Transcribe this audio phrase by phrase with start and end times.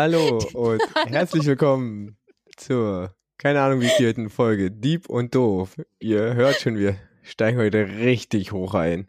[0.00, 2.16] Hallo und herzlich willkommen
[2.56, 5.74] zur, keine Ahnung wie vierten Folge, Dieb und Doof.
[5.98, 6.94] Ihr hört schon, wir
[7.24, 9.08] steigen heute richtig hoch ein.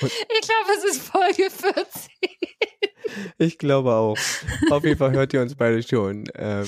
[0.00, 2.10] Und ich glaube, es ist Folge 14.
[3.36, 4.16] Ich glaube auch.
[4.70, 6.24] Auf jeden Fall hört ihr uns beide schon.
[6.34, 6.66] Ähm,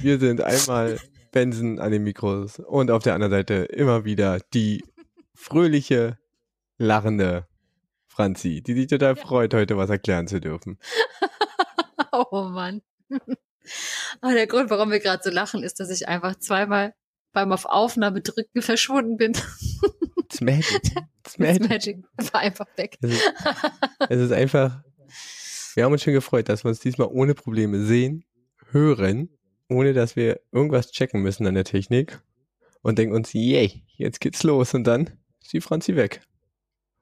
[0.00, 0.98] wir sind einmal
[1.30, 4.82] Benson an den Mikros und auf der anderen Seite immer wieder die
[5.36, 6.18] fröhliche,
[6.78, 7.46] lachende
[8.08, 10.80] Franzi, die sich total freut, heute was erklären zu dürfen.
[12.30, 12.82] oh Mann.
[14.20, 16.94] Aber der Grund, warum wir gerade so lachen, ist, dass ich einfach zweimal
[17.32, 19.32] beim auf Aufnahme drücken verschwunden bin.
[20.24, 20.82] It's magic.
[21.24, 21.60] It's magic.
[21.60, 21.98] It's magic.
[22.32, 22.98] War einfach weg.
[23.00, 23.34] Es ist,
[24.08, 24.82] es ist einfach,
[25.74, 28.24] wir haben uns schon gefreut, dass wir uns diesmal ohne Probleme sehen,
[28.70, 29.28] hören,
[29.68, 32.20] ohne dass wir irgendwas checken müssen an der Technik
[32.82, 36.22] und denken uns, yay, jetzt geht's los und dann ist die Franzi weg.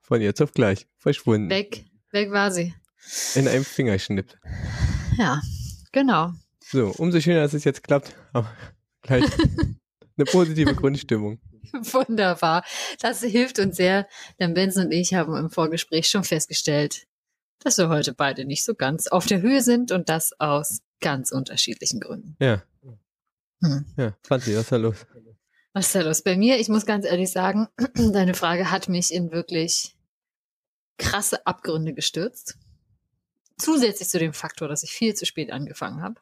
[0.00, 0.86] Von jetzt auf gleich.
[0.96, 1.50] Verschwunden.
[1.50, 1.84] Weg.
[2.12, 2.74] Weg war sie.
[3.34, 4.36] In einem Fingerschnipp.
[5.16, 5.40] Ja,
[5.92, 6.32] genau.
[6.60, 8.14] So, umso schöner, dass es jetzt klappt.
[8.32, 8.50] Aber
[9.02, 9.24] gleich
[10.16, 11.40] eine positive Grundstimmung.
[11.72, 12.64] Wunderbar.
[13.00, 14.06] Das hilft uns sehr,
[14.38, 17.06] denn Benson und ich haben im Vorgespräch schon festgestellt,
[17.60, 21.32] dass wir heute beide nicht so ganz auf der Höhe sind und das aus ganz
[21.32, 22.36] unterschiedlichen Gründen.
[22.40, 22.62] Ja.
[23.62, 23.84] Hm.
[23.96, 25.06] Ja, Franzi, was ist da los?
[25.72, 26.22] Was ist da los?
[26.22, 29.96] Bei mir, ich muss ganz ehrlich sagen, deine Frage hat mich in wirklich
[30.96, 32.58] krasse Abgründe gestürzt.
[33.58, 36.20] Zusätzlich zu dem Faktor, dass ich viel zu spät angefangen habe.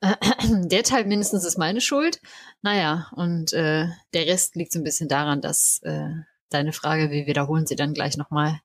[0.68, 2.20] Der Teil mindestens ist meine Schuld.
[2.62, 6.10] Naja, und äh, der Rest liegt so ein bisschen daran, dass äh,
[6.50, 8.60] deine Frage, wir wiederholen sie dann gleich nochmal,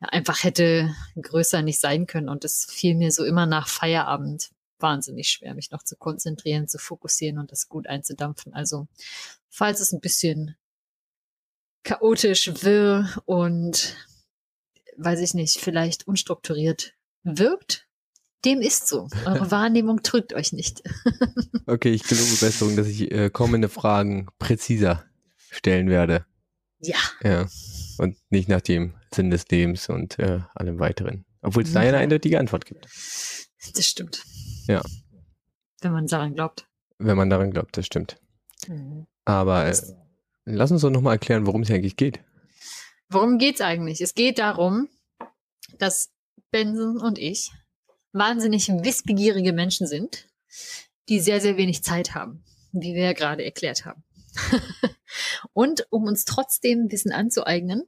[0.00, 2.28] einfach hätte größer nicht sein können.
[2.28, 6.78] Und es fiel mir so immer nach Feierabend wahnsinnig schwer, mich noch zu konzentrieren, zu
[6.78, 8.52] fokussieren und das gut einzudampfen.
[8.52, 8.88] Also,
[9.48, 10.56] falls es ein bisschen
[11.84, 13.96] chaotisch, wirr und,
[14.96, 17.86] weiß ich nicht, vielleicht unstrukturiert wirkt.
[18.44, 19.08] Dem ist so.
[19.26, 20.82] Eure Wahrnehmung trügt euch nicht.
[21.66, 25.04] okay, ich gelobe Besserung, dass ich äh, kommende Fragen präziser
[25.50, 26.26] stellen werde.
[26.80, 26.96] Ja.
[27.22, 27.46] Ja.
[27.98, 31.24] Und nicht nach dem Sinn des Lebens und äh, allem weiteren.
[31.42, 32.86] Obwohl es da eine eindeutige Antwort gibt.
[32.86, 34.24] Das stimmt.
[34.66, 34.82] Ja.
[35.80, 36.66] Wenn man daran glaubt.
[36.98, 38.20] Wenn man daran glaubt, das stimmt.
[38.66, 39.06] Mhm.
[39.24, 39.76] Aber äh,
[40.44, 42.20] Lass uns doch nochmal erklären, worum es eigentlich geht.
[43.12, 44.00] Worum geht's eigentlich?
[44.00, 44.88] Es geht darum,
[45.78, 46.10] dass
[46.50, 47.52] Benson und ich
[48.12, 50.28] wahnsinnig wissbegierige Menschen sind,
[51.10, 52.42] die sehr, sehr wenig Zeit haben,
[52.72, 54.02] wie wir ja gerade erklärt haben.
[55.52, 57.82] und um uns trotzdem Wissen anzueignen,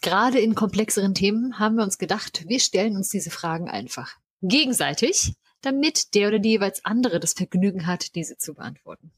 [0.00, 5.34] gerade in komplexeren Themen haben wir uns gedacht, wir stellen uns diese Fragen einfach gegenseitig,
[5.60, 9.10] damit der oder die jeweils andere das Vergnügen hat, diese zu beantworten.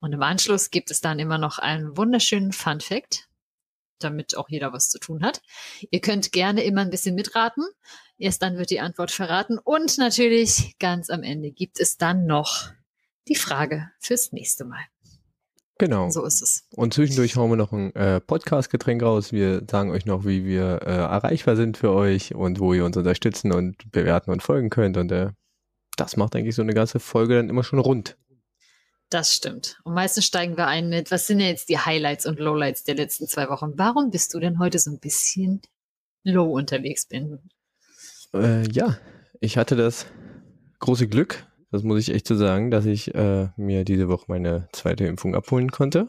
[0.00, 3.28] Und im Anschluss gibt es dann immer noch einen wunderschönen Fun Fact,
[4.04, 5.42] damit auch jeder was zu tun hat.
[5.90, 7.64] Ihr könnt gerne immer ein bisschen mitraten.
[8.18, 9.58] Erst dann wird die Antwort verraten.
[9.58, 12.70] Und natürlich ganz am Ende gibt es dann noch
[13.28, 14.82] die Frage fürs nächste Mal.
[15.78, 16.10] Genau.
[16.10, 16.68] So ist es.
[16.76, 19.32] Und zwischendurch hauen wir noch ein äh, Podcast-Getränk raus.
[19.32, 22.96] Wir sagen euch noch, wie wir äh, erreichbar sind für euch und wo ihr uns
[22.96, 24.96] unterstützen und bewerten und folgen könnt.
[24.96, 25.30] Und äh,
[25.96, 28.16] das macht eigentlich so eine ganze Folge dann immer schon rund.
[29.12, 29.78] Das stimmt.
[29.84, 32.94] Und meistens steigen wir ein mit, was sind denn jetzt die Highlights und Lowlights der
[32.94, 33.74] letzten zwei Wochen?
[33.76, 35.60] Warum bist du denn heute so ein bisschen
[36.24, 37.38] low unterwegs, Ben?
[38.32, 38.96] Äh, ja,
[39.38, 40.06] ich hatte das
[40.78, 44.68] große Glück, das muss ich echt so sagen, dass ich äh, mir diese Woche meine
[44.72, 46.08] zweite Impfung abholen konnte.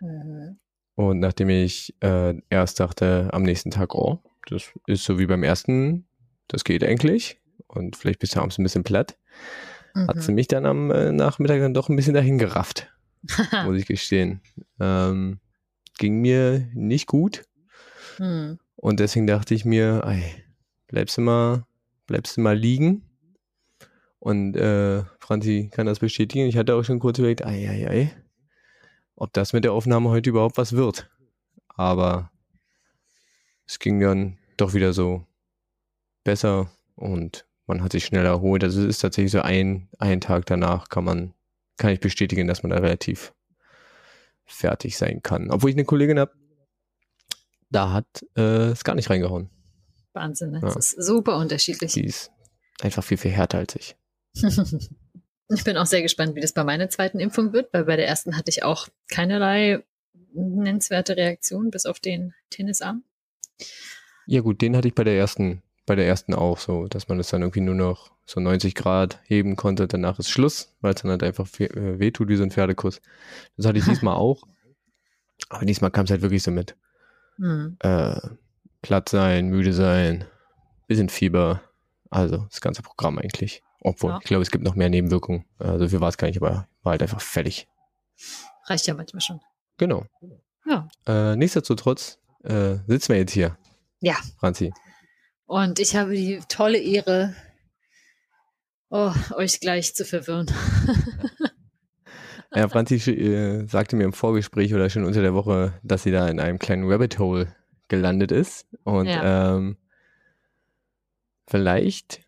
[0.00, 0.60] Mhm.
[0.94, 5.42] Und nachdem ich äh, erst dachte am nächsten Tag, oh, das ist so wie beim
[5.42, 6.06] ersten,
[6.46, 7.40] das geht eigentlich.
[7.66, 9.18] Und vielleicht bist du abends ein bisschen platt
[9.96, 10.08] mhm.
[10.08, 12.88] hat sie mich dann am äh, Nachmittag dann doch ein bisschen dahin gerafft,
[13.64, 14.40] muss ich gestehen.
[14.78, 15.40] Ähm,
[15.98, 17.44] ging mir nicht gut.
[18.18, 18.58] Mhm.
[18.76, 20.22] Und deswegen dachte ich mir, ey,
[20.86, 21.66] bleibst du mal,
[22.06, 23.02] bleibst du mal liegen.
[24.18, 26.46] Und äh, Franzi kann das bestätigen.
[26.46, 28.16] Ich hatte auch schon kurz überlegt, ei, ei, ei,
[29.14, 31.10] ob das mit der Aufnahme heute überhaupt was wird.
[31.68, 32.30] Aber
[33.66, 35.26] es ging dann doch wieder so
[36.24, 38.64] besser und man hat sich schnell erholt.
[38.64, 41.34] Also es ist tatsächlich so ein, ein Tag danach kann man,
[41.76, 43.32] kann ich bestätigen, dass man da relativ
[44.44, 45.50] fertig sein kann.
[45.50, 46.32] Obwohl ich eine Kollegin habe,
[47.70, 49.50] da hat äh, es gar nicht reingehauen.
[50.12, 50.60] Wahnsinn, ne?
[50.60, 50.78] das ja.
[50.78, 51.92] ist super unterschiedlich.
[51.92, 52.30] Die ist
[52.80, 53.96] einfach viel, viel härter als ich.
[55.48, 58.06] ich bin auch sehr gespannt, wie das bei meiner zweiten Impfung wird, weil bei der
[58.06, 59.82] ersten hatte ich auch keinerlei
[60.32, 63.04] nennenswerte Reaktion, bis auf den Tennisarm.
[64.26, 67.18] Ja gut, den hatte ich bei der ersten bei der ersten auch so, dass man
[67.18, 71.02] das dann irgendwie nur noch so 90 Grad heben konnte, danach ist Schluss, weil es
[71.02, 73.00] dann halt einfach äh, wehtut wie so ein Pferdekuss.
[73.56, 74.42] Das hatte ich diesmal auch.
[75.48, 76.76] Aber diesmal kam es halt wirklich so mit
[77.38, 77.76] mhm.
[77.80, 78.18] äh,
[78.82, 80.24] platt sein, müde sein,
[80.88, 81.62] bisschen Fieber.
[82.10, 83.62] Also das ganze Programm eigentlich.
[83.80, 84.18] Obwohl, ja.
[84.20, 85.44] ich glaube, es gibt noch mehr Nebenwirkungen.
[85.58, 87.68] Also für war es gar nicht, aber war halt einfach fertig.
[88.64, 89.40] Reicht ja manchmal schon.
[89.76, 90.06] Genau.
[90.66, 90.88] Ja.
[91.06, 93.56] Äh, nichtsdestotrotz äh, sitzen wir jetzt hier.
[94.00, 94.16] Ja.
[94.38, 94.72] Franzi.
[95.46, 97.34] Und ich habe die tolle Ehre,
[98.90, 100.50] oh, euch gleich zu verwirren.
[102.54, 106.28] ja, Franzi äh, sagte mir im Vorgespräch oder schon unter der Woche, dass sie da
[106.28, 107.54] in einem kleinen Rabbit Hole
[107.88, 108.66] gelandet ist.
[108.82, 109.56] Und ja.
[109.56, 109.76] ähm,
[111.46, 112.22] vielleicht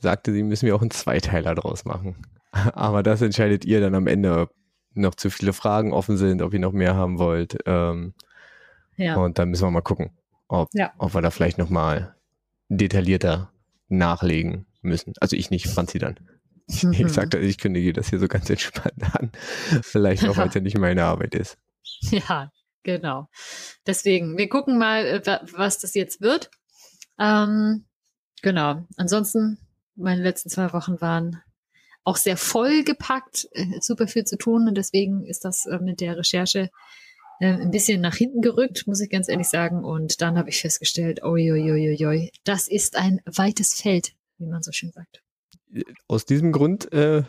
[0.00, 2.16] sagte sie, müssen wir auch einen Zweiteiler draus machen.
[2.52, 4.54] Aber das entscheidet ihr dann am Ende, ob
[4.94, 7.58] noch zu viele Fragen offen sind, ob ihr noch mehr haben wollt.
[7.66, 8.14] Ähm,
[8.96, 9.16] ja.
[9.16, 10.10] Und dann müssen wir mal gucken,
[10.48, 10.92] ob, ja.
[10.98, 12.14] ob wir da vielleicht nochmal
[12.68, 13.52] detaillierter
[13.88, 15.14] nachlegen müssen.
[15.20, 16.18] Also ich nicht, Franzi dann.
[16.66, 16.92] Mhm.
[16.92, 19.32] Ich sagte, ich kündige das hier so ganz entspannt an.
[19.82, 21.56] Vielleicht auch, weil es ja nicht meine Arbeit ist.
[22.10, 22.52] Ja,
[22.84, 23.28] genau.
[23.84, 26.48] Deswegen, wir gucken mal, äh, was das jetzt wird.
[27.18, 27.86] Ähm,
[28.40, 28.86] genau.
[28.96, 29.58] Ansonsten
[29.96, 31.42] meine letzten zwei Wochen waren
[32.04, 36.16] auch sehr vollgepackt, äh, super viel zu tun und deswegen ist das äh, mit der
[36.16, 36.70] Recherche
[37.40, 39.84] äh, ein bisschen nach hinten gerückt, muss ich ganz ehrlich sagen.
[39.84, 44.92] Und dann habe ich festgestellt, oi, das ist ein weites Feld, wie man so schön
[44.92, 45.22] sagt.
[46.06, 47.22] Aus diesem Grund äh,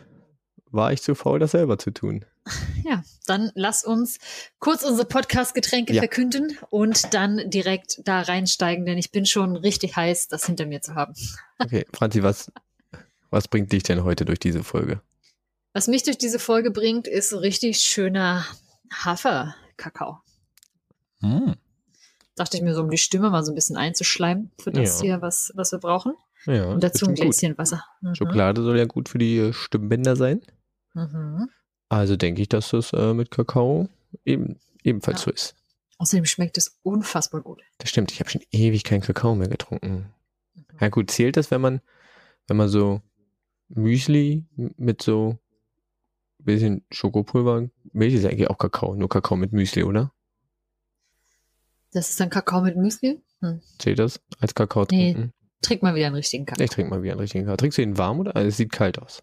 [0.70, 2.24] war ich zu faul, das selber zu tun.
[2.82, 4.18] Ja, dann lass uns
[4.58, 6.00] kurz unsere Podcast-Getränke ja.
[6.00, 10.80] verkünden und dann direkt da reinsteigen, denn ich bin schon richtig heiß, das hinter mir
[10.80, 11.14] zu haben.
[11.58, 12.50] Okay, Franzi, was,
[13.28, 15.02] was bringt dich denn heute durch diese Folge?
[15.74, 18.46] Was mich durch diese Folge bringt, ist richtig schöner
[19.80, 20.20] Haferkakao.
[21.20, 21.54] Hm.
[22.36, 25.04] Dachte ich mir so, um die Stimme mal so ein bisschen einzuschleimen für das ja.
[25.04, 26.14] hier, was, was wir brauchen.
[26.46, 27.58] Ja, und dazu ein Gläschen gut.
[27.58, 27.84] Wasser.
[28.00, 28.14] Mhm.
[28.14, 30.40] Schokolade soll ja gut für die Stimmbänder sein.
[30.94, 31.50] Mhm.
[31.88, 33.88] Also denke ich, dass das äh, mit Kakao
[34.24, 35.24] eben, ebenfalls ja.
[35.26, 35.54] so ist.
[35.98, 37.60] Außerdem schmeckt es unfassbar gut.
[37.76, 40.10] Das stimmt, ich habe schon ewig keinen Kakao mehr getrunken.
[40.54, 40.64] Mhm.
[40.80, 41.82] Ja gut, zählt das, wenn man,
[42.46, 43.02] wenn man so
[43.68, 45.38] Müsli mit so
[46.44, 50.12] bisschen Schokopulver, Milch ist eigentlich auch Kakao, nur Kakao mit Müsli, oder?
[51.92, 53.20] Das ist dann Kakao mit Müsli?
[53.40, 53.60] Hm.
[53.78, 55.20] Zählt das als Kakao trinken?
[55.20, 55.30] Nee,
[55.62, 56.64] trink mal wieder einen richtigen Kakao.
[56.64, 57.56] Ich trinke mal wieder einen richtigen Kakao.
[57.56, 58.36] Trinkst du ihn warm oder?
[58.36, 59.22] Also, es sieht kalt aus.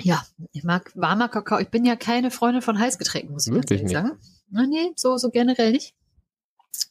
[0.00, 1.58] Ja, ich mag warmer Kakao.
[1.58, 4.20] Ich bin ja keine Freundin von Heißgetränken, muss ich Wirklich ganz ehrlich sagen.
[4.50, 5.94] Na, nee, so, so generell nicht.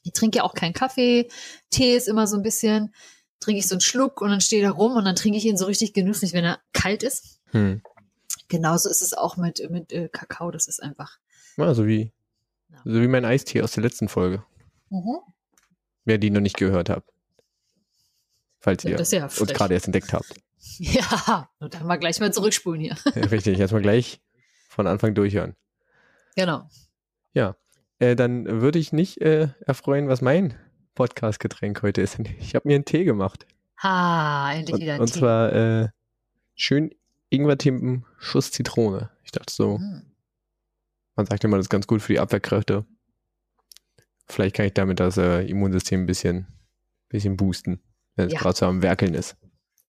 [0.03, 1.29] Ich trinke ja auch keinen Kaffee.
[1.69, 2.93] Tee ist immer so ein bisschen,
[3.39, 5.57] trinke ich so einen Schluck und dann stehe da rum und dann trinke ich ihn
[5.57, 7.39] so richtig genüsslich, wenn er kalt ist.
[7.51, 7.81] Hm.
[8.47, 10.51] Genauso ist es auch mit, mit äh, Kakao.
[10.51, 11.19] Das ist einfach.
[11.57, 12.11] Ja, so wie,
[12.69, 12.77] ja.
[12.83, 14.43] so wie mein Eistee aus der letzten Folge.
[14.89, 15.19] Mhm.
[16.03, 17.09] Wer die noch nicht gehört habt.
[18.59, 20.33] Falls ihr ja uns gerade erst entdeckt habt.
[20.79, 22.97] Ja, und dann mal gleich mal zurückspulen hier.
[23.13, 24.19] Ja, richtig, erstmal gleich
[24.67, 25.55] von Anfang durchhören.
[26.35, 26.67] Genau.
[27.33, 27.55] Ja,
[27.99, 30.57] äh, dann würde ich nicht äh, erfreuen, was mein
[30.95, 32.17] Podcast-Getränk heute ist.
[32.39, 33.45] Ich habe mir einen Tee gemacht.
[33.83, 35.13] Ha, endlich wieder ein und, Tee.
[35.13, 35.89] Und zwar äh,
[36.55, 36.95] schön
[37.35, 39.09] Ingwer-Tee Schuss Zitrone.
[39.23, 40.03] Ich dachte so, hm.
[41.15, 42.85] man sagt immer, das ist ganz gut für die Abwehrkräfte.
[44.27, 46.47] Vielleicht kann ich damit das äh, Immunsystem ein bisschen,
[47.09, 47.79] bisschen boosten,
[48.15, 48.39] wenn es ja.
[48.39, 49.37] gerade so am Werkeln ist.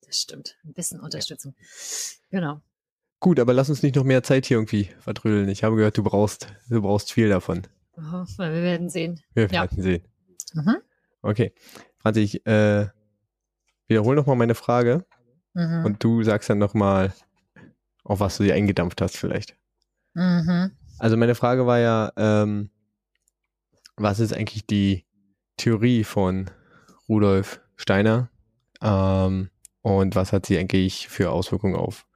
[0.06, 0.56] Das stimmt.
[0.64, 1.54] Ein bisschen Unterstützung.
[2.30, 2.60] Genau.
[3.18, 5.48] Gut, aber lass uns nicht noch mehr Zeit hier irgendwie verdrüllen.
[5.48, 7.62] Ich habe gehört, du brauchst, du brauchst viel davon.
[7.96, 9.20] Oh, wir werden sehen.
[9.32, 9.52] Wir ja.
[9.52, 10.04] werden sehen.
[10.52, 10.76] Mhm.
[11.22, 11.52] Okay.
[11.98, 12.88] Franzi, ich äh,
[13.88, 15.06] wiederhole nochmal meine Frage
[15.54, 15.84] mhm.
[15.86, 17.14] und du sagst dann nochmal,
[18.06, 19.56] auf was du dir eingedampft hast vielleicht.
[20.14, 20.72] Mhm.
[20.98, 22.70] Also meine Frage war ja, ähm,
[23.96, 25.04] was ist eigentlich die
[25.56, 26.50] Theorie von
[27.08, 28.30] Rudolf Steiner?
[28.80, 29.50] Ähm,
[29.82, 32.06] und was hat sie eigentlich für Auswirkungen auf,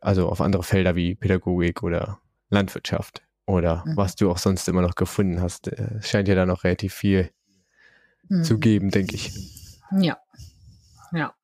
[0.00, 2.20] also auf andere Felder wie Pädagogik oder
[2.50, 3.96] Landwirtschaft oder mhm.
[3.96, 5.68] was du auch sonst immer noch gefunden hast.
[5.68, 7.30] Äh, es scheint ja da noch relativ viel
[8.28, 8.44] mhm.
[8.44, 9.32] zu geben, denke ich.
[10.00, 10.18] Ja,
[11.12, 11.34] ja,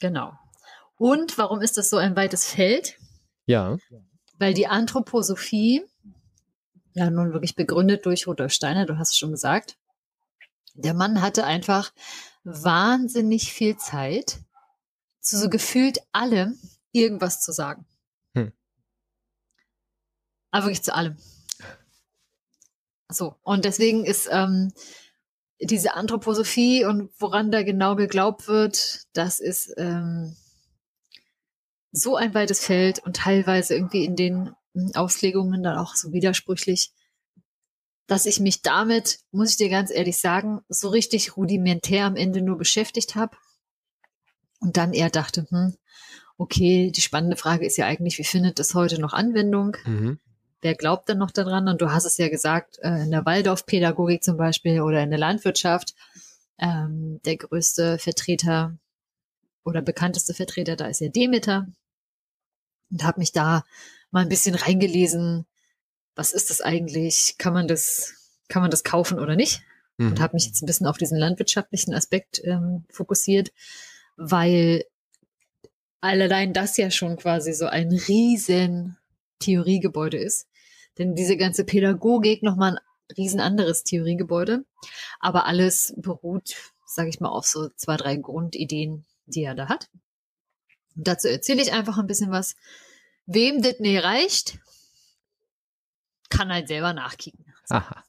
[0.00, 0.32] genau.
[1.00, 2.98] Und warum ist das so ein weites Feld?
[3.46, 3.78] Ja.
[4.36, 5.82] Weil die Anthroposophie,
[6.92, 9.78] ja nun wirklich begründet durch Rudolf Steiner, du hast es schon gesagt,
[10.74, 11.94] der Mann hatte einfach
[12.44, 14.40] wahnsinnig viel Zeit,
[15.20, 16.58] zu so gefühlt allem
[16.92, 17.86] irgendwas zu sagen.
[18.34, 18.52] Hm.
[20.50, 21.16] Aber wirklich zu allem.
[23.08, 24.70] So, und deswegen ist ähm,
[25.62, 30.36] diese Anthroposophie und woran da genau geglaubt wird, das ist ähm,
[31.92, 36.92] so ein weites Feld und teilweise irgendwie in den hm, Auslegungen dann auch so widersprüchlich,
[38.06, 42.42] dass ich mich damit, muss ich dir ganz ehrlich sagen, so richtig rudimentär am Ende
[42.42, 43.36] nur beschäftigt habe.
[44.60, 45.76] Und dann eher dachte, hm,
[46.36, 49.76] okay, die spannende Frage ist ja eigentlich, wie findet das heute noch Anwendung?
[49.84, 50.18] Mhm.
[50.62, 51.68] wer glaubt denn noch daran?
[51.68, 55.18] Und du hast es ja gesagt, äh, in der Waldorfpädagogik zum Beispiel oder in der
[55.18, 55.94] Landwirtschaft,
[56.58, 58.76] ähm, der größte Vertreter
[59.64, 61.66] oder bekannteste Vertreter, da ist ja Demeter.
[62.90, 63.64] Und habe mich da
[64.10, 65.46] mal ein bisschen reingelesen,
[66.14, 67.36] was ist das eigentlich?
[67.38, 68.14] Kann man das,
[68.48, 69.62] kann man das kaufen oder nicht?
[69.98, 70.08] Mhm.
[70.08, 73.52] Und habe mich jetzt ein bisschen auf diesen landwirtschaftlichen Aspekt ähm, fokussiert,
[74.16, 74.84] weil
[76.00, 78.96] allein das ja schon quasi so ein riesen
[79.38, 80.46] Theoriegebäude ist.
[80.98, 84.64] Denn diese ganze Pädagogik nochmal ein riesen anderes Theoriegebäude.
[85.20, 86.56] Aber alles beruht,
[86.86, 89.88] sage ich mal, auf so zwei, drei Grundideen, die er da hat.
[91.02, 92.56] Dazu erzähle ich einfach ein bisschen was.
[93.26, 94.58] Wem das nicht reicht,
[96.28, 97.44] kann halt selber nachkicken.
[97.68, 98.04] Aha.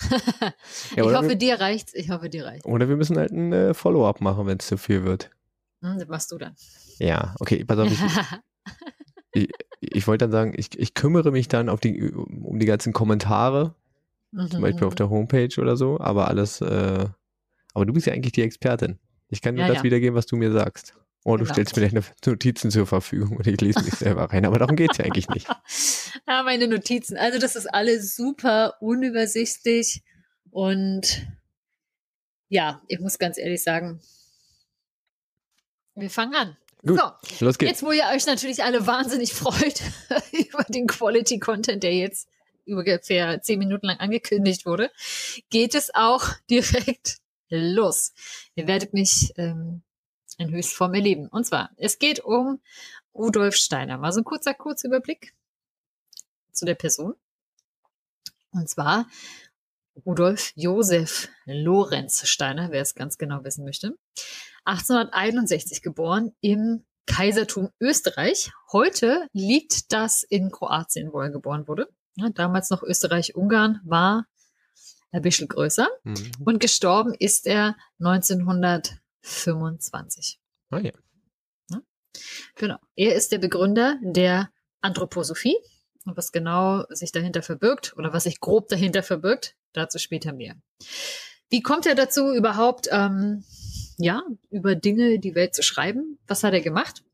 [0.10, 0.52] ja,
[0.96, 1.94] ich hoffe, wir, dir reicht's.
[1.94, 2.64] Ich hoffe, dir reicht's.
[2.64, 5.30] Oder wir müssen halt ein äh, Follow-up machen, wenn es zu viel wird.
[5.82, 6.54] Hm, das machst du dann.
[6.98, 7.90] Ja, okay, pass auf.
[7.90, 8.00] Ich,
[9.32, 13.74] ich, ich wollte dann sagen, ich, ich kümmere mich dann die, um die ganzen Kommentare,
[14.30, 14.50] mhm.
[14.50, 17.06] zum Beispiel auf der Homepage oder so, aber alles, äh,
[17.74, 18.98] aber du bist ja eigentlich die Expertin.
[19.28, 19.84] Ich kann nur ja, das ja.
[19.84, 20.94] wiedergeben, was du mir sagst.
[21.24, 21.52] Oh, du genau.
[21.52, 24.92] stellst mir deine Notizen zur Verfügung und ich lese mich selber rein, aber darum geht
[24.92, 25.46] es ja eigentlich nicht.
[26.26, 27.18] ja, meine Notizen.
[27.18, 30.02] Also das ist alles super unübersichtlich
[30.50, 31.26] und
[32.48, 34.00] ja, ich muss ganz ehrlich sagen,
[35.94, 36.56] wir fangen an.
[36.86, 37.72] Gut, so, los geht's.
[37.72, 39.82] Jetzt, wo ihr euch natürlich alle wahnsinnig freut
[40.32, 42.28] über den Quality Content, der jetzt
[42.66, 44.90] ungefähr zehn Minuten lang angekündigt wurde,
[45.50, 47.18] geht es auch direkt
[47.50, 48.12] los.
[48.54, 49.82] Ihr werdet mich ähm,
[50.40, 51.28] in Höchstform erleben.
[51.28, 52.60] Und zwar, es geht um
[53.14, 53.98] Rudolf Steiner.
[53.98, 55.34] Mal so ein kurzer Kurzüberblick
[56.52, 57.14] zu der Person.
[58.52, 59.06] Und zwar
[60.06, 63.96] Rudolf Josef Lorenz Steiner, wer es ganz genau wissen möchte.
[64.64, 68.52] 1861 geboren im Kaisertum Österreich.
[68.72, 71.88] Heute liegt das in Kroatien, wo er geboren wurde.
[72.34, 74.26] Damals noch Österreich-Ungarn war
[75.12, 75.88] ein bisschen größer.
[76.04, 76.32] Mhm.
[76.44, 77.76] Und gestorben ist er
[79.22, 80.40] 1925.
[80.70, 80.92] Ah ja.
[81.70, 81.82] ja.
[82.54, 82.78] Genau.
[82.96, 84.50] Er ist der Begründer der
[84.80, 85.56] Anthroposophie.
[86.06, 90.56] Und was genau sich dahinter verbirgt oder was sich grob dahinter verbirgt, dazu später mehr.
[91.50, 93.44] Wie kommt er dazu überhaupt, ähm,
[93.98, 96.18] ja, über Dinge die Welt zu schreiben?
[96.26, 97.04] Was hat er gemacht?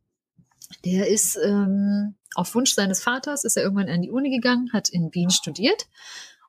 [0.85, 4.89] Der ist ähm, auf Wunsch seines Vaters ist er irgendwann an die Uni gegangen, hat
[4.89, 5.89] in Wien studiert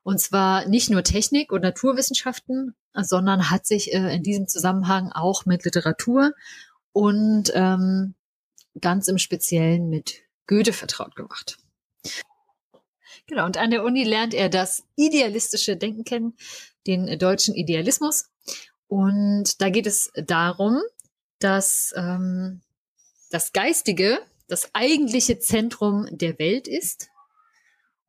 [0.08, 5.46] und zwar nicht nur Technik und Naturwissenschaften, sondern hat sich äh, in diesem Zusammenhang auch
[5.46, 6.32] mit Literatur
[6.94, 8.16] und ähm,
[8.80, 11.58] ganz im Speziellen mit Goethe vertraut gemacht.
[13.26, 16.38] Genau, und an der Uni lernt er das idealistische Denken kennen,
[16.88, 18.30] den deutschen Idealismus.
[18.88, 20.82] Und da geht es darum,
[21.40, 22.62] dass ähm,
[23.30, 27.10] das Geistige das eigentliche Zentrum der Welt ist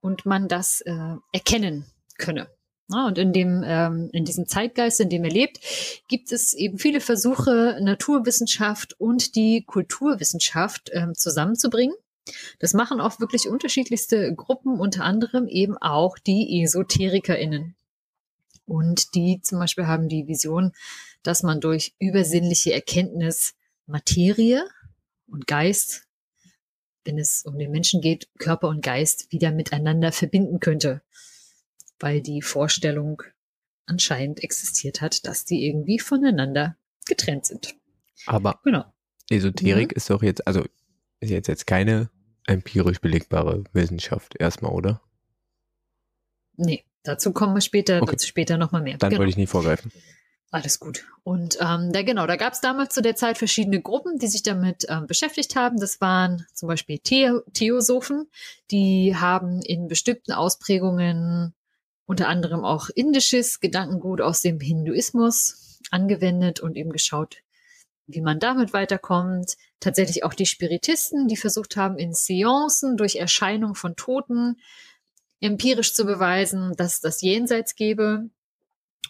[0.01, 1.87] und man das äh, erkennen
[2.19, 2.49] könne.
[2.91, 5.61] Ja, und in dem, ähm, in diesem Zeitgeist, in dem er lebt,
[6.09, 11.95] gibt es eben viele Versuche, Naturwissenschaft und die Kulturwissenschaft ähm, zusammenzubringen.
[12.59, 17.75] Das machen auch wirklich unterschiedlichste Gruppen, unter anderem eben auch die EsoterikerInnen.
[18.65, 20.73] Und die zum Beispiel haben die Vision,
[21.23, 23.55] dass man durch übersinnliche Erkenntnis
[23.87, 24.67] Materie
[25.27, 26.08] und Geist
[27.05, 31.03] wenn es um den Menschen geht, Körper und Geist wieder miteinander verbinden könnte,
[31.99, 33.23] weil die Vorstellung
[33.87, 36.77] anscheinend existiert hat, dass die irgendwie voneinander
[37.07, 37.75] getrennt sind.
[38.27, 38.85] Aber genau.
[39.31, 39.97] Esoterik mhm.
[39.97, 40.65] ist doch jetzt, also
[41.21, 42.11] ist jetzt, jetzt keine
[42.47, 45.03] empirisch belegbare Wissenschaft erstmal, oder?
[46.57, 48.13] Nee, dazu kommen wir später, okay.
[48.13, 48.99] dazu später nochmal mehr.
[48.99, 49.21] Dann genau.
[49.21, 49.93] wollte ich nicht vorgreifen.
[50.51, 51.05] Alles gut.
[51.25, 54.43] Und ähm, da genau, da gab es damals zu der Zeit verschiedene Gruppen, die sich
[54.43, 55.79] damit ähm, beschäftigt haben.
[55.79, 58.29] Das waren zum Beispiel The Theosophen,
[58.71, 61.55] die haben in bestimmten Ausprägungen
[62.07, 67.37] unter anderem auch indisches Gedankengut aus dem Hinduismus angewendet und eben geschaut,
[68.07, 69.57] wie man damit weiterkommt.
[69.81, 74.57] Tatsächlich auch die Spiritisten, die versucht haben, in Seancen durch Erscheinung von Toten
[75.41, 78.31] empirisch zu beweisen, dass das Jenseits gebe.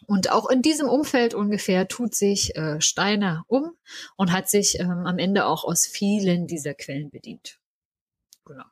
[0.09, 3.77] Und auch in diesem Umfeld ungefähr tut sich äh, Steiner um
[4.17, 7.59] und hat sich ähm, am Ende auch aus vielen dieser Quellen bedient.
[8.47, 8.65] Genau.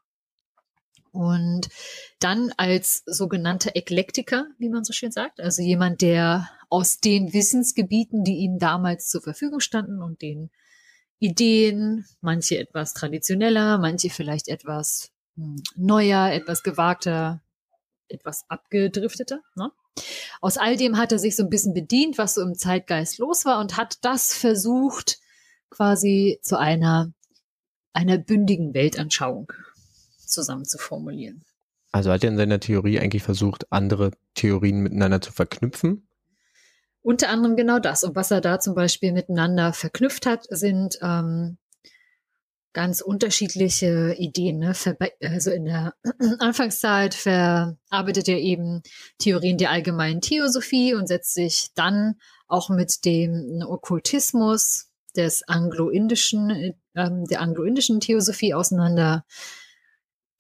[1.13, 1.69] Und
[2.21, 8.25] dann als sogenannter Eklektiker, wie man so schön sagt, also jemand, der aus den Wissensgebieten,
[8.25, 10.51] die ihm damals zur Verfügung standen und den
[11.19, 17.43] Ideen, manche etwas traditioneller, manche vielleicht etwas hm, neuer, etwas gewagter,
[18.09, 19.71] etwas abgedrifteter, ne?
[20.41, 23.45] Aus all dem hat er sich so ein bisschen bedient, was so im Zeitgeist los
[23.45, 25.19] war und hat das versucht,
[25.71, 27.13] quasi zu einer,
[27.93, 29.53] einer bündigen Weltanschauung
[30.25, 31.45] zusammen zu formulieren.
[31.93, 36.07] Also hat er in seiner Theorie eigentlich versucht, andere Theorien miteinander zu verknüpfen?
[37.01, 38.05] Unter anderem genau das.
[38.05, 41.57] Und was er da zum Beispiel miteinander verknüpft hat, sind ähm,
[42.77, 44.59] ganz unterschiedliche Ideen.
[44.59, 44.75] Ne?
[45.23, 45.95] Also in der
[46.41, 48.83] Anfangszeit verarbeitet er eben
[49.19, 52.17] Theorien der allgemeinen Theosophie und setzt sich dann
[52.49, 59.25] auch mit dem Okkultismus des anglo-indischen, äh, der anglo-indischen Theosophie auseinander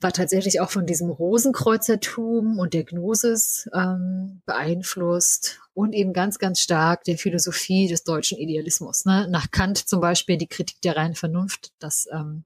[0.00, 6.61] war tatsächlich auch von diesem Rosenkreuzertum und der Gnosis ähm, beeinflusst und eben ganz, ganz
[6.61, 9.07] stark der Philosophie des deutschen Idealismus.
[9.07, 9.26] Ne?
[9.31, 12.45] Nach Kant zum Beispiel die Kritik der reinen Vernunft, das ähm,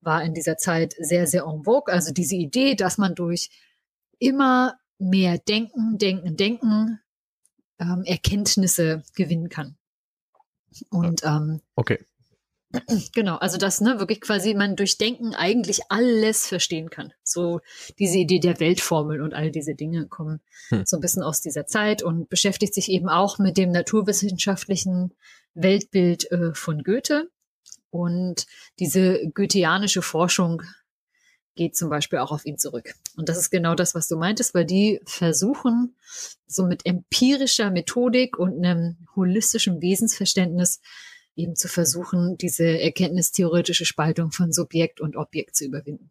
[0.00, 1.92] war in dieser Zeit sehr, sehr en vogue.
[1.92, 3.50] Also diese Idee, dass man durch
[4.18, 7.00] immer mehr Denken, Denken, Denken
[7.78, 9.76] ähm, Erkenntnisse gewinnen kann.
[10.90, 11.98] Und ähm, okay.
[13.14, 17.12] Genau, also dass ne, wirklich quasi man durch Denken eigentlich alles verstehen kann.
[17.24, 17.60] So
[17.98, 20.84] diese Idee der Weltformel und all diese Dinge kommen hm.
[20.86, 25.12] so ein bisschen aus dieser Zeit und beschäftigt sich eben auch mit dem naturwissenschaftlichen
[25.54, 27.28] Weltbild äh, von Goethe.
[27.90, 28.46] Und
[28.78, 30.62] diese goetheanische Forschung
[31.56, 32.94] geht zum Beispiel auch auf ihn zurück.
[33.16, 35.96] Und das ist genau das, was du meintest, weil die versuchen,
[36.46, 40.80] so mit empirischer Methodik und einem holistischen Wesensverständnis
[41.36, 46.10] eben zu versuchen, diese erkenntnistheoretische Spaltung von Subjekt und Objekt zu überwinden.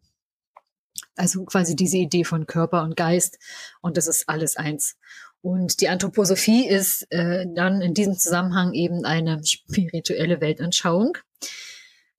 [1.16, 3.38] Also quasi diese Idee von Körper und Geist
[3.80, 4.96] und das ist alles eins.
[5.42, 11.16] Und die Anthroposophie ist äh, dann in diesem Zusammenhang eben eine spirituelle Weltanschauung,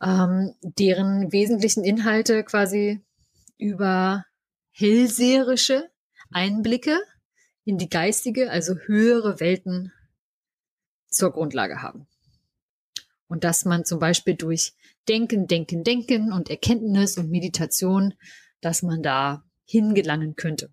[0.02, 3.02] ähm, deren wesentlichen Inhalte quasi
[3.58, 4.26] über
[4.72, 5.90] hellseherische
[6.32, 6.98] Einblicke
[7.64, 9.94] in die geistige, also höhere Welten
[11.10, 12.08] zur Grundlage haben.
[13.32, 14.74] Und dass man zum Beispiel durch
[15.08, 18.14] Denken, Denken, Denken und Erkenntnis und Meditation,
[18.60, 20.70] dass man da hingelangen könnte.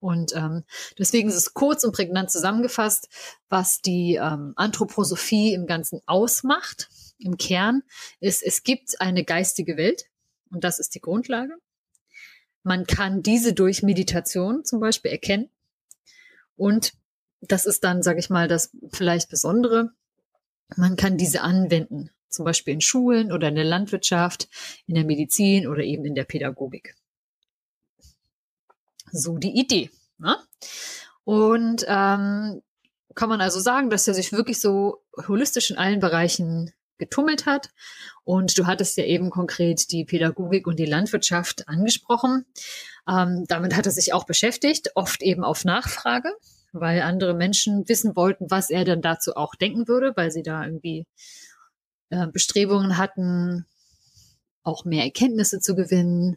[0.00, 0.64] Und ähm,
[0.98, 3.08] deswegen ist es kurz und prägnant zusammengefasst,
[3.48, 6.90] was die ähm, Anthroposophie im Ganzen ausmacht.
[7.16, 7.84] Im Kern
[8.20, 10.04] ist, es gibt eine geistige Welt
[10.50, 11.54] und das ist die Grundlage.
[12.64, 15.48] Man kann diese durch Meditation zum Beispiel erkennen.
[16.54, 16.92] Und
[17.40, 19.94] das ist dann, sage ich mal, das vielleicht Besondere.
[20.76, 24.48] Man kann diese anwenden, zum Beispiel in Schulen oder in der Landwirtschaft,
[24.86, 26.94] in der Medizin oder eben in der Pädagogik.
[29.10, 29.90] So die Idee.
[30.18, 30.36] Ne?
[31.24, 32.62] Und ähm,
[33.14, 37.70] kann man also sagen, dass er sich wirklich so holistisch in allen Bereichen getummelt hat.
[38.24, 42.44] Und du hattest ja eben konkret die Pädagogik und die Landwirtschaft angesprochen.
[43.08, 46.32] Ähm, damit hat er sich auch beschäftigt, oft eben auf Nachfrage
[46.72, 50.64] weil andere Menschen wissen wollten, was er dann dazu auch denken würde, weil sie da
[50.64, 51.06] irgendwie
[52.10, 53.66] äh, Bestrebungen hatten,
[54.62, 56.36] auch mehr Erkenntnisse zu gewinnen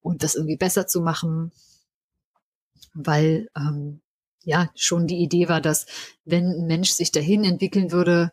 [0.00, 1.52] und das irgendwie besser zu machen,
[2.94, 4.00] weil ähm,
[4.44, 5.86] ja schon die Idee war, dass
[6.24, 8.32] wenn ein Mensch sich dahin entwickeln würde,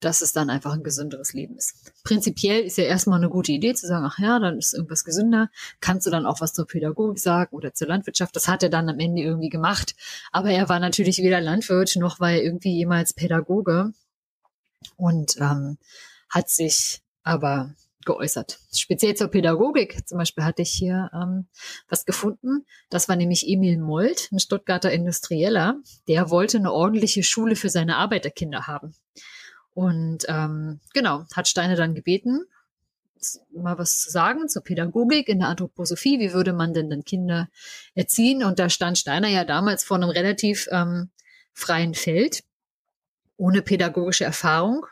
[0.00, 1.92] dass es dann einfach ein gesünderes Leben ist.
[2.04, 5.50] Prinzipiell ist ja erstmal eine gute Idee zu sagen, ach ja, dann ist irgendwas gesünder.
[5.80, 8.36] Kannst du dann auch was zur Pädagogik sagen oder zur Landwirtschaft?
[8.36, 9.94] Das hat er dann am Ende irgendwie gemacht.
[10.32, 13.92] Aber er war natürlich weder Landwirt noch war er irgendwie jemals Pädagoge
[14.96, 15.78] und ähm,
[16.28, 18.60] hat sich aber geäußert.
[18.72, 21.46] Speziell zur Pädagogik zum Beispiel hatte ich hier ähm,
[21.88, 22.64] was gefunden.
[22.88, 25.80] Das war nämlich Emil Molt, ein Stuttgarter Industrieller.
[26.08, 28.94] Der wollte eine ordentliche Schule für seine Arbeiterkinder haben.
[29.76, 32.46] Und ähm, genau, hat Steine dann gebeten,
[33.52, 36.18] mal was zu sagen zur Pädagogik in der Anthroposophie.
[36.18, 37.50] Wie würde man denn dann Kinder
[37.94, 38.42] erziehen?
[38.42, 41.10] Und da stand Steiner ja damals vor einem relativ ähm,
[41.52, 42.42] freien Feld,
[43.36, 44.86] ohne pädagogische Erfahrung,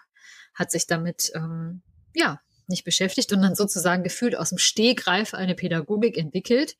[0.52, 1.80] hat sich damit ähm,
[2.14, 6.76] ja nicht beschäftigt und dann sozusagen gefühlt aus dem Stehgreif eine Pädagogik entwickelt,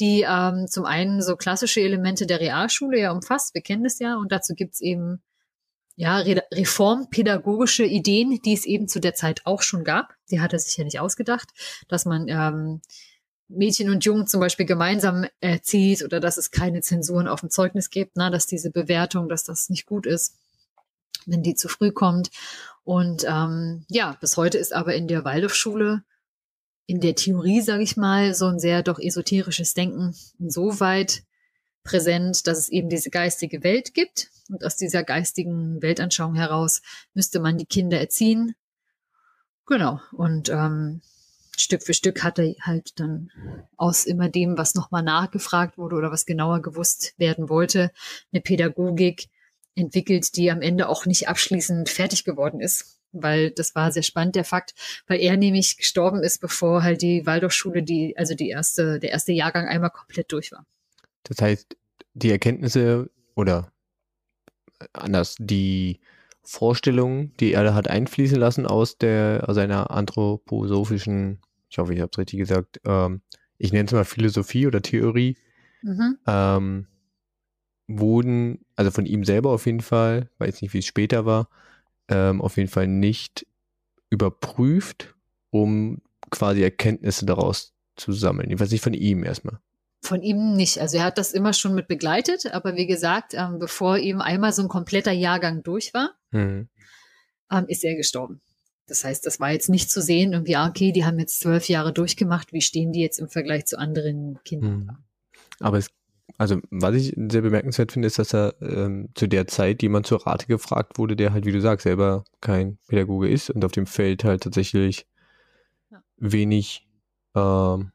[0.00, 4.16] die ähm, zum einen so klassische Elemente der Realschule ja umfasst, wir kennen das ja,
[4.16, 5.22] und dazu gibt's eben
[5.96, 10.14] ja, reformpädagogische Ideen, die es eben zu der Zeit auch schon gab.
[10.30, 11.48] Die hat er sich ja nicht ausgedacht,
[11.88, 12.80] dass man ähm,
[13.48, 17.90] Mädchen und Jungen zum Beispiel gemeinsam erzieht oder dass es keine Zensuren auf dem Zeugnis
[17.90, 20.36] gibt, na, dass diese Bewertung, dass das nicht gut ist,
[21.26, 22.30] wenn die zu früh kommt.
[22.82, 26.02] Und ähm, ja, bis heute ist aber in der Waldorfschule
[26.86, 31.22] in der Theorie, sage ich mal, so ein sehr doch esoterisches Denken insoweit
[31.84, 34.30] präsent, dass es eben diese geistige Welt gibt.
[34.50, 36.82] Und aus dieser geistigen Weltanschauung heraus
[37.14, 38.54] müsste man die Kinder erziehen.
[39.66, 40.00] Genau.
[40.12, 41.00] Und ähm,
[41.56, 43.30] Stück für Stück hat er halt dann
[43.76, 47.92] aus immer dem, was nochmal nachgefragt wurde oder was genauer gewusst werden wollte,
[48.32, 49.28] eine Pädagogik
[49.76, 54.36] entwickelt, die am Ende auch nicht abschließend fertig geworden ist, weil das war sehr spannend,
[54.36, 54.74] der Fakt,
[55.06, 59.32] weil er nämlich gestorben ist, bevor halt die Waldorfschule, die, also die erste, der erste
[59.32, 60.66] Jahrgang einmal komplett durch war.
[61.24, 61.76] Das heißt,
[62.14, 63.72] die Erkenntnisse oder
[64.92, 66.00] anders, die
[66.42, 72.10] Vorstellungen, die er hat einfließen lassen aus der, aus seiner anthroposophischen, ich hoffe, ich habe
[72.12, 73.22] es richtig gesagt, ähm,
[73.58, 75.36] ich nenne es mal Philosophie oder Theorie,
[75.82, 76.18] mhm.
[76.26, 76.86] ähm,
[77.86, 81.48] wurden, also von ihm selber auf jeden Fall, weiß nicht, wie es später war,
[82.08, 83.46] ähm, auf jeden Fall nicht
[84.10, 85.14] überprüft,
[85.50, 88.50] um quasi Erkenntnisse daraus zu sammeln.
[88.50, 89.58] Ich weiß nicht von ihm erstmal.
[90.04, 90.78] Von ihm nicht.
[90.78, 94.52] Also er hat das immer schon mit begleitet, aber wie gesagt, ähm, bevor ihm einmal
[94.52, 96.68] so ein kompletter Jahrgang durch war, mhm.
[97.50, 98.42] ähm, ist er gestorben.
[98.86, 101.68] Das heißt, das war jetzt nicht zu sehen, irgendwie, ah, okay, die haben jetzt zwölf
[101.70, 104.90] Jahre durchgemacht, wie stehen die jetzt im Vergleich zu anderen Kindern mhm.
[105.60, 105.90] Aber es
[106.36, 110.26] also, was ich sehr bemerkenswert finde, ist, dass er ähm, zu der Zeit jemand zur
[110.26, 113.86] Rate gefragt wurde, der halt, wie du sagst, selber kein Pädagoge ist und auf dem
[113.86, 115.06] Feld halt tatsächlich
[115.90, 116.02] ja.
[116.16, 116.88] wenig
[117.36, 117.92] ähm,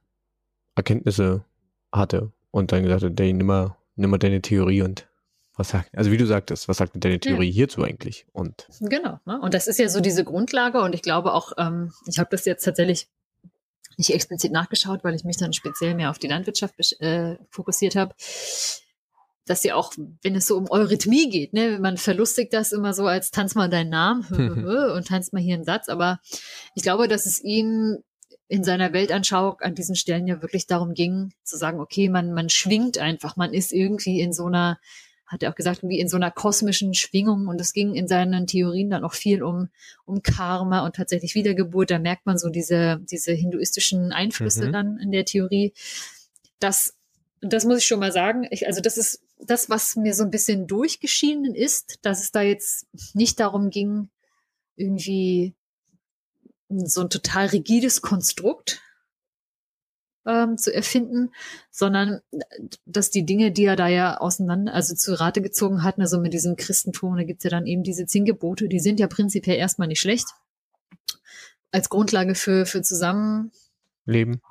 [0.75, 1.43] Erkenntnisse
[1.91, 5.07] hatte und dann gesagt hat, hey, nimm mal, nimm mal deine Theorie und
[5.55, 7.53] was sagt, also wie du sagtest, was sagt deine Theorie ja.
[7.53, 8.25] hierzu eigentlich?
[8.31, 9.39] Und genau, ne?
[9.41, 12.45] und das ist ja so diese Grundlage und ich glaube auch, ähm, ich habe das
[12.45, 13.09] jetzt tatsächlich
[13.97, 18.15] nicht explizit nachgeschaut, weil ich mich dann speziell mehr auf die Landwirtschaft äh, fokussiert habe,
[19.45, 23.07] dass ja auch, wenn es so um Eurythmie geht, ne, man verlustigt das immer so
[23.07, 24.23] als tanz mal deinen Namen
[24.95, 26.21] und tanz mal hier einen Satz, aber
[26.73, 27.97] ich glaube, dass es ihm
[28.49, 32.49] in seiner Weltanschauung an diesen Stellen ja wirklich darum ging, zu sagen, okay, man, man
[32.49, 34.79] schwingt einfach, man ist irgendwie in so einer
[35.29, 37.47] hat er auch gesagt, wie in so einer kosmischen Schwingung.
[37.47, 39.69] Und es ging in seinen Theorien dann auch viel um,
[40.05, 41.91] um Karma und tatsächlich Wiedergeburt.
[41.91, 44.73] Da merkt man so diese, diese hinduistischen Einflüsse mhm.
[44.73, 45.73] dann in der Theorie.
[46.59, 46.95] Das,
[47.41, 48.47] das muss ich schon mal sagen.
[48.49, 52.41] Ich, also das ist das, was mir so ein bisschen durchgeschienen ist, dass es da
[52.41, 54.09] jetzt nicht darum ging,
[54.75, 55.53] irgendwie
[56.69, 58.81] so ein total rigides Konstrukt
[60.25, 61.31] ähm, zu erfinden,
[61.71, 62.21] sondern
[62.85, 66.33] dass die Dinge, die er da ja auseinander, also zu Rate gezogen hat, also mit
[66.33, 69.87] diesem Christentum, da gibt's ja dann eben diese zehn Gebote, die sind ja prinzipiell erstmal
[69.87, 70.27] nicht schlecht.
[71.71, 74.41] Als Grundlage für, für Zusammenleben.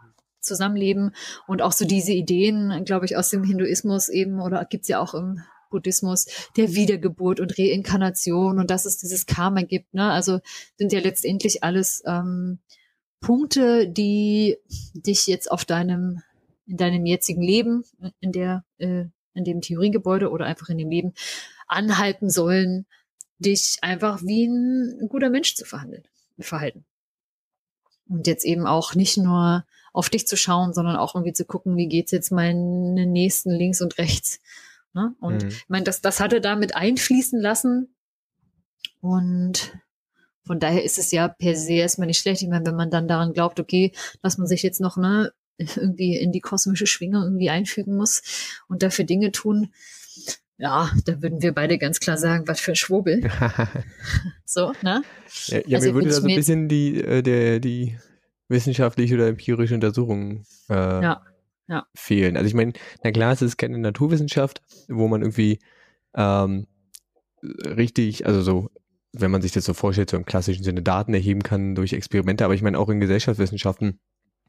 [0.41, 1.15] Zusammenleben
[1.47, 5.15] und auch so diese Ideen, glaube ich, aus dem Hinduismus eben oder gibt's ja auch
[5.15, 6.27] im Buddhismus
[6.57, 9.95] der Wiedergeburt und Reinkarnation und dass es dieses Karma gibt.
[9.95, 10.11] Ne?
[10.11, 10.41] Also
[10.77, 12.59] sind ja letztendlich alles ähm,
[13.21, 14.57] Punkte, die
[14.95, 16.23] dich jetzt auf deinem,
[16.67, 17.85] in deinem jetzigen Leben,
[18.21, 19.05] in der, äh,
[19.35, 21.15] in dem Theoriegebäude oder einfach in dem Leben
[21.67, 22.87] anhalten sollen,
[23.39, 26.05] dich einfach wie ein guter Mensch zu verhandeln,
[26.39, 26.85] verhalten.
[28.09, 31.77] Und jetzt eben auch nicht nur auf dich zu schauen, sondern auch irgendwie zu gucken,
[31.77, 34.41] wie geht's jetzt meinen Nächsten links und rechts.
[34.95, 35.15] Ne?
[35.21, 35.49] Und mhm.
[35.49, 37.95] ich meine, das, das hat er da mit einfließen lassen.
[39.01, 39.73] Und
[40.45, 42.43] von daher ist es ja per se erstmal nicht schlecht.
[42.43, 46.17] Ich meine, wenn man dann daran glaubt, okay, dass man sich jetzt noch ne, irgendwie
[46.17, 48.23] in die kosmische Schwingung irgendwie einfügen muss
[48.69, 49.73] und dafür Dinge tun,
[50.57, 53.31] ja, da würden wir beide ganz klar sagen, was für ein Schwurbel.
[54.45, 55.03] so, ne?
[55.47, 57.97] Ja, ja also mir würde da so ein bisschen die, äh, der, die
[58.49, 61.23] wissenschaftliche oder empirische Untersuchung äh, ja,
[61.69, 61.87] ja.
[61.95, 62.37] fehlen.
[62.37, 65.59] Also ich meine, na klar, es ist keine Naturwissenschaft, wo man irgendwie
[66.15, 66.67] ähm,
[67.43, 68.71] richtig, also so
[69.13, 72.45] wenn man sich das so vorstellt, so im klassischen Sinne Daten erheben kann durch Experimente,
[72.45, 74.01] aber ich meine auch in Gesellschaftswissenschaften,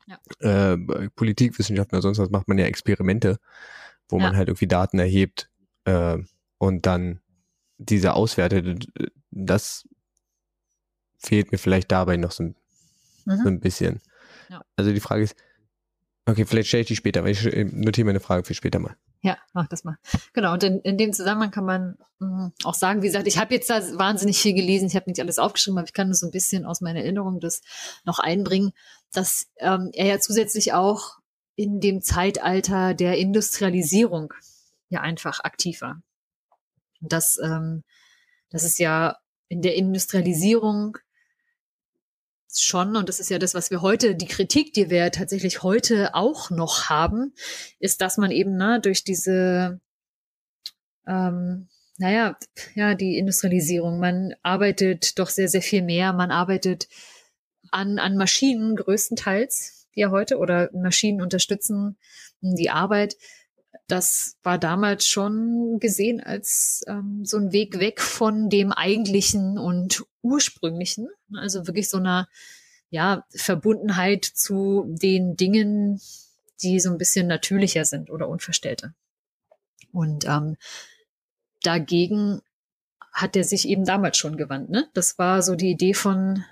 [0.08, 0.18] ja.
[0.40, 3.40] äh, Politikwissenschaften oder sonst was macht man ja Experimente,
[4.10, 4.24] wo ja.
[4.24, 5.50] man halt irgendwie Daten erhebt
[5.86, 6.18] äh,
[6.58, 7.20] und dann
[7.78, 8.88] diese auswertet.
[9.32, 9.88] Das
[11.18, 12.56] fehlt mir vielleicht dabei noch so ein,
[13.26, 13.38] mhm.
[13.38, 14.02] so ein bisschen.
[14.50, 14.62] Ja.
[14.76, 15.36] Also die Frage ist,
[16.30, 18.96] okay, vielleicht stelle ich die später, weil ich notiere meine Frage für später mal.
[19.22, 19.98] Ja, mach das mal.
[20.34, 23.38] Genau, und in, in dem Zusammenhang kann man mh, mm, auch sagen, wie gesagt, ich
[23.38, 26.16] habe jetzt da wahnsinnig viel gelesen, ich habe nicht alles aufgeschrieben, aber ich kann nur
[26.16, 27.62] so ein bisschen aus meiner Erinnerung das
[28.06, 28.72] noch einbringen,
[29.12, 31.20] dass ähm, er ja zusätzlich auch
[31.56, 34.34] in dem Zeitalter der Industrialisierung
[34.88, 36.02] ja einfach aktiv war.
[37.02, 37.84] Und das, ähm,
[38.50, 39.18] das ist ja
[39.50, 40.98] in der Industrialisierung
[42.52, 46.16] schon, und das ist ja das, was wir heute, die Kritik, die wir tatsächlich heute
[46.16, 47.34] auch noch haben,
[47.80, 49.80] ist, dass man eben ne, durch diese,
[51.08, 52.38] ähm, naja,
[52.76, 56.88] ja, die Industrialisierung, man arbeitet doch sehr, sehr viel mehr, man arbeitet
[57.72, 61.98] an, an Maschinen größtenteils, ja heute, oder Maschinen unterstützen
[62.42, 63.16] die Arbeit
[63.88, 70.06] das war damals schon gesehen als ähm, so ein Weg weg von dem eigentlichen und
[70.22, 71.10] ursprünglichen.
[71.34, 72.28] Also wirklich so einer
[72.90, 76.02] ja, Verbundenheit zu den Dingen,
[76.62, 78.94] die so ein bisschen natürlicher sind oder unverstellter.
[79.92, 80.58] Und ähm,
[81.64, 82.42] dagegen
[83.12, 84.70] hat er sich eben damals schon gewandt.
[84.70, 84.88] Ne?
[84.94, 86.44] Das war so die Idee von,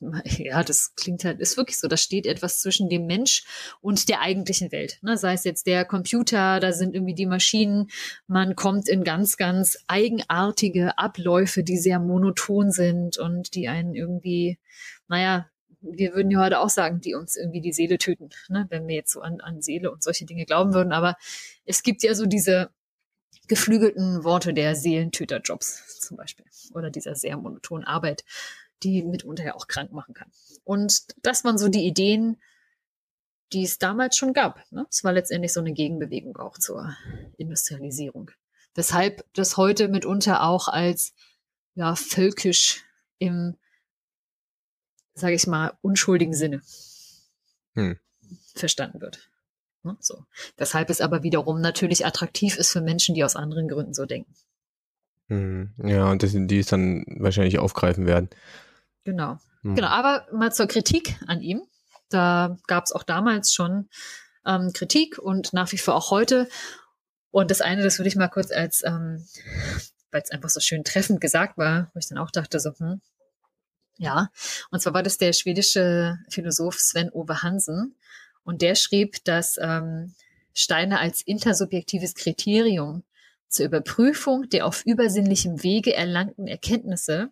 [0.24, 3.44] ja, das klingt halt, ist wirklich so, da steht etwas zwischen dem Mensch
[3.80, 4.98] und der eigentlichen Welt.
[5.02, 5.16] Ne?
[5.16, 7.88] Sei es jetzt der Computer, da sind irgendwie die Maschinen,
[8.26, 14.58] man kommt in ganz, ganz eigenartige Abläufe, die sehr monoton sind und die einen irgendwie,
[15.08, 15.48] naja,
[15.80, 18.66] wir würden ja heute auch sagen, die uns irgendwie die Seele töten, ne?
[18.70, 20.92] wenn wir jetzt so an, an Seele und solche Dinge glauben würden.
[20.92, 21.16] Aber
[21.66, 22.70] es gibt ja so diese
[23.48, 28.24] geflügelten Worte der Seelentöterjobs zum Beispiel oder dieser sehr monotonen Arbeit,
[28.82, 30.30] die mitunter ja auch krank machen kann.
[30.64, 32.36] Und das waren so die Ideen,
[33.52, 34.60] die es damals schon gab.
[34.70, 34.86] Ne?
[34.90, 36.94] Es war letztendlich so eine Gegenbewegung auch zur
[37.36, 38.30] Industrialisierung.
[38.74, 41.14] Weshalb das heute mitunter auch als
[41.74, 42.84] ja, völkisch
[43.18, 43.56] im,
[45.14, 46.62] sage ich mal, unschuldigen Sinne
[47.74, 47.98] hm.
[48.54, 49.30] verstanden wird.
[49.84, 49.96] Ne?
[50.00, 50.24] So.
[50.56, 54.34] Weshalb es aber wiederum natürlich attraktiv ist für Menschen, die aus anderen Gründen so denken.
[55.28, 55.72] Hm.
[55.78, 58.28] Ja, und das, die es dann wahrscheinlich aufgreifen werden.
[59.04, 59.38] Genau.
[59.62, 59.74] Hm.
[59.74, 61.62] Genau, aber mal zur Kritik an ihm.
[62.10, 63.88] Da gab es auch damals schon
[64.46, 66.48] ähm, Kritik und nach wie vor auch heute.
[67.30, 69.26] Und das eine, das würde ich mal kurz als, ähm,
[70.10, 73.00] weil es einfach so schön treffend gesagt war, wo ich dann auch dachte, so, hm,
[73.96, 74.30] ja.
[74.70, 77.96] Und zwar war das der schwedische Philosoph Sven Ove Hansen.
[78.44, 80.14] Und der schrieb, dass ähm,
[80.52, 83.02] Steine als intersubjektives Kriterium
[83.48, 87.30] zur Überprüfung der auf übersinnlichem Wege erlangten Erkenntnisse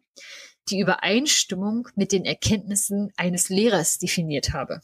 [0.69, 4.81] die Übereinstimmung mit den Erkenntnissen eines Lehrers definiert habe.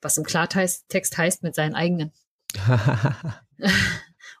[0.00, 2.12] Was im Klartext heißt mit seinen eigenen.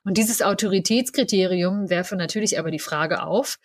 [0.04, 3.58] Und dieses Autoritätskriterium werfe natürlich aber die Frage auf,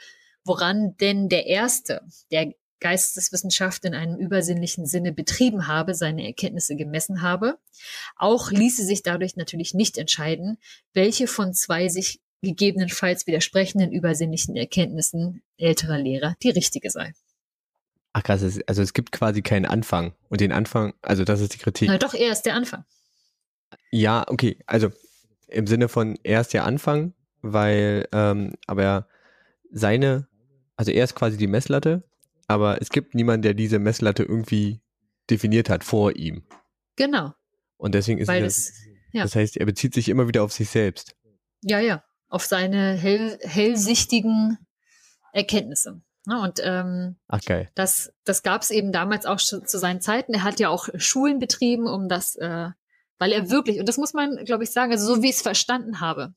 [0.44, 7.22] woran denn der Erste, der Geisteswissenschaft in einem übersinnlichen Sinne betrieben habe, seine Erkenntnisse gemessen
[7.22, 7.58] habe.
[8.18, 10.58] Auch ließe sich dadurch natürlich nicht entscheiden,
[10.94, 17.14] welche von zwei sich gegebenenfalls widersprechenden übersinnlichen Erkenntnissen älterer Lehrer die richtige sei.
[18.12, 20.14] Ach krass, also es gibt quasi keinen Anfang.
[20.30, 21.88] Und den Anfang, also das ist die Kritik.
[21.88, 22.84] Na doch, er ist der Anfang.
[23.90, 24.92] Ja, okay, also
[25.48, 29.08] im Sinne von er ist der Anfang, weil, ähm, aber
[29.72, 30.28] seine,
[30.76, 32.04] also er ist quasi die Messlatte,
[32.48, 34.82] aber es gibt niemanden, der diese Messlatte irgendwie
[35.30, 36.44] definiert hat vor ihm.
[36.98, 37.34] Genau.
[37.78, 38.74] Und deswegen ist weil es,
[39.12, 39.24] ja.
[39.24, 41.16] das heißt, er bezieht sich immer wieder auf sich selbst.
[41.64, 44.58] Ja, ja auf seine hell, hellsichtigen
[45.34, 46.02] Erkenntnisse.
[46.26, 47.70] Ne, und ähm, geil.
[47.76, 50.34] das, das gab es eben damals auch schon zu seinen Zeiten.
[50.34, 52.70] Er hat ja auch Schulen betrieben, um das, äh,
[53.20, 55.42] weil er wirklich, und das muss man, glaube ich, sagen, also so wie ich es
[55.42, 56.34] verstanden habe,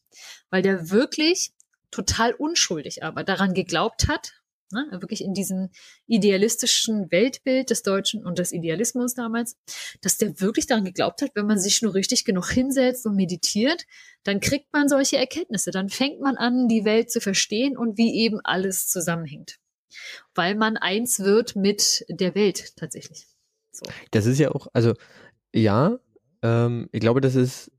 [0.50, 1.52] weil der wirklich
[1.90, 4.32] total unschuldig aber daran geglaubt hat,
[4.72, 4.84] Ne?
[4.90, 5.68] Wirklich in diesem
[6.06, 9.56] idealistischen Weltbild des Deutschen und des Idealismus damals,
[10.00, 13.86] dass der wirklich daran geglaubt hat, wenn man sich nur richtig genug hinsetzt und meditiert,
[14.24, 15.70] dann kriegt man solche Erkenntnisse.
[15.70, 19.58] Dann fängt man an, die Welt zu verstehen und wie eben alles zusammenhängt.
[20.34, 23.26] Weil man eins wird mit der Welt tatsächlich.
[23.70, 23.86] So.
[24.10, 24.94] Das ist ja auch, also
[25.54, 26.00] ja,
[26.42, 27.70] ähm, ich glaube, das ist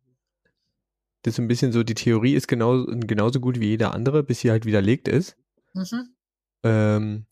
[1.24, 4.40] das ist ein bisschen so, die Theorie ist genauso, genauso gut wie jeder andere, bis
[4.40, 5.36] sie halt widerlegt ist.
[5.74, 6.14] Mhm
[6.64, 7.26] ähm,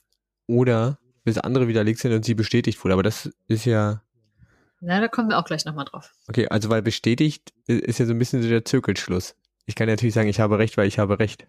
[0.48, 2.94] oder bis andere widerlegt sind und sie bestätigt wurde.
[2.94, 4.02] Aber das ist ja.
[4.82, 6.14] Na, da kommen wir auch gleich nochmal drauf.
[6.28, 9.36] Okay, also weil bestätigt ist ja so ein bisschen so der Zirkelschluss.
[9.66, 11.48] Ich kann ja natürlich sagen, ich habe recht, weil ich habe recht.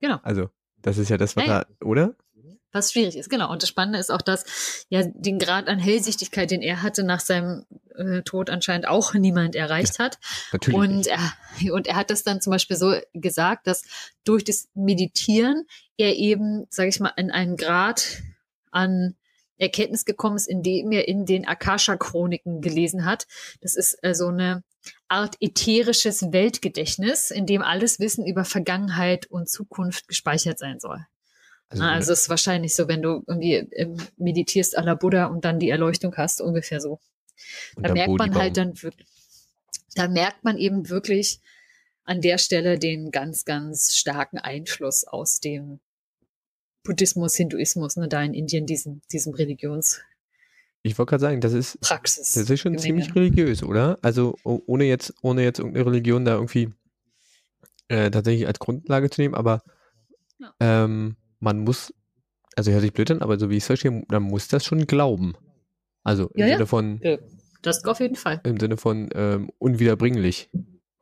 [0.00, 0.18] Genau.
[0.22, 0.48] Also,
[0.80, 2.14] das ist ja das, was ja, da, oder?
[2.74, 3.52] Was schwierig ist, genau.
[3.52, 7.20] Und das Spannende ist auch, dass ja den Grad an Hellsichtigkeit, den er hatte, nach
[7.20, 10.18] seinem äh, Tod anscheinend auch niemand erreicht ja, hat.
[10.52, 10.76] Natürlich.
[10.76, 11.32] Und er,
[11.72, 13.84] und er hat das dann zum Beispiel so gesagt, dass
[14.24, 18.22] durch das Meditieren er eben, sage ich mal, in einen Grad
[18.72, 19.14] an
[19.56, 23.28] Erkenntnis gekommen ist, indem er in den Akasha-Chroniken gelesen hat.
[23.60, 24.64] Das ist äh, so eine
[25.06, 31.06] Art ätherisches Weltgedächtnis, in dem alles Wissen über Vergangenheit und Zukunft gespeichert sein soll.
[31.68, 35.26] Also, ah, also es ist wahrscheinlich so, wenn du irgendwie ähm, meditierst à la Buddha
[35.26, 37.00] und dann die Erleuchtung hast, ungefähr so.
[37.76, 39.08] Da merkt man halt dann wirklich,
[39.94, 41.40] da merkt man eben wirklich
[42.04, 45.80] an der Stelle den ganz, ganz starken Einfluss aus dem
[46.84, 50.00] Buddhismus, Hinduismus, ne, da in Indien, diesem, diesem Religions.
[50.82, 52.32] Ich wollte gerade sagen, das ist Praxis.
[52.32, 53.98] Das ist schon ziemlich religiös, oder?
[54.02, 56.74] Also ohne jetzt, ohne jetzt irgendeine Religion da irgendwie
[57.88, 59.62] äh, tatsächlich als Grundlage zu nehmen, aber
[60.38, 60.52] ja.
[60.60, 61.94] ähm, man muss,
[62.56, 64.86] also hört sich blöd an, aber so wie ich es verstehe, man muss das schon
[64.86, 65.36] glauben.
[66.02, 67.00] Also im ja, Sinne von.
[67.02, 67.18] Ja,
[67.62, 68.40] das auf jeden Fall.
[68.44, 70.50] Im Sinne von ähm, unwiederbringlich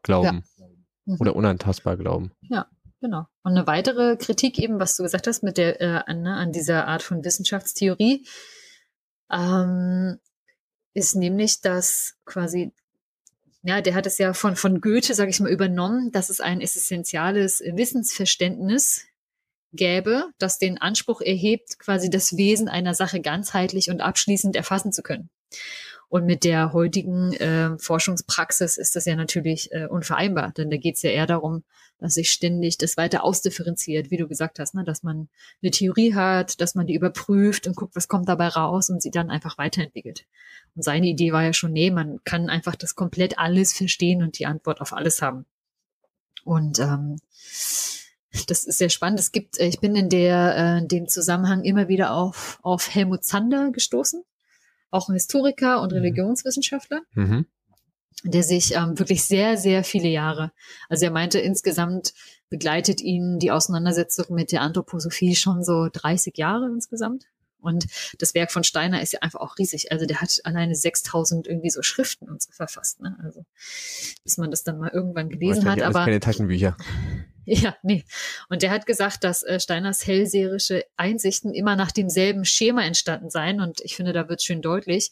[0.02, 0.44] glauben.
[0.58, 0.66] Ja.
[1.06, 1.16] Mhm.
[1.20, 2.32] Oder unantastbar glauben.
[2.42, 2.68] Ja,
[3.00, 3.26] genau.
[3.42, 6.52] Und eine weitere Kritik eben, was du gesagt hast, mit der, äh, an, ne, an
[6.52, 8.26] dieser Art von Wissenschaftstheorie,
[9.30, 10.18] ähm,
[10.94, 12.72] ist nämlich, dass quasi
[13.64, 16.60] ja, der hat es ja von, von Goethe, sage ich mal, übernommen, dass es ein
[16.60, 19.06] essentielles Wissensverständnis
[19.72, 25.02] gäbe, das den Anspruch erhebt, quasi das Wesen einer Sache ganzheitlich und abschließend erfassen zu
[25.02, 25.30] können.
[26.08, 30.96] Und mit der heutigen äh, Forschungspraxis ist das ja natürlich äh, unvereinbar, denn da geht
[30.96, 31.64] es ja eher darum,
[31.96, 34.84] dass sich ständig das weiter ausdifferenziert, wie du gesagt hast, ne?
[34.84, 35.30] dass man
[35.62, 39.10] eine Theorie hat, dass man die überprüft und guckt, was kommt dabei raus und sie
[39.10, 40.26] dann einfach weiterentwickelt.
[40.74, 44.38] Und seine Idee war ja schon, nee, man kann einfach das komplett alles verstehen und
[44.38, 45.46] die Antwort auf alles haben.
[46.44, 47.16] Und ähm,
[48.48, 49.20] das ist sehr spannend.
[49.20, 53.24] Es gibt, äh, ich bin in der, äh, dem Zusammenhang immer wieder auf, auf Helmut
[53.24, 54.24] Zander gestoßen
[54.92, 55.98] auch ein Historiker und mhm.
[55.98, 57.46] Religionswissenschaftler, mhm.
[58.22, 60.52] der sich ähm, wirklich sehr, sehr viele Jahre,
[60.88, 62.12] also er meinte, insgesamt
[62.50, 67.24] begleitet ihn die Auseinandersetzung mit der Anthroposophie schon so 30 Jahre insgesamt.
[67.62, 67.86] Und
[68.18, 69.92] das Werk von Steiner ist ja einfach auch riesig.
[69.92, 73.00] Also der hat alleine 6000 irgendwie so Schriften und so verfasst.
[73.00, 73.16] Ne?
[73.22, 73.44] Also
[74.24, 75.80] bis man das dann mal irgendwann gelesen hat.
[75.82, 76.76] Aber keine Taschenbücher.
[77.44, 78.04] Ja, nee.
[78.48, 83.60] Und der hat gesagt, dass äh, Steiners hellseherische Einsichten immer nach demselben Schema entstanden seien.
[83.60, 85.10] Und ich finde, da wird schön deutlich.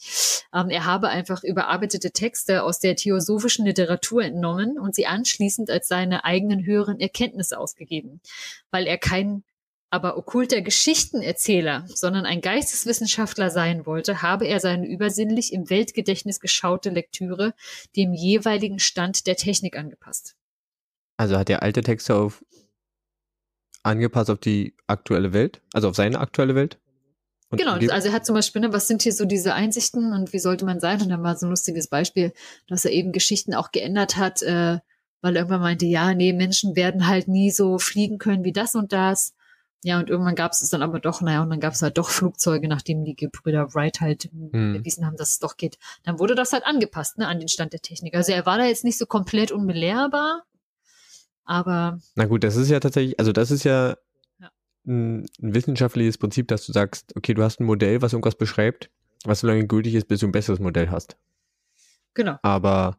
[0.54, 5.88] Ähm, er habe einfach überarbeitete Texte aus der theosophischen Literatur entnommen und sie anschließend als
[5.88, 8.20] seine eigenen höheren Erkenntnisse ausgegeben.
[8.70, 9.42] Weil er kein
[9.90, 16.90] aber okkulter Geschichtenerzähler, sondern ein Geisteswissenschaftler sein wollte, habe er seine übersinnlich im Weltgedächtnis geschaute
[16.90, 17.54] Lektüre
[17.96, 20.36] dem jeweiligen Stand der Technik angepasst.
[21.16, 22.44] Also hat er alte Texte auf
[23.82, 26.78] angepasst auf die aktuelle Welt, also auf seine aktuelle Welt?
[27.50, 30.38] genau, also er hat zum Beispiel, ne, was sind hier so diese Einsichten und wie
[30.38, 31.02] sollte man sein?
[31.02, 32.32] Und dann war so ein lustiges Beispiel,
[32.68, 34.78] dass er eben Geschichten auch geändert hat, äh,
[35.20, 38.74] weil er irgendwann meinte, ja, nee, Menschen werden halt nie so fliegen können wie das
[38.74, 39.34] und das.
[39.82, 41.96] Ja, und irgendwann gab es es dann aber doch, naja, und dann gab es halt
[41.96, 44.74] doch Flugzeuge, nachdem die Gebrüder Wright halt hm.
[44.74, 45.78] bewiesen haben, dass es doch geht.
[46.04, 48.14] Dann wurde das halt angepasst, ne, an den Stand der Technik.
[48.14, 50.44] Also er war da jetzt nicht so komplett unbelehrbar,
[51.44, 51.98] aber.
[52.14, 53.96] Na gut, das ist ja tatsächlich, also das ist ja,
[54.38, 54.50] ja.
[54.86, 58.90] Ein, ein, wissenschaftliches Prinzip, dass du sagst, okay, du hast ein Modell, was irgendwas beschreibt,
[59.24, 61.16] was so lange gültig ist, bis du ein besseres Modell hast.
[62.12, 62.36] Genau.
[62.42, 62.98] Aber.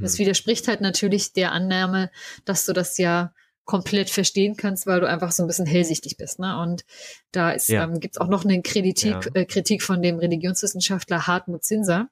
[0.00, 0.18] Das hm.
[0.20, 2.12] widerspricht halt natürlich der Annahme,
[2.44, 3.34] dass du das ja
[3.70, 6.40] komplett verstehen kannst, weil du einfach so ein bisschen hellsichtig bist.
[6.40, 6.58] Ne?
[6.60, 6.84] Und
[7.30, 7.84] da ja.
[7.84, 9.20] ähm, gibt es auch noch eine Kritik, ja.
[9.34, 12.08] äh, Kritik von dem Religionswissenschaftler Hartmut Zinser,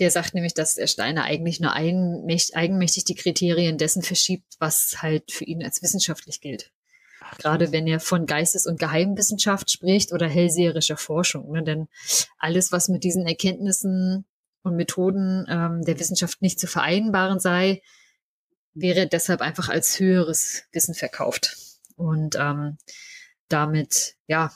[0.00, 4.96] der sagt nämlich, dass der Steiner eigentlich nur eigenmächtig, eigenmächtig die Kriterien dessen verschiebt, was
[5.00, 6.72] halt für ihn als wissenschaftlich gilt.
[7.38, 11.52] Gerade wenn er von Geistes- und Geheimwissenschaft spricht oder hellseherischer Forschung.
[11.52, 11.62] Ne?
[11.62, 11.86] Denn
[12.38, 14.24] alles, was mit diesen Erkenntnissen
[14.64, 17.80] und Methoden ähm, der Wissenschaft nicht zu vereinbaren sei,
[18.74, 21.56] wäre deshalb einfach als höheres Wissen verkauft.
[21.96, 22.78] Und ähm,
[23.48, 24.52] damit, ja,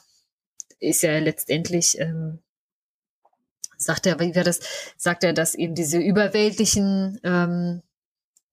[0.81, 2.41] ist ja letztendlich ähm,
[3.79, 4.61] sagt er, wie war das,
[4.97, 7.83] sagt er, dass eben diese überweltlichen ähm,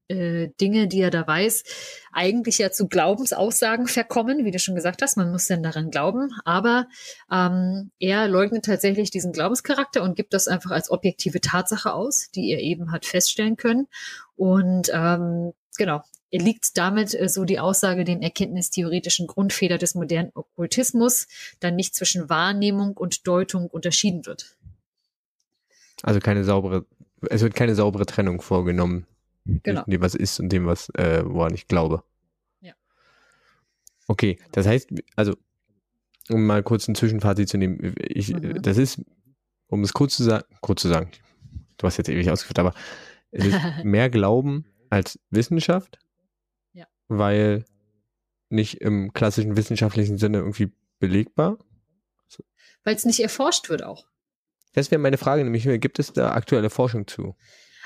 [0.08, 1.63] äh, Dinge, die er da weiß,
[2.12, 6.30] eigentlich ja zu Glaubensaussagen verkommen, wie du schon gesagt hast, man muss dann daran glauben,
[6.45, 6.88] aber
[7.32, 12.51] ähm, er leugnet tatsächlich diesen Glaubenscharakter und gibt das einfach als objektive Tatsache aus, die
[12.51, 13.88] er eben hat feststellen können.
[14.36, 21.28] Und ähm, genau, liegt damit äh, so die Aussage dem erkenntnistheoretischen Grundfehler des modernen Okkultismus,
[21.60, 24.56] dann nicht zwischen Wahrnehmung und Deutung unterschieden wird.
[26.04, 26.86] Also keine saubere,
[27.30, 29.08] es wird keine saubere Trennung vorgenommen.
[29.45, 29.84] Genau.
[29.86, 32.04] Dem, was ist und dem, was, äh, woran ich glaube.
[32.62, 32.74] Ja.
[34.08, 35.36] Okay, das heißt, also,
[36.30, 38.62] um mal kurz ein Zwischenfazit zu nehmen, ich, mhm.
[38.62, 39.02] das ist,
[39.67, 41.12] um es kurz zu sagen, kurz zu sagen,
[41.78, 42.74] du hast jetzt ewig ausgeführt, aber
[43.36, 46.00] es ist mehr Glauben als Wissenschaft,
[46.74, 46.86] ja.
[47.08, 47.65] weil
[48.50, 51.58] nicht im klassischen wissenschaftlichen Sinne irgendwie belegbar.
[52.84, 54.06] Weil es nicht erforscht wird auch.
[54.74, 57.36] Das wäre meine Frage, nämlich gibt es da aktuelle Forschung zu?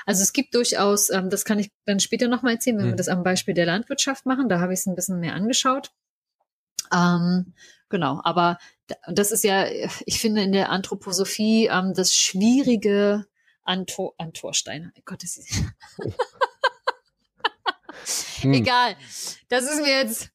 [0.06, 2.92] Also es gibt durchaus, ähm, das kann ich dann später nochmal erzählen, wenn hm.
[2.92, 4.48] wir das am Beispiel der Landwirtschaft machen.
[4.48, 5.92] Da habe ich es ein bisschen mehr angeschaut.
[6.92, 7.54] Ähm,
[7.88, 8.58] genau, aber
[9.06, 9.66] das ist ja,
[10.04, 13.26] ich finde in der Anthroposophie ähm, das Schwierige
[13.62, 14.92] an, Tor, an Torsteiner.
[15.04, 15.52] Gott, das ist
[18.42, 18.54] hm.
[18.54, 18.96] Egal.
[19.48, 20.32] Das ist mir jetzt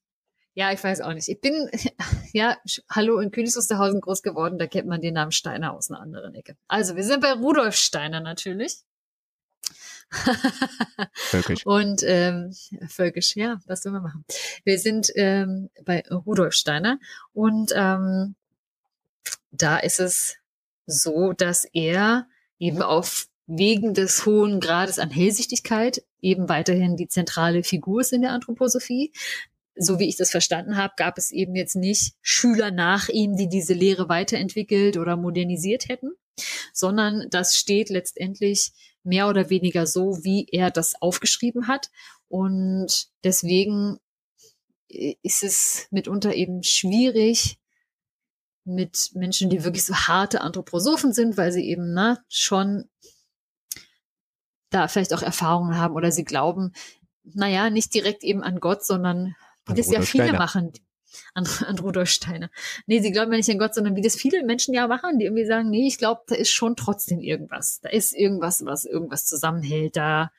[0.56, 1.28] ja, ich weiß auch nicht.
[1.28, 1.70] Ich bin,
[2.32, 2.56] ja,
[2.90, 6.34] hallo in Königs Wusterhausen groß geworden, da kennt man den Namen Steiner aus einer anderen
[6.34, 6.56] Ecke.
[6.66, 8.78] Also, wir sind bei Rudolf Steiner natürlich.
[11.12, 11.66] Völkisch.
[11.66, 12.54] Und ähm,
[12.88, 14.24] Völkisch, ja, was sollen wir machen?
[14.64, 16.98] Wir sind ähm, bei Rudolf Steiner
[17.34, 18.34] und ähm,
[19.50, 20.36] da ist es
[20.86, 22.28] so, dass er
[22.58, 28.22] eben auf wegen des hohen Grades an Hellsichtigkeit eben weiterhin die zentrale Figur ist in
[28.22, 29.12] der Anthroposophie
[29.76, 33.48] so wie ich das verstanden habe, gab es eben jetzt nicht Schüler nach ihm, die
[33.48, 36.12] diese Lehre weiterentwickelt oder modernisiert hätten,
[36.72, 38.72] sondern das steht letztendlich
[39.04, 41.90] mehr oder weniger so, wie er das aufgeschrieben hat.
[42.28, 43.98] Und deswegen
[44.88, 47.58] ist es mitunter eben schwierig,
[48.66, 52.88] mit Menschen, die wirklich so harte Anthroposophen sind, weil sie eben ne, schon
[54.70, 56.72] da vielleicht auch Erfahrungen haben oder sie glauben,
[57.22, 59.34] naja, nicht direkt eben an Gott, sondern
[59.66, 60.38] wie das ja viele Steiner.
[60.38, 60.72] machen.
[61.32, 62.50] An, an Rudolf Steiner.
[62.86, 65.24] Nee, sie glauben ja nicht an Gott, sondern wie das viele Menschen ja machen, die
[65.24, 67.80] irgendwie sagen, nee, ich glaube, da ist schon trotzdem irgendwas.
[67.80, 69.96] Da ist irgendwas, was irgendwas zusammenhält.
[69.96, 70.30] Da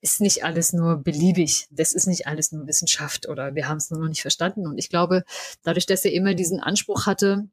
[0.00, 1.66] ist nicht alles nur beliebig.
[1.70, 4.66] Das ist nicht alles nur Wissenschaft oder wir haben es nur noch nicht verstanden.
[4.66, 5.24] Und ich glaube,
[5.62, 7.48] dadurch, dass er immer diesen Anspruch hatte,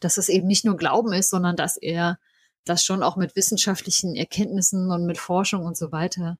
[0.00, 2.18] dass es eben nicht nur Glauben ist, sondern dass er
[2.64, 6.38] das schon auch mit wissenschaftlichen Erkenntnissen und mit Forschung und so weiter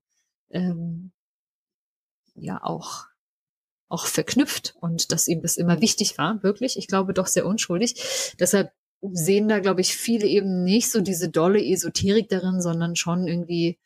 [0.51, 1.13] ähm,
[2.35, 3.07] ja auch
[3.89, 6.77] auch verknüpft und dass ihm das immer wichtig war, wirklich.
[6.77, 8.35] Ich glaube doch sehr unschuldig.
[8.41, 8.73] Deshalb
[9.13, 13.79] sehen da, glaube ich, viele eben nicht so diese dolle Esoterik darin, sondern schon irgendwie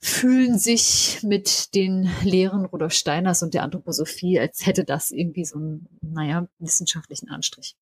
[0.00, 5.58] fühlen sich mit den Lehren Rudolf Steiners und der Anthroposophie, als hätte das irgendwie so
[5.58, 7.76] einen, naja, wissenschaftlichen Anstrich.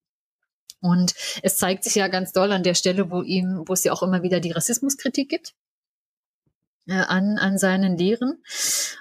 [0.80, 3.92] Und es zeigt sich ja ganz doll an der Stelle, wo ihm, wo es ja
[3.92, 5.54] auch immer wieder die Rassismuskritik gibt
[6.88, 8.42] äh, an, an seinen Lehren.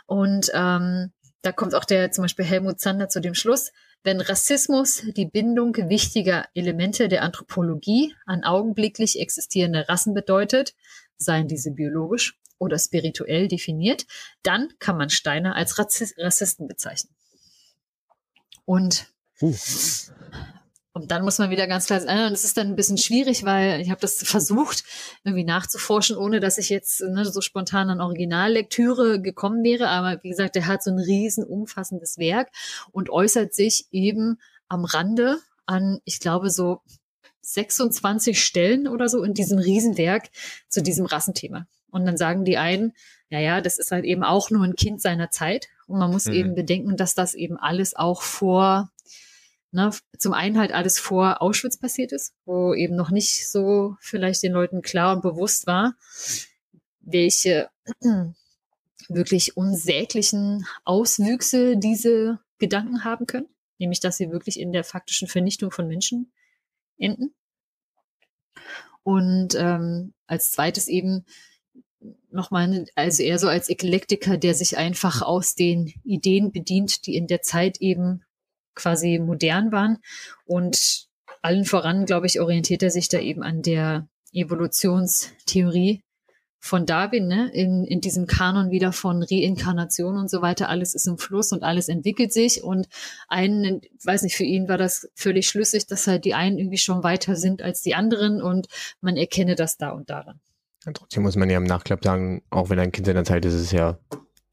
[0.05, 1.11] Und ähm,
[1.41, 3.71] da kommt auch der zum Beispiel Helmut Zander zu dem Schluss,
[4.03, 10.75] wenn Rassismus die Bindung wichtiger Elemente der Anthropologie an augenblicklich existierende Rassen bedeutet,
[11.17, 14.05] seien diese biologisch oder spirituell definiert,
[14.43, 17.13] dann kann man Steiner als Rassisten bezeichnen.
[18.65, 19.07] Und.
[20.93, 23.45] Und dann muss man wieder ganz klar sagen, und es ist dann ein bisschen schwierig,
[23.45, 24.83] weil ich habe das versucht,
[25.23, 29.89] irgendwie nachzuforschen, ohne dass ich jetzt ne, so spontan an Originallektüre gekommen wäre.
[29.89, 32.49] Aber wie gesagt, der hat so ein riesen umfassendes Werk
[32.91, 34.39] und äußert sich eben
[34.69, 35.37] am Rande
[35.67, 36.81] an, ich glaube, so
[37.41, 40.29] 26 Stellen oder so in diesem Riesenwerk
[40.67, 41.67] zu diesem Rassenthema.
[41.97, 42.93] Und dann sagen die einen,
[43.29, 45.67] ja, ja, das ist halt eben auch nur ein Kind seiner Zeit.
[45.87, 46.33] Und man muss mhm.
[46.33, 48.91] eben bedenken, dass das eben alles auch vor
[49.71, 54.43] ne, zum einen halt alles vor Auschwitz passiert ist, wo eben noch nicht so vielleicht
[54.43, 55.95] den Leuten klar und bewusst war,
[56.99, 57.69] welche
[59.09, 65.71] wirklich unsäglichen Auswüchse diese Gedanken haben können, nämlich dass sie wirklich in der faktischen Vernichtung
[65.71, 66.31] von Menschen
[66.97, 67.33] enden.
[69.03, 71.25] Und ähm, als zweites eben
[72.37, 77.27] nochmal, also eher so als Eklektiker, der sich einfach aus den Ideen bedient, die in
[77.27, 78.23] der Zeit eben
[78.75, 79.97] quasi modern waren.
[80.45, 81.07] Und
[81.41, 86.03] allen voran, glaube ich, orientiert er sich da eben an der Evolutionstheorie
[86.59, 87.49] von Darwin, ne?
[87.53, 90.69] in, in diesem Kanon wieder von Reinkarnation und so weiter.
[90.69, 92.63] Alles ist im Fluss und alles entwickelt sich.
[92.63, 92.87] Und
[93.27, 97.03] einen, weiß nicht, für ihn war das völlig schlüssig, dass halt die einen irgendwie schon
[97.03, 98.67] weiter sind als die anderen und
[99.01, 100.39] man erkenne das da und daran.
[100.85, 103.53] Ja, trotzdem muss man ja im Nachklapp sagen, auch wenn ein Kind seiner Zeit ist,
[103.53, 103.97] ist es ja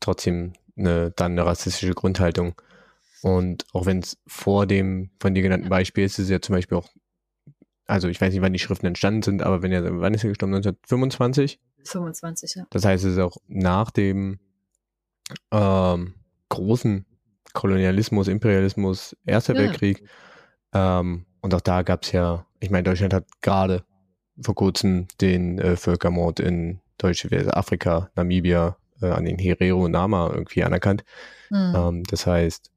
[0.01, 2.55] trotzdem eine, dann eine rassistische Grundhaltung.
[3.23, 6.55] Und auch wenn es vor dem von dir genannten Beispiel ist, ist es ja zum
[6.55, 6.89] Beispiel auch,
[7.87, 10.29] also ich weiß nicht, wann die Schriften entstanden sind, aber wenn er, wann ist er
[10.29, 10.55] gestorben?
[10.55, 11.61] 1925?
[11.85, 12.67] 25, ja.
[12.71, 14.39] Das heißt, es ist auch nach dem
[15.51, 16.15] ähm,
[16.49, 17.07] großen
[17.53, 19.61] Kolonialismus, Imperialismus, Erster ja.
[19.61, 20.07] Weltkrieg.
[20.73, 23.85] Ähm, und auch da gab es ja, ich meine, Deutschland hat gerade
[24.41, 30.65] vor kurzem den äh, Völkermord in Deutsche Afrika, Namibia, äh, an den Herero Nama irgendwie
[30.65, 31.05] anerkannt.
[31.51, 31.75] Mhm.
[31.77, 32.71] Ähm, das heißt,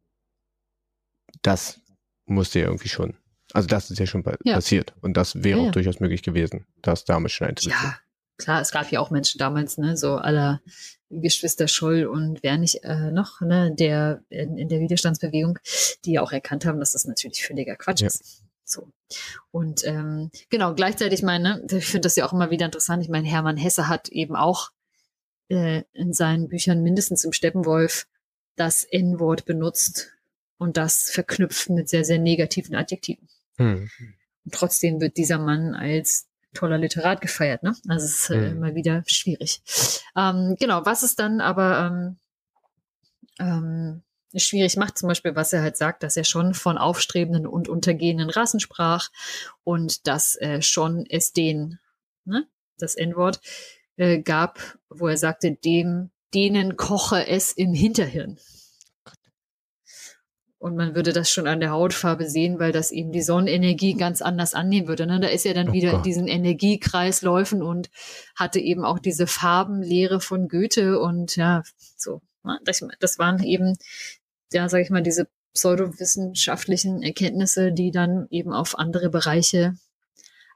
[1.42, 1.80] das
[2.26, 3.16] musste ja irgendwie schon,
[3.54, 4.56] also das ist ja schon ja.
[4.56, 7.80] passiert und das wäre ja, auch durchaus möglich gewesen, das damals schon einzusetzen.
[7.84, 7.98] Ja,
[8.38, 10.62] klar, es gab ja auch Menschen damals, ne, so aller
[11.10, 15.58] Geschwister Scholl und wer nicht äh, noch, ne, der in, in, der Widerstandsbewegung,
[16.04, 18.44] die ja auch erkannt haben, dass das natürlich völliger Quatsch ist.
[18.68, 18.92] So.
[19.52, 23.02] Und ähm, genau, gleichzeitig meine, ich finde das ja auch immer wieder interessant.
[23.02, 24.72] Ich meine, Hermann Hesse hat eben auch
[25.50, 28.08] äh, in seinen Büchern mindestens im Steppenwolf
[28.56, 30.12] das N-Wort benutzt,
[30.58, 33.28] und das verknüpft mit sehr, sehr negativen Adjektiven.
[33.58, 33.90] Hm.
[34.46, 37.76] Und trotzdem wird dieser Mann als toller Literat gefeiert, ne?
[37.88, 38.58] Also es ist äh, hm.
[38.58, 39.62] immer wieder schwierig.
[40.16, 42.18] Ähm, genau, was es dann aber ähm,
[43.40, 44.04] ähm,
[44.36, 48.30] schwierig macht, zum Beispiel, was er halt sagt, dass er schon von aufstrebenden und untergehenden
[48.30, 49.10] Rassen sprach
[49.64, 51.80] und dass äh, schon es den,
[52.26, 52.48] ne,
[52.78, 53.40] das N-Wort,
[53.96, 54.60] äh, gab,
[54.90, 58.38] wo er sagte, dem, denen koche es im Hinterhirn.
[60.60, 64.24] Und man würde das schon an der Hautfarbe sehen, weil das eben die Sonnenenergie ganz
[64.24, 65.06] anders annehmen würde.
[65.06, 65.20] Ne?
[65.20, 65.98] Da ist er dann oh wieder Gott.
[66.00, 67.92] in diesen Energiekreisläufen und
[68.36, 71.62] hatte eben auch diese Farbenlehre von Goethe und ja,
[71.96, 72.22] so.
[72.48, 72.60] Ne?
[72.66, 73.78] Das, waren eben,
[74.52, 79.76] ja, sag ich mal, diese pseudowissenschaftlichen Erkenntnisse, die dann eben auf andere Bereiche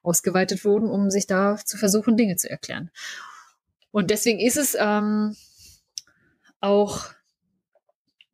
[0.04, 2.92] ausgeweitet wurden, um sich da zu versuchen, Dinge zu erklären.
[3.92, 5.36] Und deswegen ist es ähm,
[6.60, 7.10] auch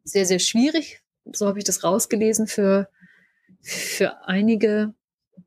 [0.03, 1.01] sehr, sehr schwierig,
[1.33, 2.89] so habe ich das rausgelesen, für,
[3.61, 4.93] für einige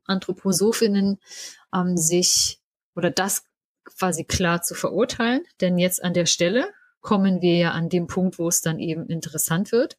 [0.05, 1.19] Anthroposophinnen,
[1.73, 2.59] ähm, sich
[2.95, 3.45] oder das
[3.83, 5.43] quasi klar zu verurteilen.
[5.59, 6.69] Denn jetzt an der Stelle
[7.01, 9.97] kommen wir ja an dem Punkt, wo es dann eben interessant wird.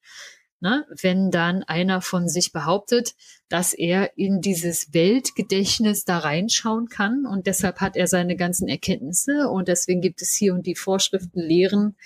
[0.61, 0.87] Ne?
[1.01, 3.15] Wenn dann einer von sich behauptet,
[3.49, 9.49] dass er in dieses Weltgedächtnis da reinschauen kann und deshalb hat er seine ganzen Erkenntnisse
[9.49, 11.97] und deswegen gibt es hier und die Vorschriften, Lehren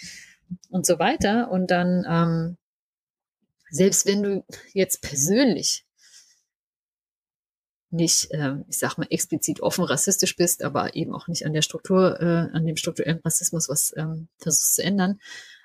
[0.70, 1.51] und so weiter.
[1.51, 2.57] Und dann, ähm,
[3.70, 5.86] selbst wenn du jetzt persönlich
[7.91, 11.62] nicht, äh, ich sag mal, explizit offen rassistisch bist, aber eben auch nicht an der
[11.62, 15.20] Struktur, äh, an dem strukturellen Rassismus was ähm, versuchst zu ändern.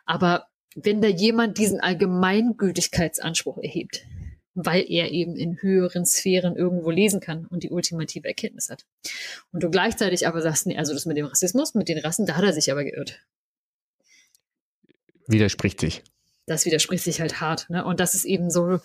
[0.05, 4.05] Aber wenn da jemand diesen Allgemeingültigkeitsanspruch erhebt,
[4.53, 8.86] weil er eben in höheren Sphären irgendwo lesen kann und die ultimative Erkenntnis hat.
[9.51, 12.36] Und du gleichzeitig aber sagst, nee, also das mit dem Rassismus, mit den Rassen, da
[12.36, 13.22] hat er sich aber geirrt.
[15.28, 16.03] Widerspricht sich.
[16.47, 17.69] Das widerspricht sich halt hart.
[17.69, 17.86] Ne?
[17.86, 18.80] Und das ist eben so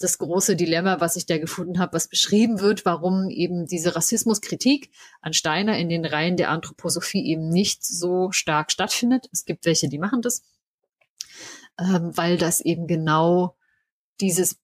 [0.00, 4.90] das große Dilemma, was ich da gefunden habe, was beschrieben wird, warum eben diese Rassismuskritik
[5.20, 9.28] an Steiner in den Reihen der Anthroposophie eben nicht so stark stattfindet.
[9.32, 10.42] Es gibt welche, die machen das.
[11.78, 13.56] Ähm, weil das eben genau
[14.20, 14.56] dieses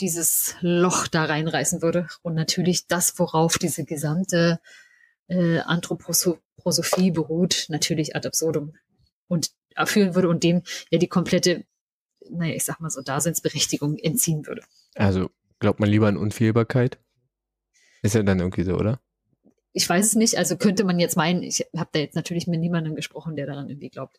[0.00, 2.08] dieses Loch da reinreißen würde.
[2.22, 4.60] Und natürlich das, worauf diese gesamte
[5.28, 8.74] äh, Anthroposophie beruht, natürlich ad absurdum.
[9.28, 11.64] Und erfüllen würde und dem ja die komplette,
[12.30, 14.62] naja, ich sag mal so, Daseinsberechtigung entziehen würde.
[14.94, 16.98] Also glaubt man lieber an Unfehlbarkeit?
[18.02, 19.00] Ist ja dann irgendwie so, oder?
[19.76, 22.60] ich weiß es nicht, also könnte man jetzt meinen, ich habe da jetzt natürlich mit
[22.60, 24.16] niemandem gesprochen, der daran irgendwie glaubt.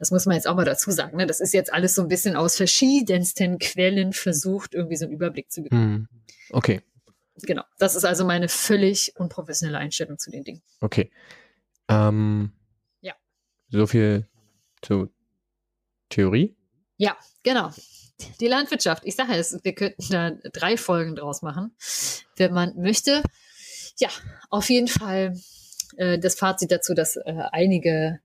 [0.00, 1.16] Das muss man jetzt auch mal dazu sagen.
[1.16, 1.28] Ne?
[1.28, 5.52] Das ist jetzt alles so ein bisschen aus verschiedensten Quellen versucht, irgendwie so einen Überblick
[5.52, 6.08] zu bekommen.
[6.10, 6.22] Hm.
[6.50, 6.82] Okay.
[7.42, 7.62] Genau.
[7.78, 10.62] Das ist also meine völlig unprofessionelle Einstellung zu den Dingen.
[10.80, 11.12] Okay.
[11.88, 12.50] Ähm,
[13.00, 13.14] ja.
[13.70, 14.26] So viel
[14.82, 15.08] zu
[16.08, 16.56] Theorie?
[16.96, 17.70] Ja, genau.
[18.40, 19.02] Die Landwirtschaft.
[19.04, 21.74] Ich sage es, wir könnten da drei Folgen draus machen,
[22.36, 23.22] wenn man möchte.
[23.98, 24.08] Ja,
[24.48, 25.34] auf jeden Fall
[25.96, 28.20] äh, das Fazit dazu, dass äh, einige,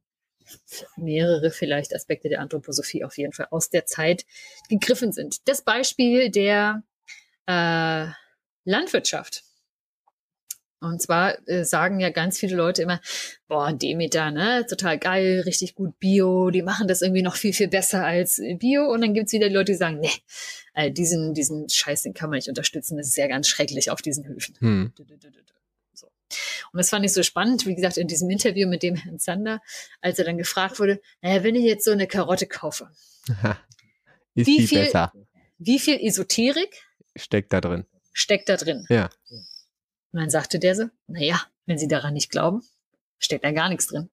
[0.97, 4.25] mehrere vielleicht Aspekte der Anthroposophie auf jeden Fall aus der Zeit
[4.69, 5.47] gegriffen sind.
[5.47, 6.83] Das Beispiel der
[7.47, 8.07] äh,
[8.63, 9.43] Landwirtschaft.
[10.81, 12.99] Und zwar äh, sagen ja ganz viele Leute immer,
[13.47, 17.67] boah, Demeter, ne, total geil, richtig gut Bio, die machen das irgendwie noch viel, viel
[17.67, 18.91] besser als Bio.
[18.91, 20.09] Und dann gibt's wieder Leute, die sagen, nee,
[20.73, 24.01] äh, diesen, diesen Scheiß, den kann man nicht unterstützen, das ist ja ganz schrecklich auf
[24.01, 24.55] diesen Höfen.
[24.59, 24.93] Hm.
[26.71, 29.61] Und das fand ich so spannend, wie gesagt, in diesem Interview mit dem Herrn Zander,
[29.99, 32.89] als er dann gefragt wurde, naja, wenn ich jetzt so eine Karotte kaufe,
[34.33, 35.13] ist wie viel, besser?
[35.57, 36.83] Wie viel Esoterik
[37.15, 37.85] steckt da drin?
[38.13, 38.85] Steckt da drin.
[38.89, 39.09] Ja.
[40.11, 42.63] Und dann sagte der so, naja, wenn Sie daran nicht glauben,
[43.17, 44.09] steckt da gar nichts drin.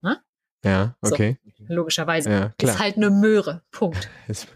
[0.00, 0.22] Na?
[0.64, 1.38] Ja, okay.
[1.58, 2.30] So, logischerweise.
[2.30, 2.74] Ja, klar.
[2.74, 3.62] Ist halt eine Möhre.
[3.70, 4.08] Punkt.
[4.26, 4.46] Es,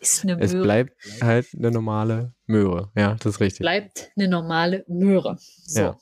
[0.00, 0.44] ist eine Möhre.
[0.46, 2.92] Es bleibt halt eine normale Möhre.
[2.96, 3.60] Ja, das ist richtig.
[3.62, 5.38] Bleibt eine normale Möhre.
[5.40, 5.80] So.
[5.80, 5.98] Ja.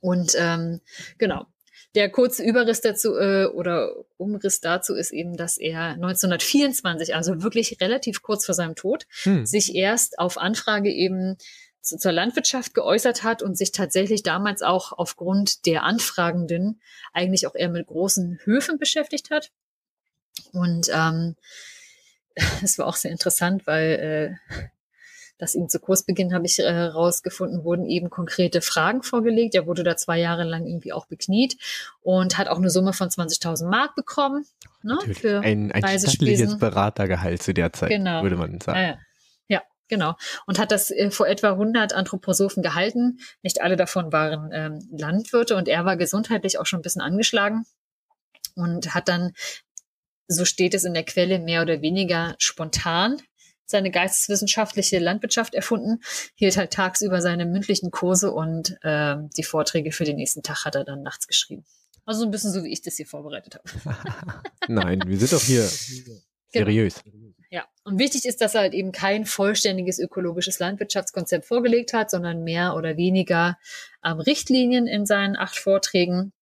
[0.00, 0.80] Und ähm,
[1.18, 1.46] genau.
[1.94, 7.78] Der kurze Überriss dazu äh, oder Umriss dazu ist eben, dass er 1924, also wirklich
[7.80, 9.46] relativ kurz vor seinem Tod, hm.
[9.46, 11.36] sich erst auf Anfrage eben
[11.86, 16.80] zur Landwirtschaft geäußert hat und sich tatsächlich damals auch aufgrund der Anfragenden
[17.12, 19.50] eigentlich auch eher mit großen Höfen beschäftigt hat.
[20.52, 21.36] Und ähm,
[22.62, 24.66] es war auch sehr interessant, weil äh,
[25.38, 29.54] dass ihm zu Kursbeginn, habe ich äh, wurden eben konkrete Fragen vorgelegt.
[29.54, 31.58] Er wurde da zwei Jahre lang irgendwie auch bekniet
[32.02, 34.46] und hat auch eine Summe von 20.000 Mark bekommen.
[34.82, 38.22] Ne, für ein, ein stattliches Beratergehalt zu der Zeit, genau.
[38.22, 38.78] würde man sagen.
[38.78, 38.98] Ja, ja.
[39.88, 40.14] Genau.
[40.46, 43.18] Und hat das äh, vor etwa 100 Anthroposophen gehalten.
[43.42, 47.64] Nicht alle davon waren ähm, Landwirte und er war gesundheitlich auch schon ein bisschen angeschlagen
[48.54, 49.32] und hat dann
[50.28, 53.22] so steht es in der Quelle, mehr oder weniger spontan
[53.66, 56.00] seine geisteswissenschaftliche Landwirtschaft erfunden,
[56.36, 60.76] hielt halt tagsüber seine mündlichen Kurse und äh, die Vorträge für den nächsten Tag hat
[60.76, 61.64] er dann nachts geschrieben.
[62.04, 63.96] Also ein bisschen so, wie ich das hier vorbereitet habe.
[64.68, 65.68] Nein, wir sind doch hier
[66.04, 66.20] genau.
[66.52, 67.02] seriös.
[67.56, 72.44] Ja, und wichtig ist, dass er halt eben kein vollständiges ökologisches Landwirtschaftskonzept vorgelegt hat, sondern
[72.44, 73.56] mehr oder weniger
[74.04, 76.34] ähm, Richtlinien in seinen acht Vorträgen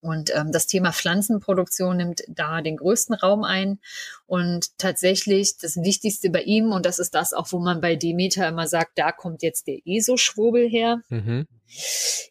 [0.00, 3.78] und ähm, das Thema Pflanzenproduktion nimmt da den größten Raum ein.
[4.26, 8.48] Und tatsächlich das Wichtigste bei ihm, und das ist das auch, wo man bei Demeter
[8.48, 11.46] immer sagt, da kommt jetzt der ESO-Schwurbel her, mhm.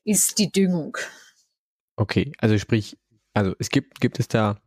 [0.03, 0.97] ist die Düngung.
[1.95, 2.97] Okay, also sprich,
[3.34, 4.59] also es gibt, gibt es da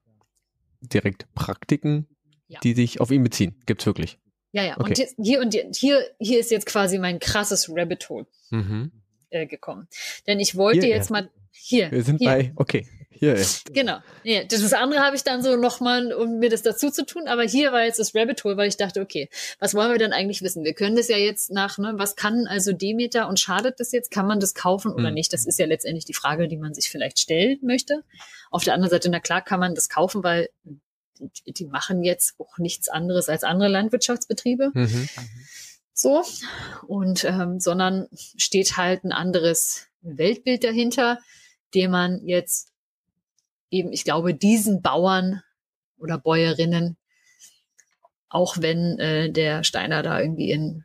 [0.80, 2.08] direkt Praktiken,
[2.48, 2.60] ja.
[2.62, 3.60] die sich auf ihn beziehen?
[3.66, 4.18] Gibt es wirklich?
[4.52, 4.78] Ja, ja.
[4.78, 5.08] Okay.
[5.16, 8.92] Und hier, und hier, hier ist jetzt quasi mein krasses Rabbit Hole mhm.
[9.30, 9.88] äh, gekommen.
[10.26, 11.22] Denn ich wollte hier, jetzt ja.
[11.22, 11.90] mal hier.
[11.90, 12.28] Wir sind hier.
[12.28, 12.86] bei, okay.
[13.16, 13.72] Hier ist.
[13.72, 13.98] Genau.
[14.24, 17.28] Ja, das andere habe ich dann so nochmal, um mir das dazu zu tun.
[17.28, 19.28] Aber hier war jetzt das Rabbit Hole, weil ich dachte, okay,
[19.60, 20.64] was wollen wir denn eigentlich wissen?
[20.64, 24.10] Wir können das ja jetzt nach, ne, was kann also Demeter und schadet das jetzt?
[24.10, 25.14] Kann man das kaufen oder mhm.
[25.14, 25.32] nicht?
[25.32, 28.02] Das ist ja letztendlich die Frage, die man sich vielleicht stellen möchte.
[28.50, 30.48] Auf der anderen Seite, na klar, kann man das kaufen, weil
[31.46, 34.70] die, machen jetzt auch nichts anderes als andere Landwirtschaftsbetriebe.
[34.74, 35.08] Mhm.
[35.92, 36.24] So.
[36.86, 41.18] Und, ähm, sondern steht halt ein anderes Weltbild dahinter,
[41.74, 42.72] dem man jetzt
[43.70, 45.42] eben, ich glaube, diesen Bauern
[45.98, 46.96] oder Bäuerinnen,
[48.28, 50.84] auch wenn äh, der Steiner da irgendwie in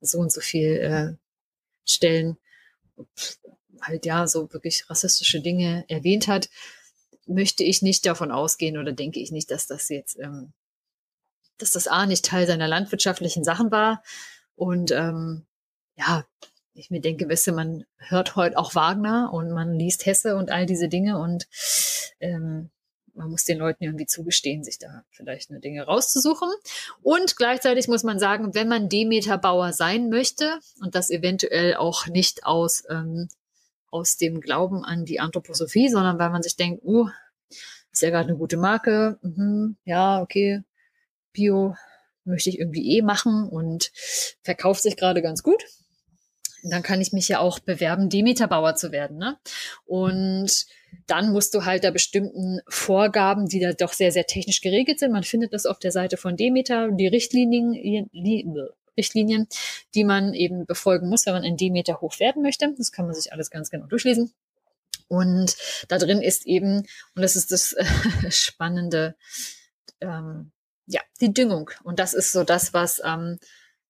[0.00, 1.16] so und so viel äh,
[1.84, 2.38] Stellen
[3.80, 6.48] halt ja so wirklich rassistische Dinge erwähnt hat,
[7.26, 10.52] möchte ich nicht davon ausgehen oder denke ich nicht, dass das jetzt, ähm,
[11.58, 14.02] dass das A nicht Teil seiner landwirtschaftlichen Sachen war
[14.54, 15.46] und ähm,
[15.96, 16.24] ja,
[16.74, 20.66] ich mir denke, du, man hört heute auch Wagner und man liest Hesse und all
[20.66, 21.48] diese Dinge und
[22.20, 22.70] ähm,
[23.16, 26.50] man muss den Leuten irgendwie zugestehen, sich da vielleicht eine Dinge rauszusuchen.
[27.02, 32.44] Und gleichzeitig muss man sagen, wenn man Demeter-Bauer sein möchte und das eventuell auch nicht
[32.44, 33.28] aus, ähm,
[33.90, 37.08] aus dem Glauben an die Anthroposophie, sondern weil man sich denkt, uh,
[37.92, 40.62] ist ja gerade eine gute Marke, mhm, ja, okay,
[41.32, 41.74] Bio
[42.24, 43.92] möchte ich irgendwie eh machen und
[44.42, 45.64] verkauft sich gerade ganz gut
[46.70, 49.18] dann kann ich mich ja auch bewerben, Demeterbauer zu werden.
[49.18, 49.36] Ne?
[49.84, 50.66] Und
[51.06, 55.12] dann musst du halt da bestimmten Vorgaben, die da doch sehr, sehr technisch geregelt sind.
[55.12, 57.74] Man findet das auf der Seite von Demeter, die Richtlinien,
[58.96, 59.48] Richtlinien,
[59.94, 62.74] die man eben befolgen muss, wenn man ein Demeter hoch werden möchte.
[62.76, 64.32] Das kann man sich alles ganz genau durchlesen.
[65.08, 65.56] Und
[65.88, 67.84] da drin ist eben, und das ist das äh,
[68.30, 69.14] Spannende,
[70.00, 70.52] ähm,
[70.86, 71.70] ja, die Düngung.
[71.84, 73.38] Und das ist so das, was ähm,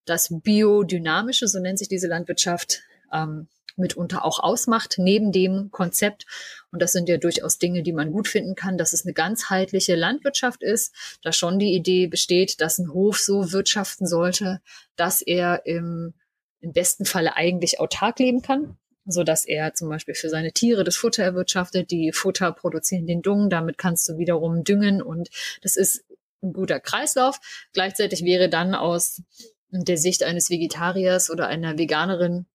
[0.04, 2.82] das Biodynamische, so nennt sich diese Landwirtschaft,
[3.12, 6.26] ähm, mitunter auch ausmacht, neben dem Konzept.
[6.72, 9.94] Und das sind ja durchaus Dinge, die man gut finden kann, dass es eine ganzheitliche
[9.94, 14.60] Landwirtschaft ist, da schon die Idee besteht, dass ein Hof so wirtschaften sollte,
[14.96, 16.14] dass er im,
[16.60, 20.84] im besten Falle eigentlich autark leben kann so dass er zum Beispiel für seine Tiere
[20.84, 25.28] das Futter erwirtschaftet, die Futter produzieren den Dung, damit kannst du wiederum düngen und
[25.62, 26.04] das ist
[26.42, 27.38] ein guter Kreislauf.
[27.72, 29.22] Gleichzeitig wäre dann aus
[29.70, 32.46] der Sicht eines Vegetariers oder einer Veganerin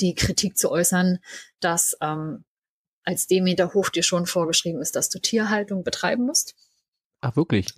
[0.00, 1.18] die Kritik zu äußern,
[1.60, 2.44] dass ähm,
[3.04, 6.54] als Demeterhof dir schon vorgeschrieben ist, dass du Tierhaltung betreiben musst.
[7.20, 7.74] Ach, wirklich?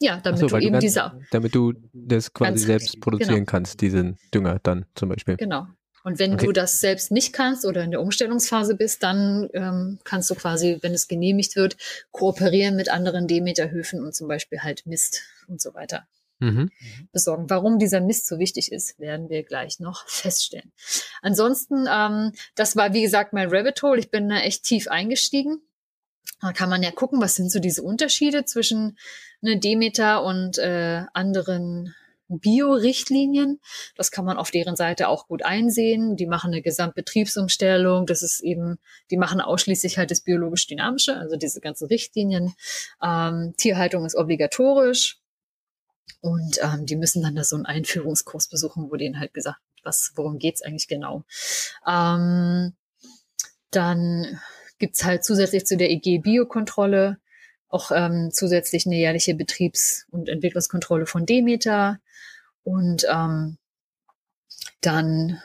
[0.00, 1.12] Ja, damit so, du eben du diese.
[1.30, 3.50] Damit du das quasi selbst produzieren genau.
[3.50, 5.36] kannst, diesen Dünger dann zum Beispiel.
[5.36, 5.66] Genau.
[6.04, 6.46] Und wenn okay.
[6.46, 10.78] du das selbst nicht kannst oder in der Umstellungsphase bist, dann ähm, kannst du quasi,
[10.82, 11.76] wenn es genehmigt wird,
[12.12, 16.06] kooperieren mit anderen Demeterhöfen und zum Beispiel halt Mist und so weiter
[16.38, 16.70] mhm.
[17.12, 17.48] besorgen.
[17.48, 20.72] Warum dieser Mist so wichtig ist, werden wir gleich noch feststellen.
[21.22, 23.98] Ansonsten, ähm, das war wie gesagt mein Rabbit Hole.
[23.98, 25.62] Ich bin da echt tief eingestiegen.
[26.40, 28.98] Da kann man ja gucken, was sind so diese Unterschiede zwischen
[29.40, 31.94] ne, Demeter und äh, anderen
[32.28, 33.60] Bio-Richtlinien.
[33.96, 36.16] Das kann man auf deren Seite auch gut einsehen.
[36.16, 38.06] Die machen eine Gesamtbetriebsumstellung.
[38.06, 38.78] Das ist eben,
[39.10, 42.54] die machen ausschließlich halt das biologisch-dynamische, also diese ganzen Richtlinien.
[43.02, 45.20] Ähm, Tierhaltung ist obligatorisch.
[46.20, 50.12] Und ähm, die müssen dann da so einen Einführungskurs besuchen, wo denen halt gesagt, was,
[50.16, 51.24] worum geht's eigentlich genau.
[51.86, 52.74] Ähm,
[53.70, 54.40] dann
[54.78, 57.18] gibt's halt zusätzlich zu der EG-Biokontrolle
[57.68, 62.00] auch ähm, zusätzlich eine jährliche Betriebs- und Entwicklungskontrolle von Demeter.
[62.62, 63.58] Und ähm,
[64.80, 65.40] dann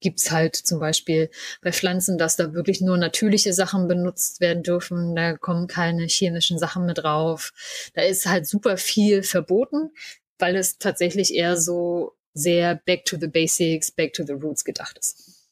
[0.00, 1.30] gibt's halt zum Beispiel
[1.62, 5.14] bei Pflanzen, dass da wirklich nur natürliche Sachen benutzt werden dürfen.
[5.14, 7.52] Da kommen keine chemischen Sachen mit drauf.
[7.94, 9.90] Da ist halt super viel verboten,
[10.38, 14.98] weil es tatsächlich eher so sehr back to the basics, back to the roots gedacht
[14.98, 15.48] ist.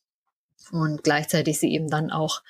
[0.71, 2.43] Und gleichzeitig sie eben dann auch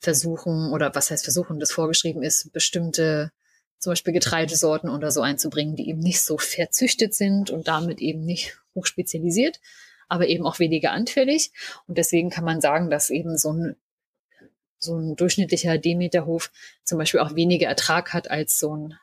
[0.00, 3.32] versuchen, oder was heißt versuchen, das vorgeschrieben ist, bestimmte
[3.78, 8.24] zum Beispiel Getreidesorten oder so einzubringen, die eben nicht so verzüchtet sind und damit eben
[8.24, 9.60] nicht hochspezialisiert,
[10.08, 11.52] aber eben auch weniger anfällig.
[11.86, 13.76] Und deswegen kann man sagen, dass eben so ein,
[14.78, 16.50] so ein durchschnittlicher Demeterhof
[16.84, 18.94] zum Beispiel auch weniger Ertrag hat als so ein,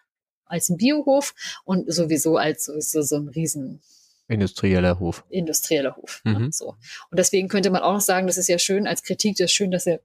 [0.45, 1.33] als ein Biohof
[1.63, 3.81] und sowieso als sowieso so ein riesen
[4.27, 5.25] Industrieller Hof.
[5.29, 6.21] Industrieller Hof.
[6.23, 6.31] Mhm.
[6.31, 6.75] Ne, so.
[7.09, 9.51] Und deswegen könnte man auch noch sagen, das ist ja schön als Kritik, das ist
[9.51, 9.99] schön, dass ihr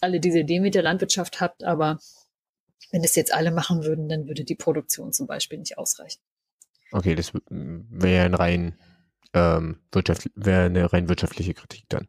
[0.00, 1.98] alle diese Demeter-Landwirtschaft habt, aber
[2.90, 6.20] wenn es jetzt alle machen würden, dann würde die Produktion zum Beispiel nicht ausreichen.
[6.92, 8.78] Okay, das wäre ein rein
[9.34, 12.08] ähm, Wirtschaft, wäre eine rein wirtschaftliche Kritik dann.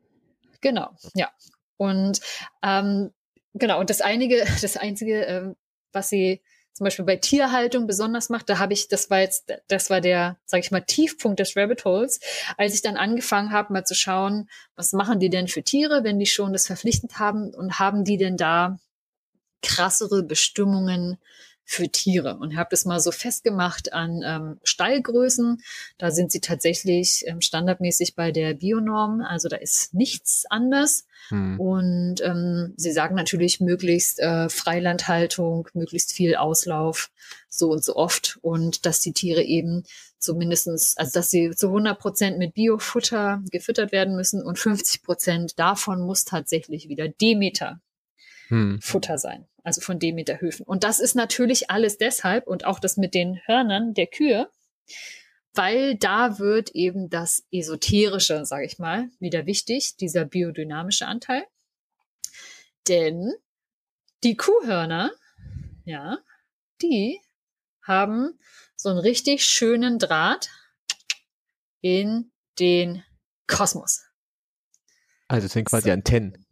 [0.61, 1.29] Genau, ja.
[1.77, 2.19] Und
[2.63, 3.11] ähm,
[3.53, 5.55] genau, und das einige, das Einzige, ähm,
[5.91, 6.41] was sie
[6.73, 10.37] zum Beispiel bei Tierhaltung besonders macht, da habe ich, das war jetzt, das war der,
[10.45, 12.19] sage ich mal, Tiefpunkt des Rabbit Holes,
[12.55, 16.19] als ich dann angefangen habe, mal zu schauen, was machen die denn für Tiere, wenn
[16.19, 18.77] die schon das verpflichtend haben und haben die denn da
[19.63, 21.17] krassere Bestimmungen
[21.69, 25.61] für Tiere und habe das mal so festgemacht an ähm, Stallgrößen.
[25.97, 31.05] Da sind sie tatsächlich ähm, standardmäßig bei der Bionorm, also da ist nichts anders.
[31.27, 31.59] Hm.
[31.59, 37.11] Und ähm, sie sagen natürlich möglichst äh, Freilandhaltung, möglichst viel Auslauf,
[37.49, 39.83] so und so oft und dass die Tiere eben
[40.19, 45.59] zumindestens, also dass sie zu 100 Prozent mit Biofutter gefüttert werden müssen und 50 Prozent
[45.59, 47.81] davon muss tatsächlich wieder Demeter
[48.47, 48.79] hm.
[48.81, 50.65] Futter sein, also von Demeter Höfen.
[50.65, 54.49] Und das ist natürlich alles deshalb und auch das mit den Hörnern der Kühe,
[55.53, 61.43] weil da wird eben das Esoterische, sage ich mal, wieder wichtig, dieser biodynamische Anteil.
[62.87, 63.33] Denn
[64.23, 65.11] die Kuhhörner,
[65.83, 66.19] ja,
[66.81, 67.19] die
[67.83, 68.39] haben
[68.77, 70.49] so einen richtig schönen Draht
[71.81, 73.03] in den
[73.47, 74.05] Kosmos.
[75.27, 75.91] Also sind quasi so.
[75.91, 76.45] Antennen.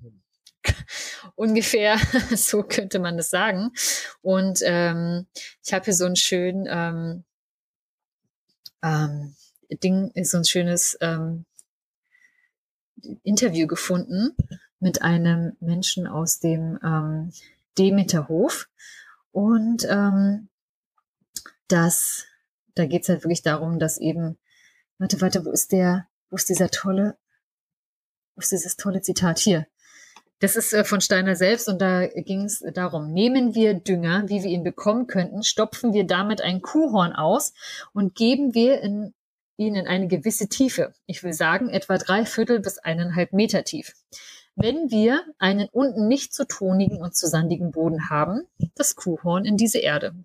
[1.36, 1.98] Ungefähr
[2.36, 3.72] so könnte man das sagen.
[4.22, 5.28] Und ähm,
[5.64, 7.24] ich habe hier so ein schön ähm,
[8.84, 9.36] ähm,
[9.84, 11.46] Ding, so ein schönes ähm,
[13.24, 14.36] Interview gefunden
[14.80, 17.32] mit einem Menschen aus dem ähm,
[17.78, 18.70] Demeterhof.
[19.32, 20.50] Und ähm,
[21.68, 22.26] das,
[22.76, 24.38] da geht's halt wirklich darum, dass eben,
[24.98, 27.18] warte, warte, wo ist der, wo ist dieser tolle,
[28.36, 29.68] wo ist dieses tolle Zitat hier?
[30.40, 34.44] Das ist äh, von Steiner selbst und da ging es darum, nehmen wir Dünger, wie
[34.44, 37.54] wir ihn bekommen könnten, stopfen wir damit ein Kuhhorn aus
[37.94, 39.14] und geben wir in,
[39.58, 40.94] ihn in eine gewisse Tiefe.
[41.06, 43.94] Ich will sagen, etwa drei Viertel bis eineinhalb Meter tief.
[44.58, 49.58] Wenn wir einen unten nicht zu tonigen und zu sandigen Boden haben, das Kuhhorn in
[49.58, 50.16] diese Erde.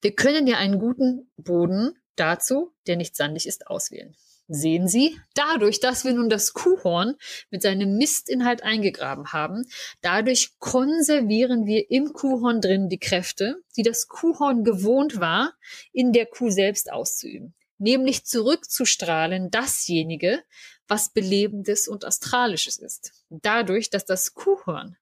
[0.00, 4.14] Wir können ja einen guten Boden dazu, der nicht sandig ist, auswählen.
[4.52, 7.14] Sehen Sie, dadurch, dass wir nun das Kuhhorn
[7.52, 9.64] mit seinem Mistinhalt eingegraben haben,
[10.00, 15.54] dadurch konservieren wir im Kuhhorn drin die Kräfte, die das Kuhhorn gewohnt war,
[15.92, 17.54] in der Kuh selbst auszuüben.
[17.78, 20.42] Nämlich zurückzustrahlen dasjenige,
[20.88, 23.12] was Belebendes und Astralisches ist.
[23.28, 24.96] Dadurch, dass das Kuhhorn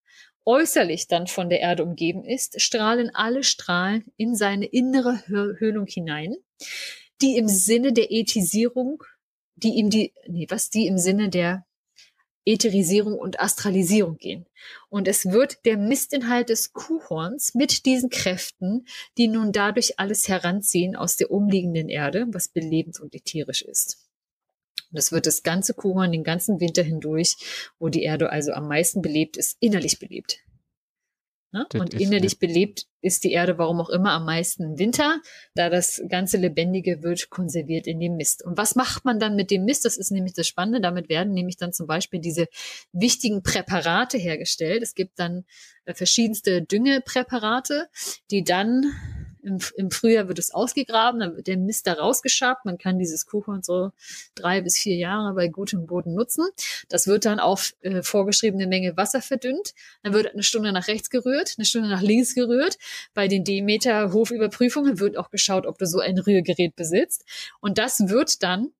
[0.45, 6.37] äußerlich dann von der Erde umgeben ist, strahlen alle Strahlen in seine innere Höhlung hinein,
[7.23, 9.03] die im Sinne der Ethisierung
[9.63, 11.65] die ihm die, nee, was die im Sinne der
[12.49, 14.47] Ätherisierung und Astralisierung gehen.
[14.89, 18.87] Und es wird der Mistinhalt des Kuhhorns mit diesen Kräften,
[19.19, 24.09] die nun dadurch alles heranziehen aus der umliegenden Erde, was belebend und ätherisch ist.
[24.91, 27.37] Und es wird das ganze Kuhhorn den ganzen Winter hindurch,
[27.79, 30.39] wo die Erde also am meisten belebt ist, innerlich belebt.
[31.53, 31.67] Ne?
[31.75, 35.21] Und innerlich belebt ist die Erde, warum auch immer, am meisten Winter,
[35.55, 38.45] da das ganze Lebendige wird konserviert in dem Mist.
[38.45, 39.85] Und was macht man dann mit dem Mist?
[39.85, 40.81] Das ist nämlich das Spannende.
[40.81, 42.49] Damit werden nämlich dann zum Beispiel diese
[42.93, 44.83] wichtigen Präparate hergestellt.
[44.83, 45.45] Es gibt dann
[45.85, 47.89] äh, verschiedenste Düngepräparate,
[48.31, 48.93] die dann
[49.49, 52.65] im, Im Frühjahr wird es ausgegraben, dann wird der Mist da rausgeschabt.
[52.65, 53.91] Man kann dieses Kuchen so
[54.35, 56.47] drei bis vier Jahre bei gutem Boden nutzen.
[56.89, 59.75] Das wird dann auf äh, vorgeschriebene Menge Wasser verdünnt.
[60.03, 62.77] Dann wird eine Stunde nach rechts gerührt, eine Stunde nach links gerührt.
[63.15, 67.25] Bei den Demeter Hofüberprüfungen wird auch geschaut, ob du so ein Rührgerät besitzt.
[67.61, 68.73] Und das wird dann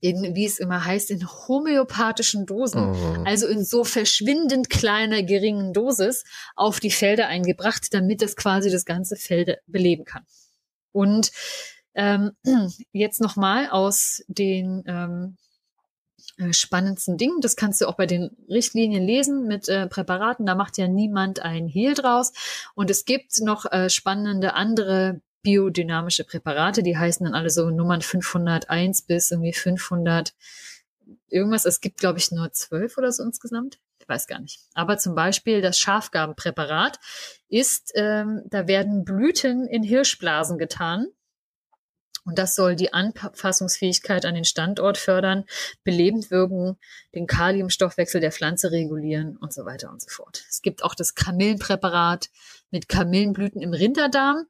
[0.00, 3.22] in, wie es immer heißt, in homöopathischen Dosen, oh.
[3.24, 6.24] also in so verschwindend kleiner, geringen Dosis
[6.56, 10.24] auf die Felder eingebracht, damit das quasi das ganze Feld beleben kann.
[10.92, 11.30] Und
[11.94, 12.32] ähm,
[12.92, 15.36] jetzt nochmal aus den ähm,
[16.38, 17.40] äh, spannendsten Dingen.
[17.40, 20.46] Das kannst du auch bei den Richtlinien lesen mit äh, Präparaten.
[20.46, 22.32] Da macht ja niemand ein Hehl draus.
[22.74, 28.02] Und es gibt noch äh, spannende andere biodynamische Präparate, die heißen dann alle so Nummern
[28.02, 30.34] 501 bis irgendwie 500
[31.28, 31.64] irgendwas.
[31.64, 33.78] Es gibt, glaube ich, nur zwölf oder so insgesamt.
[33.98, 34.60] Ich weiß gar nicht.
[34.74, 36.98] Aber zum Beispiel das Schafgabenpräparat
[37.48, 41.06] ist, ähm, da werden Blüten in Hirschblasen getan.
[42.24, 45.44] Und das soll die Anpassungsfähigkeit an den Standort fördern,
[45.84, 46.76] belebend wirken,
[47.14, 50.44] den Kaliumstoffwechsel der Pflanze regulieren und so weiter und so fort.
[50.48, 52.28] Es gibt auch das Kamillenpräparat
[52.70, 54.46] mit Kamillenblüten im Rinderdarm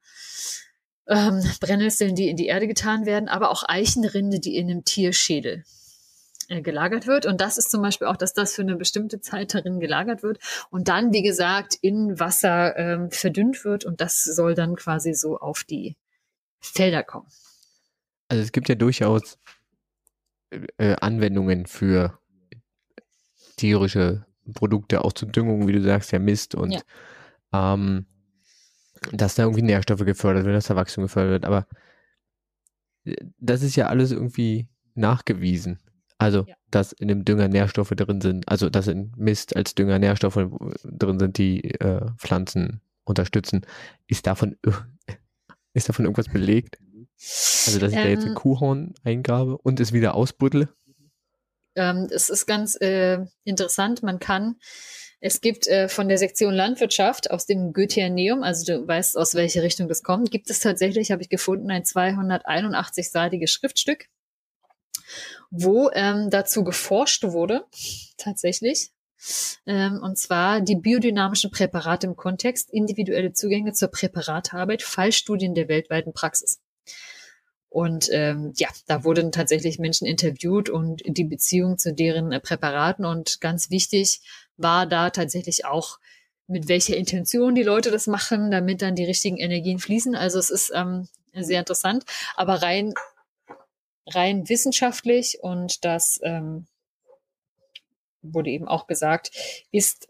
[1.10, 5.64] ähm, Brennnesseln, die in die Erde getan werden, aber auch Eichenrinde, die in einem Tierschädel
[6.48, 7.26] äh, gelagert wird.
[7.26, 10.38] Und das ist zum Beispiel auch, dass das für eine bestimmte Zeit darin gelagert wird
[10.70, 15.38] und dann, wie gesagt, in Wasser ähm, verdünnt wird und das soll dann quasi so
[15.38, 15.96] auf die
[16.60, 17.28] Felder kommen.
[18.28, 19.38] Also es gibt ja durchaus
[20.78, 22.18] äh, Anwendungen für
[23.56, 26.80] tierische Produkte, auch zur Düngung, wie du sagst, ja Mist und ja.
[27.52, 28.06] Ähm,
[29.12, 31.44] dass da irgendwie Nährstoffe gefördert werden, dass da Wachstum gefördert wird.
[31.44, 31.66] Aber
[33.04, 35.78] äh, das ist ja alles irgendwie nachgewiesen.
[36.18, 36.54] Also, ja.
[36.70, 40.48] dass in dem Dünger Nährstoffe drin sind, also dass in Mist als Dünger Nährstoffe
[40.84, 43.62] drin sind, die äh, Pflanzen unterstützen.
[44.06, 44.56] Ist davon,
[45.72, 46.78] ist davon irgendwas belegt?
[47.66, 48.34] Also, dass ich ähm, da jetzt ein ähm.
[48.34, 50.68] Kuhhorn eingabe und es wieder ausbuddle?
[51.74, 54.02] Ähm, es ist ganz äh, interessant.
[54.02, 54.56] Man kann,
[55.20, 59.62] es gibt äh, von der Sektion Landwirtschaft aus dem Goetheaneum, also du weißt, aus welche
[59.62, 64.06] Richtung das kommt, gibt es tatsächlich, habe ich gefunden, ein 281-seitiges Schriftstück
[65.50, 67.64] wo ähm, dazu geforscht wurde,
[68.16, 68.90] tatsächlich.
[69.66, 76.12] Ähm, und zwar die biodynamischen Präparate im Kontext, individuelle Zugänge zur Präparatarbeit, Fallstudien der weltweiten
[76.14, 76.60] Praxis.
[77.68, 83.04] Und ähm, ja, da wurden tatsächlich Menschen interviewt und die Beziehung zu deren Präparaten.
[83.04, 84.22] Und ganz wichtig
[84.60, 85.98] war da tatsächlich auch,
[86.46, 90.16] mit welcher Intention die Leute das machen, damit dann die richtigen Energien fließen.
[90.16, 92.04] Also es ist ähm, sehr interessant.
[92.34, 92.92] Aber rein
[94.14, 96.66] rein wissenschaftlich und das ähm,
[98.22, 99.30] wurde eben auch gesagt,
[99.70, 100.08] ist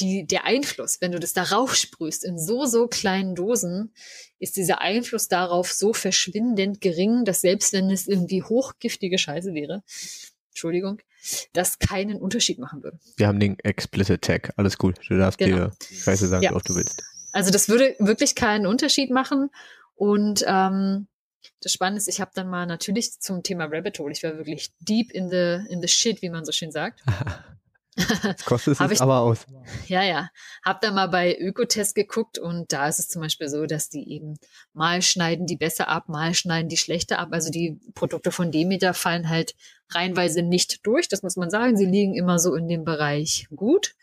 [0.00, 3.92] die, der Einfluss, wenn du das darauf sprühst in so, so kleinen Dosen,
[4.38, 9.82] ist dieser Einfluss darauf so verschwindend gering, dass selbst wenn es irgendwie hochgiftige Scheiße wäre,
[10.58, 11.00] Entschuldigung,
[11.52, 12.98] das keinen Unterschied machen würde.
[13.16, 15.68] Wir haben den Explicit Tag, alles gut, du darfst genau.
[15.68, 16.52] dir Scheiße sagen, ja.
[16.52, 17.00] wie du willst.
[17.30, 19.50] Also das würde wirklich keinen Unterschied machen
[19.94, 21.06] und ähm,
[21.62, 24.72] das Spannende ist, ich habe dann mal natürlich zum Thema Rabbit Hole, ich war wirklich
[24.80, 27.02] deep in the, in the shit, wie man so schön sagt.
[28.22, 29.46] Das kostet es ich, aber aus.
[29.86, 30.30] Ja, ja.
[30.64, 34.08] Hab da mal bei Ökotest geguckt und da ist es zum Beispiel so, dass die
[34.12, 34.38] eben
[34.72, 37.30] mal schneiden die besser ab, mal schneiden die schlechter ab.
[37.32, 39.54] Also die Produkte von Demeter fallen halt
[39.90, 41.08] reinweise nicht durch.
[41.08, 41.76] Das muss man sagen.
[41.76, 43.94] Sie liegen immer so in dem Bereich gut.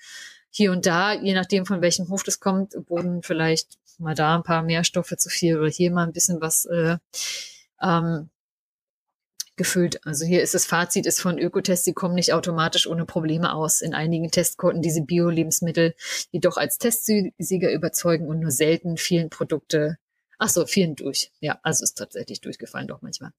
[0.50, 4.44] Hier und da, je nachdem von welchem Hof das kommt, wurden vielleicht mal da ein
[4.44, 6.98] paar Nährstoffe zu viel oder hier mal ein bisschen was äh,
[7.82, 8.30] ähm,
[9.56, 10.06] gefüllt.
[10.06, 13.82] Also hier ist das Fazit ist von Ökotest, sie kommen nicht automatisch ohne Probleme aus.
[13.82, 15.96] In einigen Testquoten diese Bio-Lebensmittel
[16.32, 19.98] jedoch als Testsieger überzeugen und nur selten vielen Produkte
[20.38, 21.32] Ach so, vielen durch.
[21.40, 23.32] Ja, also ist tatsächlich durchgefallen doch manchmal.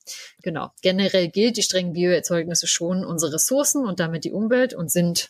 [0.43, 0.71] Genau.
[0.81, 5.29] Generell gilt, die strengen Bioerzeugnisse schonen unsere Ressourcen und damit die Umwelt und sind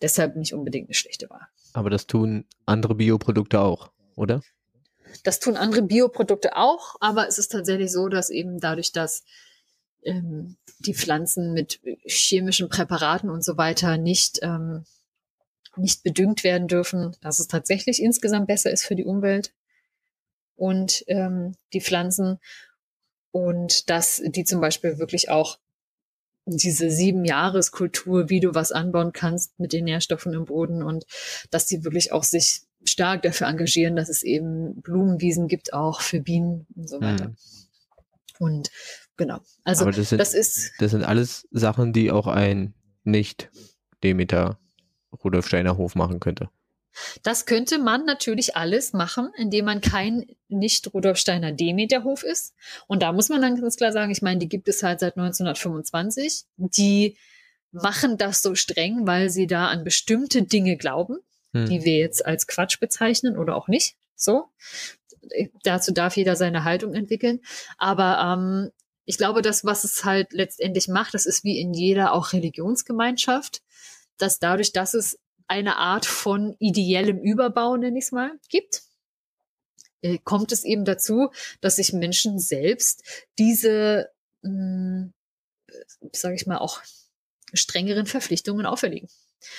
[0.00, 1.48] deshalb nicht unbedingt eine schlechte Wahl.
[1.72, 4.42] Aber das tun andere Bioprodukte auch oder?
[5.22, 9.24] Das tun andere Bioprodukte auch, aber es ist tatsächlich so, dass eben dadurch, dass
[10.02, 14.84] ähm, die Pflanzen mit chemischen Präparaten und so weiter nicht, ähm,
[15.76, 19.52] nicht bedüngt werden dürfen, dass es tatsächlich insgesamt besser ist für die Umwelt
[20.56, 22.38] und ähm, die Pflanzen
[23.30, 25.58] und dass die zum Beispiel wirklich auch
[26.46, 31.04] diese sieben Jahreskultur, wie du was anbauen kannst mit den Nährstoffen im Boden und
[31.50, 36.20] dass die wirklich auch sich stark dafür engagieren, dass es eben Blumenwiesen gibt, auch für
[36.20, 37.26] Bienen und so weiter.
[37.26, 37.36] Hm.
[38.38, 38.70] Und
[39.18, 40.72] genau, also das, sind, das, ist.
[40.78, 42.72] Das sind alles Sachen, die auch ein
[43.04, 43.50] nicht
[44.02, 44.58] Demeter
[45.22, 46.48] Rudolf Steiner Hof machen könnte.
[47.22, 52.54] Das könnte man natürlich alles machen, indem man kein nicht Rudolf Steiner Demeter-Hof ist.
[52.86, 55.16] Und da muss man dann ganz klar sagen, ich meine, die gibt es halt seit
[55.16, 56.44] 1925.
[56.56, 57.16] Die
[57.70, 61.18] machen das so streng, weil sie da an bestimmte Dinge glauben
[61.52, 61.66] hm.
[61.66, 63.96] die wir jetzt als Quatsch bezeichnen oder auch nicht.
[64.14, 64.46] So.
[65.62, 67.40] Dazu darf jeder seine Haltung entwickeln.
[67.76, 68.70] Aber ähm,
[69.08, 73.62] ich glaube, das, was es halt letztendlich macht, das ist wie in jeder auch Religionsgemeinschaft,
[74.18, 78.82] dass dadurch, dass es eine Art von ideellem Überbau, nenne ich es mal, gibt,
[80.02, 81.30] äh, kommt es eben dazu,
[81.62, 83.02] dass sich Menschen selbst
[83.38, 84.10] diese,
[84.42, 85.14] hm,
[86.12, 86.82] sage ich mal, auch
[87.54, 89.08] strengeren Verpflichtungen auferlegen.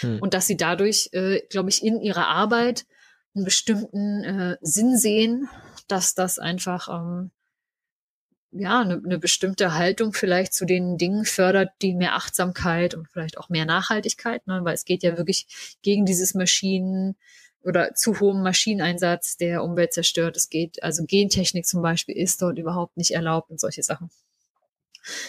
[0.01, 0.19] Hm.
[0.21, 2.85] Und dass sie dadurch, äh, glaube ich, in ihrer Arbeit
[3.33, 5.49] einen bestimmten äh, Sinn sehen,
[5.87, 7.31] dass das einfach ähm,
[8.51, 13.37] ja eine, eine bestimmte Haltung vielleicht zu den Dingen fördert, die mehr Achtsamkeit und vielleicht
[13.37, 14.61] auch mehr Nachhaltigkeit, ne?
[14.63, 17.15] weil es geht ja wirklich gegen dieses Maschinen
[17.63, 20.37] oder zu hohem Maschineneinsatz, der Umwelt zerstört.
[20.37, 24.09] Es geht, also Gentechnik zum Beispiel ist dort überhaupt nicht erlaubt und solche Sachen.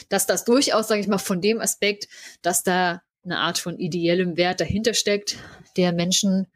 [0.08, 2.08] Dass das durchaus, sage ich mal, von dem Aspekt,
[2.42, 5.36] dass da eine Art von ideellem Wert dahinter steckt,
[5.76, 6.46] der Menschen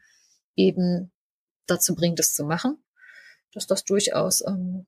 [0.56, 1.10] eben
[1.66, 2.78] dazu bringt, es zu machen,
[3.52, 4.86] dass das durchaus ähm,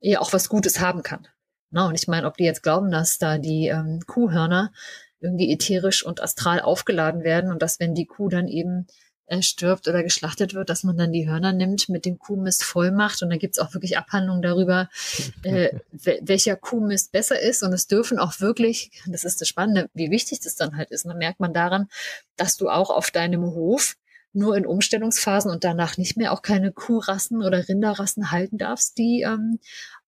[0.00, 1.26] ja auch was Gutes haben kann.
[1.70, 4.72] Na, und ich meine, ob die jetzt glauben, dass da die ähm, Kuhhörner
[5.20, 8.86] irgendwie ätherisch und astral aufgeladen werden und dass wenn die Kuh dann eben
[9.30, 12.90] äh, stirbt oder geschlachtet wird, dass man dann die Hörner nimmt, mit dem Kuhmist voll
[12.90, 13.22] macht.
[13.22, 14.88] Und da gibt's auch wirklich Abhandlungen darüber,
[15.44, 17.62] äh, welcher Kuhmist besser ist.
[17.62, 21.04] Und es dürfen auch wirklich, das ist das Spannende, wie wichtig das dann halt ist.
[21.04, 21.88] Und dann merkt man daran,
[22.36, 23.94] dass du auch auf deinem Hof
[24.32, 29.22] nur in Umstellungsphasen und danach nicht mehr auch keine Kuhrassen oder Rinderrassen halten darfst, die
[29.22, 29.58] ähm,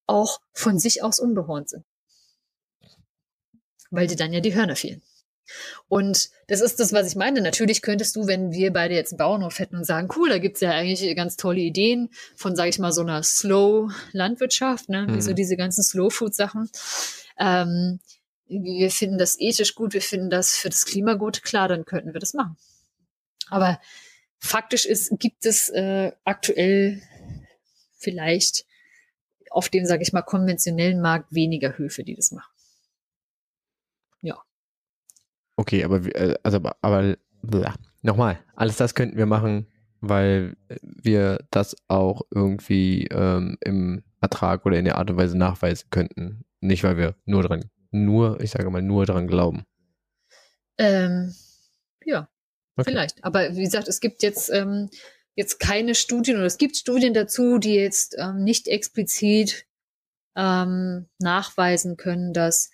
[0.06, 1.84] auch von sich aus unbehornt sind.
[3.90, 5.02] weil dir dann ja die Hörner fehlen.
[5.88, 7.40] Und das ist das, was ich meine.
[7.40, 10.60] Natürlich könntest du, wenn wir beide jetzt einen Bauernhof hätten und sagen, cool, da gibt's
[10.60, 15.02] ja eigentlich ganz tolle Ideen von, sage ich mal, so einer Slow-Landwirtschaft, ne?
[15.02, 15.16] Mhm.
[15.16, 15.36] wie so mhm.
[15.36, 16.70] diese ganzen Slow-Food-Sachen.
[17.38, 18.00] Ähm,
[18.46, 22.12] wir finden das ethisch gut, wir finden das für das Klima gut, klar, dann könnten
[22.12, 22.56] wir das machen.
[23.48, 23.80] Aber
[24.43, 27.01] faktisch ist, gibt es äh, aktuell
[27.97, 28.66] vielleicht
[29.51, 32.53] auf dem, sage ich mal, konventionellen Markt weniger Höfe, die das machen.
[34.20, 34.43] Ja.
[35.57, 37.16] Okay, aber äh, also aber
[38.03, 39.66] nochmal, alles das könnten wir machen,
[40.01, 45.88] weil wir das auch irgendwie ähm, im Ertrag oder in der Art und Weise nachweisen
[45.90, 46.45] könnten.
[46.61, 49.64] Nicht, weil wir nur dran, nur, ich sage mal, nur dran glauben.
[50.78, 51.34] Ähm,
[52.05, 52.28] ja,
[52.76, 52.90] okay.
[52.90, 53.24] vielleicht.
[53.24, 54.90] Aber wie gesagt, es gibt jetzt, ähm,
[55.34, 59.66] jetzt keine Studien oder es gibt Studien dazu, die jetzt ähm, nicht explizit
[60.36, 62.70] ähm, nachweisen können, dass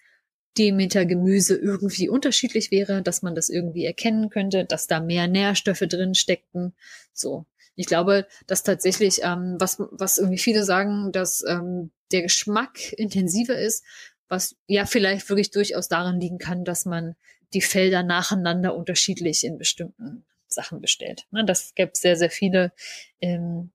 [0.58, 6.14] Demeter-Gemüse irgendwie unterschiedlich wäre, dass man das irgendwie erkennen könnte, dass da mehr Nährstoffe drin
[6.14, 6.74] steckten.
[7.12, 7.46] So.
[7.76, 13.56] Ich glaube, dass tatsächlich, ähm, was, was irgendwie viele sagen, dass ähm, der Geschmack intensiver
[13.56, 13.84] ist,
[14.28, 17.14] was ja vielleicht wirklich durchaus daran liegen kann, dass man
[17.54, 21.26] die Felder nacheinander unterschiedlich in bestimmten Sachen bestellt.
[21.30, 22.72] Ne, das gibt sehr, sehr viele
[23.20, 23.70] ähm,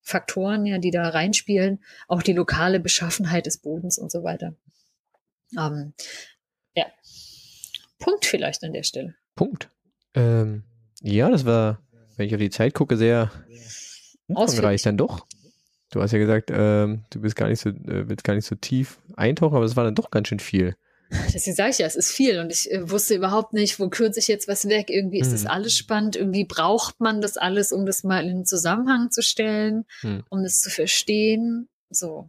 [0.00, 4.54] Faktoren, ja, die da reinspielen, auch die lokale Beschaffenheit des Bodens und so weiter.
[5.58, 5.94] Ähm,
[6.74, 6.86] ja.
[7.98, 9.14] Punkt vielleicht an der Stelle.
[9.36, 9.70] Punkt.
[10.14, 10.64] Ähm,
[11.00, 11.80] ja, das war,
[12.16, 13.30] wenn ich auf die Zeit gucke, sehr
[14.26, 15.26] umfangreich dann doch.
[15.90, 18.54] Du hast ja gesagt, ähm, du bist gar nicht so, äh, willst gar nicht so
[18.54, 20.74] tief eintauchen, aber es war dann doch ganz schön viel.
[21.34, 24.18] Deswegen sage ich ja, es ist viel und ich äh, wusste überhaupt nicht, wo kürze
[24.18, 24.88] ich jetzt was weg.
[24.88, 25.32] Irgendwie ist hm.
[25.32, 26.16] das alles spannend.
[26.16, 30.22] Irgendwie braucht man das alles, um das mal in den Zusammenhang zu stellen, hm.
[30.30, 31.68] um das zu verstehen.
[31.90, 32.28] So.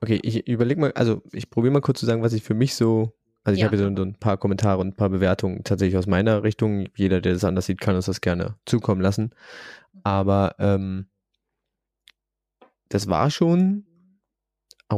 [0.00, 2.74] Okay, ich überlege mal, also ich probiere mal kurz zu sagen, was ich für mich
[2.74, 3.12] so,
[3.44, 3.66] also ich ja.
[3.66, 6.88] habe so, so ein paar Kommentare und ein paar Bewertungen tatsächlich aus meiner Richtung.
[6.96, 9.30] Jeder, der das anders sieht, kann uns das gerne zukommen lassen.
[10.02, 11.06] Aber ähm,
[12.88, 13.86] das war schon,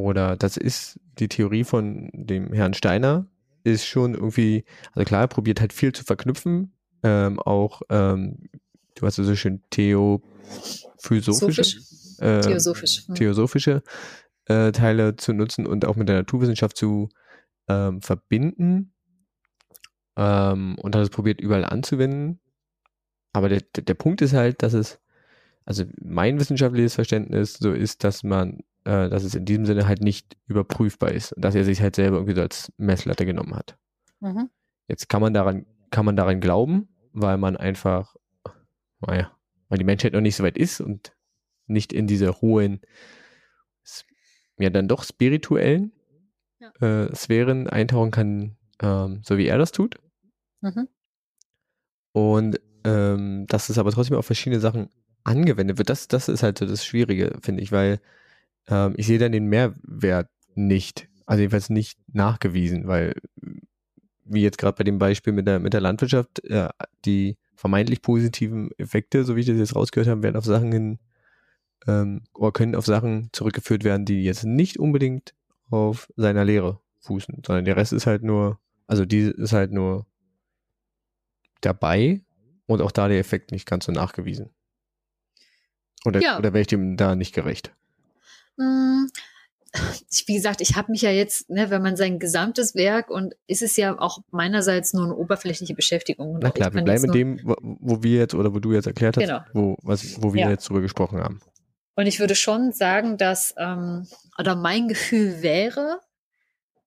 [0.02, 3.26] oder das ist die Theorie von dem Herrn Steiner,
[3.62, 6.72] ist schon irgendwie, also klar, er probiert halt viel zu verknüpfen,
[7.02, 8.48] ähm, auch, ähm,
[8.94, 11.80] du hast so schön theophysophische,
[12.18, 13.06] äh, Theosophisch.
[13.06, 13.14] Hm.
[13.14, 13.82] theosophische
[14.46, 17.08] äh, Teile zu nutzen und auch mit der Naturwissenschaft zu
[17.68, 18.92] ähm, verbinden.
[20.16, 22.40] Ähm, und hat es probiert, überall anzuwenden.
[23.32, 25.00] Aber der, der Punkt ist halt, dass es,
[25.64, 30.00] also mein wissenschaftliches Verständnis so ist, dass man, äh, dass es in diesem Sinne halt
[30.00, 33.76] nicht überprüfbar ist und dass er sich halt selber irgendwie so als Messlatte genommen hat.
[34.20, 34.50] Mhm.
[34.88, 38.16] Jetzt kann man daran, kann man daran glauben, weil man einfach,
[39.00, 39.32] naja,
[39.68, 41.12] weil die Menschheit noch nicht so weit ist und
[41.66, 42.80] nicht in diese hohen
[44.58, 45.92] ja dann doch spirituellen
[46.60, 47.06] ja.
[47.06, 49.96] äh, Sphären eintauchen kann, ähm, so wie er das tut.
[50.60, 50.88] Mhm.
[52.12, 54.90] Und ähm, dass es aber trotzdem auf verschiedene Sachen
[55.24, 58.00] angewendet wird, das, das ist halt so das Schwierige, finde ich, weil
[58.68, 63.14] ähm, ich sehe dann den Mehrwert nicht, also jedenfalls nicht nachgewiesen, weil
[64.24, 66.68] wie jetzt gerade bei dem Beispiel mit der, mit der Landwirtschaft, äh,
[67.04, 70.98] die vermeintlich positiven Effekte, so wie ich das jetzt rausgehört habe, werden auf Sachen hin
[71.86, 75.34] ähm, oder können auf Sachen zurückgeführt werden, die jetzt nicht unbedingt
[75.70, 80.06] auf seiner Lehre fußen, sondern der Rest ist halt nur, also die ist halt nur
[81.60, 82.22] dabei
[82.66, 84.50] und auch da der Effekt nicht ganz so nachgewiesen.
[86.04, 86.38] Oder, ja.
[86.38, 87.74] oder wäre ich dem da nicht gerecht?
[88.56, 89.06] Mm,
[90.26, 93.62] wie gesagt, ich habe mich ja jetzt, ne, wenn man sein gesamtes Werk und ist
[93.62, 96.38] es ja auch meinerseits nur eine oberflächliche Beschäftigung.
[96.40, 99.16] Na klar, wir bleiben mit dem, wo, wo, wir jetzt oder wo du jetzt erklärt
[99.16, 99.40] hast, genau.
[99.52, 100.50] wo, was, wo wir ja.
[100.50, 101.40] jetzt drüber gesprochen haben.
[101.96, 104.06] Und ich würde schon sagen, dass, ähm,
[104.38, 106.00] oder mein Gefühl wäre,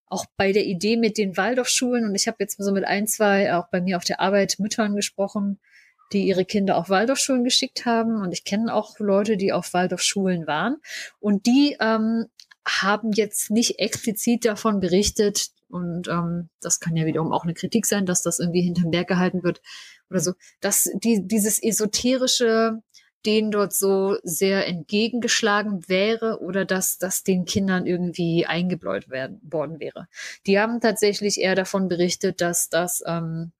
[0.05, 3.53] auch bei der Idee mit den Waldorfschulen, und ich habe jetzt so mit ein, zwei
[3.53, 5.59] auch bei mir auf der Arbeit Müttern gesprochen,
[6.13, 8.21] die ihre Kinder auf Waldorfschulen geschickt haben.
[8.21, 10.77] Und ich kenne auch Leute, die auf Waldorfschulen waren.
[11.19, 12.25] Und die ähm,
[12.67, 17.85] haben jetzt nicht explizit davon berichtet, und ähm, das kann ja wiederum auch eine Kritik
[17.85, 19.61] sein, dass das irgendwie hinterm Berg gehalten wird
[20.09, 22.81] oder so, dass die, dieses esoterische
[23.25, 29.79] denen dort so sehr entgegengeschlagen wäre oder dass das den Kindern irgendwie eingebläut werden, worden
[29.81, 30.07] wäre.
[30.45, 33.51] Die haben tatsächlich eher davon berichtet, dass das ähm,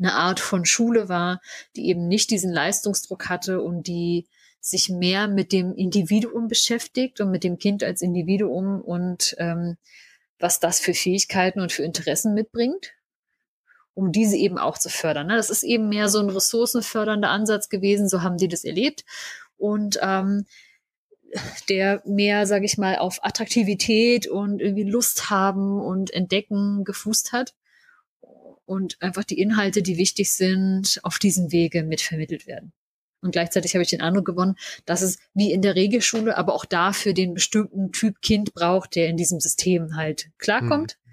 [0.00, 1.40] eine Art von Schule war,
[1.76, 4.26] die eben nicht diesen Leistungsdruck hatte und die
[4.60, 9.76] sich mehr mit dem Individuum beschäftigt und mit dem Kind als Individuum und ähm,
[10.38, 12.94] was das für Fähigkeiten und für Interessen mitbringt
[13.94, 15.26] um diese eben auch zu fördern.
[15.26, 15.36] Ne?
[15.36, 19.04] Das ist eben mehr so ein ressourcenfördernder Ansatz gewesen, so haben die das erlebt.
[19.58, 20.46] Und ähm,
[21.68, 27.52] der mehr, sage ich mal, auf Attraktivität und irgendwie Lust haben und Entdecken gefußt hat
[28.70, 32.72] und einfach die Inhalte, die wichtig sind, auf diesem Wege mitvermittelt werden.
[33.20, 34.54] Und gleichzeitig habe ich den Eindruck gewonnen,
[34.86, 39.08] dass es wie in der Regelschule, aber auch dafür den bestimmten Typ Kind braucht, der
[39.08, 40.98] in diesem System halt klarkommt.
[41.02, 41.10] Mhm.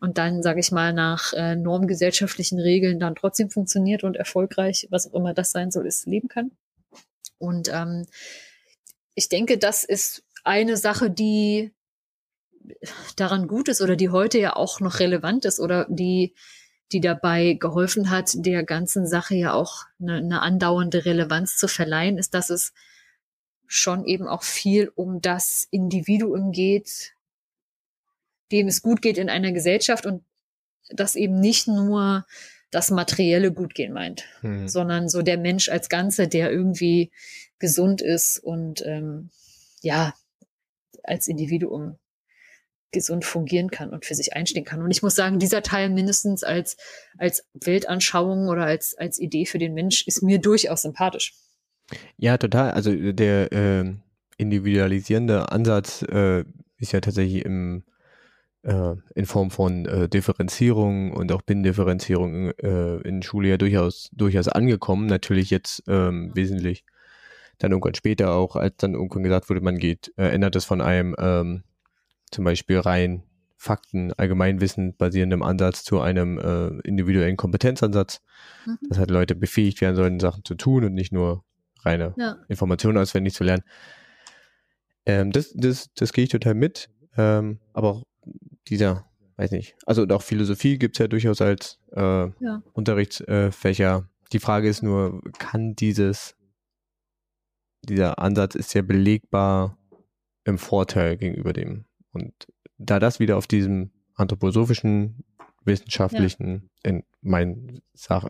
[0.00, 5.06] Und dann, sage ich mal, nach äh, normgesellschaftlichen Regeln dann trotzdem funktioniert und erfolgreich, was
[5.06, 6.50] auch immer das sein soll, ist, leben kann.
[7.38, 8.06] Und ähm,
[9.14, 11.70] ich denke, das ist eine Sache, die
[13.14, 16.34] daran gut ist oder die heute ja auch noch relevant ist oder die
[16.92, 22.18] die dabei geholfen hat, der ganzen Sache ja auch eine, eine andauernde Relevanz zu verleihen,
[22.18, 22.72] ist, dass es
[23.66, 27.12] schon eben auch viel um das Individuum geht,
[28.50, 30.24] dem es gut geht in einer Gesellschaft und
[30.88, 32.26] das eben nicht nur
[32.70, 34.68] das materielle Gutgehen meint, hm.
[34.68, 37.10] sondern so der Mensch als Ganze, der irgendwie
[37.58, 39.30] gesund ist und ähm,
[39.82, 40.14] ja
[41.02, 41.98] als Individuum
[42.90, 44.82] gesund fungieren kann und für sich einstehen kann.
[44.82, 46.76] Und ich muss sagen, dieser Teil mindestens als,
[47.18, 51.34] als Weltanschauung oder als, als Idee für den Mensch ist mir durchaus sympathisch.
[52.16, 52.72] Ja, total.
[52.72, 53.94] Also der äh,
[54.36, 56.44] individualisierende Ansatz äh,
[56.78, 57.84] ist ja tatsächlich im,
[58.62, 64.48] äh, in Form von äh, Differenzierung und auch Binnendifferenzierung äh, in Schule ja durchaus, durchaus
[64.48, 65.06] angekommen.
[65.06, 66.84] Natürlich jetzt ähm, wesentlich
[67.58, 70.80] dann irgendwann später auch, als dann irgendwann gesagt wurde, man geht, äh, ändert es von
[70.80, 71.64] einem ähm,
[72.30, 73.22] zum Beispiel rein
[73.56, 78.22] Fakten, Allgemeinwissen basierendem Ansatz zu einem äh, individuellen Kompetenzansatz,
[78.64, 78.78] mhm.
[78.88, 81.44] dass halt Leute befähigt werden sollen, Sachen zu tun und nicht nur
[81.82, 82.36] reine ja.
[82.48, 83.64] Informationen auswendig zu lernen.
[85.06, 86.88] Ähm, das, das, das gehe ich total mit.
[87.16, 88.06] Ähm, aber auch
[88.68, 92.62] dieser, weiß nicht, also auch Philosophie gibt es ja durchaus als äh, ja.
[92.74, 94.06] Unterrichtsfächer.
[94.06, 96.36] Äh, Die Frage ist nur, kann dieses,
[97.82, 99.76] dieser Ansatz ist ja belegbar
[100.44, 102.32] im Vorteil gegenüber dem und
[102.78, 105.24] da das wieder auf diesem anthroposophischen,
[105.64, 106.90] wissenschaftlichen, ja.
[106.90, 107.80] in mein,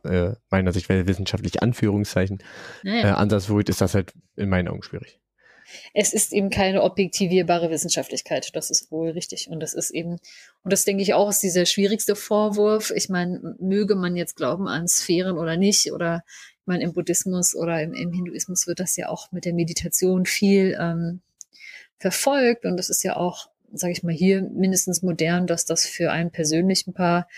[0.05, 2.43] äh, meiner Sicht wissenschaftliche Anführungszeichen,
[2.83, 3.01] ja, ja.
[3.01, 5.21] Äh, Ansatz beruht, ist das halt in meinen Augen schwierig.
[5.93, 9.49] Es ist eben keine objektivierbare Wissenschaftlichkeit, das ist wohl richtig.
[9.51, 10.13] Und das ist eben,
[10.63, 12.91] und das denke ich auch, ist dieser schwierigste Vorwurf.
[12.95, 16.25] Ich meine, möge man jetzt glauben an Sphären oder nicht, oder
[16.61, 20.25] ich meine, im Buddhismus oder im, im Hinduismus wird das ja auch mit der Meditation
[20.25, 21.21] viel ähm,
[21.99, 22.65] verfolgt.
[22.65, 26.31] Und das ist ja auch sage ich mal, hier mindestens modern, dass das für einen
[26.31, 27.29] persönlich ein paar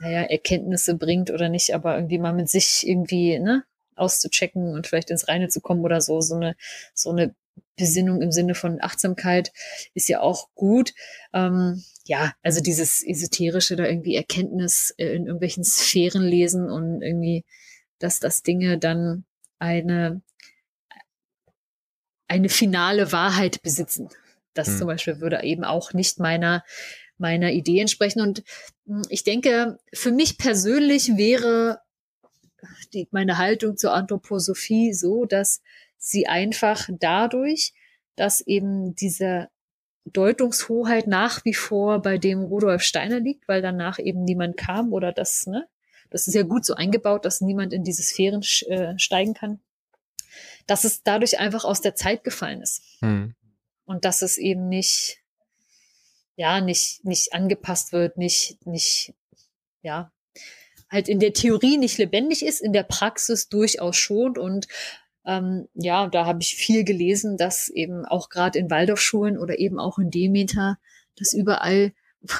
[0.00, 3.64] naja, Erkenntnisse bringt oder nicht, aber irgendwie mal mit sich irgendwie ne,
[3.96, 6.20] auszuchecken und vielleicht ins Reine zu kommen oder so.
[6.20, 6.56] So eine,
[6.94, 7.34] so eine
[7.76, 9.52] Besinnung im Sinne von Achtsamkeit
[9.94, 10.94] ist ja auch gut.
[11.32, 17.44] Ähm, ja, also dieses esoterische da irgendwie Erkenntnis äh, in irgendwelchen Sphären lesen und irgendwie,
[17.98, 19.24] dass das Dinge dann
[19.58, 20.22] eine
[22.26, 24.08] eine finale Wahrheit besitzen.
[24.54, 24.78] Das hm.
[24.78, 26.64] zum Beispiel würde eben auch nicht meiner,
[27.18, 28.20] meiner Idee entsprechen.
[28.20, 28.42] Und
[28.86, 31.80] hm, ich denke, für mich persönlich wäre
[32.92, 35.60] die, meine Haltung zur Anthroposophie so, dass
[35.98, 37.74] sie einfach dadurch,
[38.16, 39.48] dass eben diese
[40.06, 45.12] Deutungshoheit nach wie vor bei dem Rudolf Steiner liegt, weil danach eben niemand kam oder
[45.12, 45.66] das, ne?
[46.10, 49.58] Das ist ja gut so eingebaut, dass niemand in diese Sphären äh, steigen kann.
[50.68, 52.82] Dass es dadurch einfach aus der Zeit gefallen ist.
[53.00, 53.34] Hm
[53.84, 55.18] und dass es eben nicht,
[56.36, 59.14] ja, nicht, nicht angepasst wird, nicht, nicht,
[59.82, 60.12] ja,
[60.90, 64.68] halt in der Theorie nicht lebendig ist, in der Praxis durchaus schon und
[65.26, 69.80] ähm, ja, da habe ich viel gelesen, dass eben auch gerade in Waldorfschulen oder eben
[69.80, 70.78] auch in Demeter,
[71.16, 71.92] dass überall,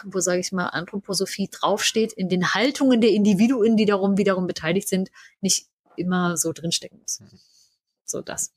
[0.05, 4.89] wo sage ich mal, Anthroposophie draufsteht, in den Haltungen der Individuen, die darum wiederum beteiligt
[4.89, 5.11] sind,
[5.41, 5.67] nicht
[5.97, 7.21] immer so drinstecken muss.
[7.21, 7.41] Mhm.
[8.05, 8.53] So das.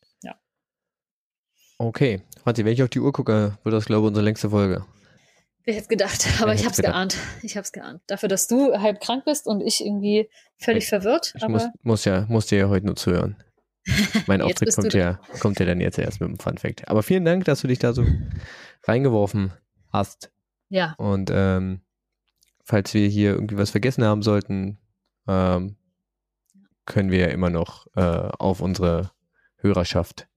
[1.78, 2.22] Okay.
[2.44, 4.86] Franzi, wenn ich auf die Uhr gucke, wird das, glaube ich, unsere längste Folge.
[5.64, 7.18] Wer hätte gedacht, aber ich habe es geahnt.
[7.44, 8.02] Ich habe es geahnt.
[8.08, 11.34] Dafür, dass du halb krank bist und ich irgendwie völlig ich, verwirrt.
[11.36, 13.36] Ich muss, muss, ja, muss dir ja heute nur zuhören.
[14.28, 16.88] Mein Auftritt kommt ja, kommt ja dann jetzt erst mit dem Fun Fact.
[16.88, 18.06] Aber vielen Dank, dass du dich da so
[18.84, 19.52] reingeworfen
[19.92, 20.32] hast.
[20.70, 20.94] Ja.
[20.98, 21.82] Und ähm,
[22.64, 24.78] falls wir hier irgendwie was vergessen haben sollten,
[25.28, 25.76] ähm,
[26.86, 29.12] können wir ja immer noch äh, auf unsere
[29.58, 30.28] Hörerschaft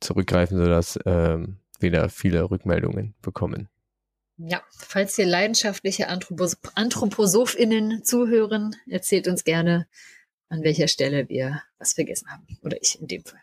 [0.00, 3.68] zurückgreifen, sodass ähm, wir da viele Rückmeldungen bekommen.
[4.38, 9.86] Ja, falls hier leidenschaftliche Anthropos AnthroposophInnen zuhören, erzählt uns gerne,
[10.48, 12.46] an welcher Stelle wir was vergessen haben.
[12.62, 13.40] Oder ich in dem Fall.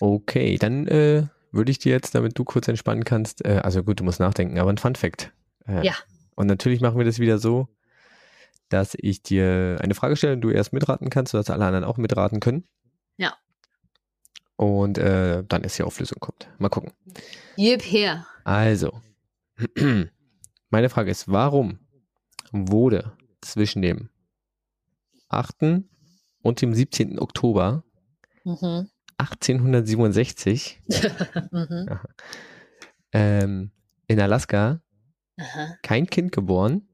[0.00, 4.00] Okay, dann äh, würde ich dir jetzt, damit du kurz entspannen kannst, äh, also gut,
[4.00, 5.32] du musst nachdenken, aber ein Fun Fact.
[5.66, 5.94] Äh, ja.
[6.34, 7.68] Und natürlich machen wir das wieder so,
[8.68, 11.96] dass ich dir eine Frage stelle und du erst mitraten kannst, sodass alle anderen auch
[11.96, 12.68] mitraten können.
[13.16, 13.36] Ja.
[14.58, 16.48] Und äh, dann erst die Auflösung kommt.
[16.58, 16.92] Mal gucken.
[17.56, 18.26] Jip her.
[18.44, 19.00] Also,
[20.70, 21.78] meine Frage ist, warum
[22.50, 24.10] wurde zwischen dem
[25.28, 25.84] 8.
[26.42, 27.18] und dem 17.
[27.18, 27.84] Oktober
[28.44, 28.88] Mhm.
[29.18, 30.80] 1867
[31.50, 32.00] mhm.
[33.12, 33.70] ähm,
[34.06, 34.80] in Alaska
[35.36, 35.76] Aha.
[35.82, 36.88] kein Kind geboren,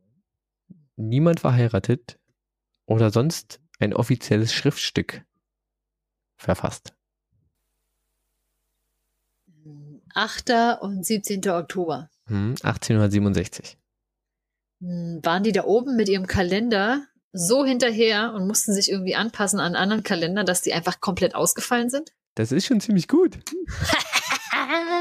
[0.97, 2.19] niemand verheiratet
[2.87, 5.25] oder sonst ein offizielles Schriftstück
[6.37, 6.95] verfasst.
[10.15, 10.81] 8.
[10.81, 11.49] und 17.
[11.51, 12.09] Oktober.
[12.27, 13.77] Hm, 1867.
[14.81, 19.59] Hm, Waren die da oben mit ihrem Kalender so hinterher und mussten sich irgendwie anpassen
[19.61, 22.13] an anderen Kalender, dass die einfach komplett ausgefallen sind?
[22.37, 23.39] Das ist schon ziemlich gut.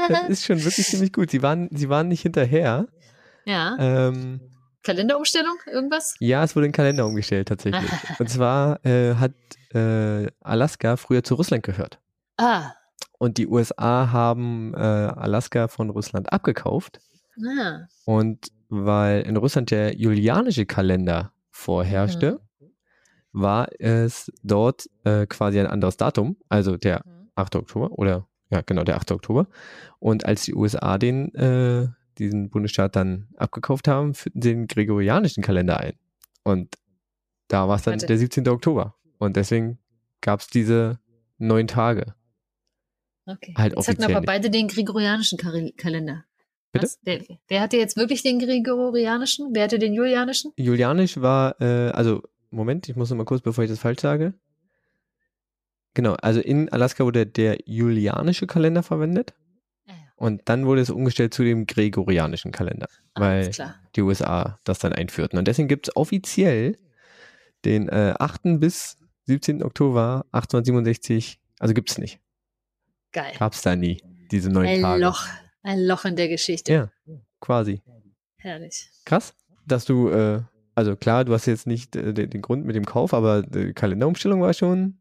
[0.08, 1.30] Das ist schon wirklich ziemlich gut.
[1.30, 2.86] Sie waren, sie waren nicht hinterher.
[3.44, 3.76] ja.
[3.78, 4.40] Ähm,
[4.82, 5.56] Kalenderumstellung?
[5.66, 6.14] Irgendwas?
[6.20, 7.90] ja, es wurde ein Kalender umgestellt tatsächlich.
[8.18, 9.32] Und zwar äh, hat
[9.72, 12.00] äh, Alaska früher zu Russland gehört.
[12.36, 12.72] Ah.
[13.24, 17.00] Und die USA haben äh, Alaska von Russland abgekauft.
[17.42, 17.86] ah.
[18.04, 22.40] Und weil in Russland der julianische Kalender vorherrschte,
[23.32, 27.02] war es dort äh, quasi ein anderes Datum, also der
[27.34, 27.56] 8.
[27.56, 29.12] Oktober oder ja, genau, der 8.
[29.12, 29.46] Oktober.
[30.00, 31.88] Und als die USA den, äh,
[32.18, 35.94] diesen Bundesstaat dann abgekauft haben, führten sie den gregorianischen Kalender ein.
[36.42, 36.74] Und
[37.48, 38.06] da war es dann Warte.
[38.06, 38.46] der 17.
[38.48, 38.96] Oktober.
[39.16, 39.78] Und deswegen
[40.20, 40.98] gab es diese
[41.38, 42.14] neun Tage.
[43.26, 43.54] Okay.
[43.56, 46.24] Halt jetzt hatten aber beide den gregorianischen Kalender.
[46.72, 46.88] Bitte?
[47.02, 49.50] Wer, wer hatte jetzt wirklich den gregorianischen?
[49.52, 50.52] Wer hatte den julianischen?
[50.56, 54.34] Julianisch war, äh, also, Moment, ich muss noch mal kurz, bevor ich das falsch sage.
[55.94, 59.32] Genau, also in Alaska wurde der julianische Kalender verwendet
[59.86, 60.00] Ja, ja.
[60.16, 63.76] und dann wurde es umgestellt zu dem gregorianischen Kalender, weil Alles klar.
[63.94, 65.38] die USA das dann einführten.
[65.38, 66.76] Und deswegen gibt es offiziell
[67.64, 68.58] den äh, 8.
[68.58, 69.62] bis 17.
[69.62, 72.18] Oktober 1867, also gibt es nicht.
[73.14, 73.32] Geil.
[73.38, 75.02] Gab es da nie, diese neun Ein Tage.
[75.02, 75.26] Loch.
[75.62, 76.72] Ein Loch in der Geschichte.
[76.72, 76.90] Ja,
[77.40, 77.80] quasi.
[78.36, 78.90] Herrlich.
[79.06, 79.34] Krass,
[79.66, 80.42] dass du, äh,
[80.74, 83.72] also klar, du hast jetzt nicht äh, den, den Grund mit dem Kauf, aber die
[83.72, 84.98] Kalenderumstellung war schon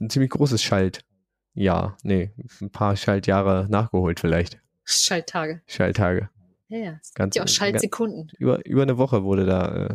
[0.00, 1.96] ein ziemlich großes Schaltjahr.
[2.04, 2.30] Nee,
[2.60, 4.60] ein paar Schaltjahre nachgeholt vielleicht.
[4.84, 5.62] Schalttage.
[5.66, 6.28] Schalttage.
[6.68, 6.98] Ja, ja.
[7.02, 8.30] Es Ganz, gibt ja auch ganz, Schaltsekunden.
[8.38, 9.94] über, über eine Woche wurde da äh,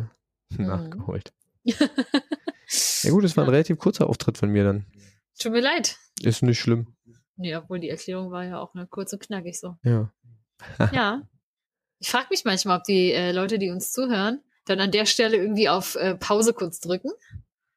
[0.58, 0.66] Mhm.
[0.66, 1.32] nachgeholt.
[3.02, 4.86] Ja gut, es war ein relativ kurzer Auftritt von mir dann.
[5.38, 5.96] Tut mir leid.
[6.22, 6.94] Ist nicht schlimm.
[7.36, 9.76] Nee, obwohl die Erklärung war ja auch nur kurz und knackig so.
[9.82, 10.12] Ja.
[10.92, 11.22] Ja.
[11.98, 15.36] Ich frage mich manchmal, ob die äh, Leute, die uns zuhören, dann an der Stelle
[15.36, 17.10] irgendwie auf äh, Pause kurz drücken,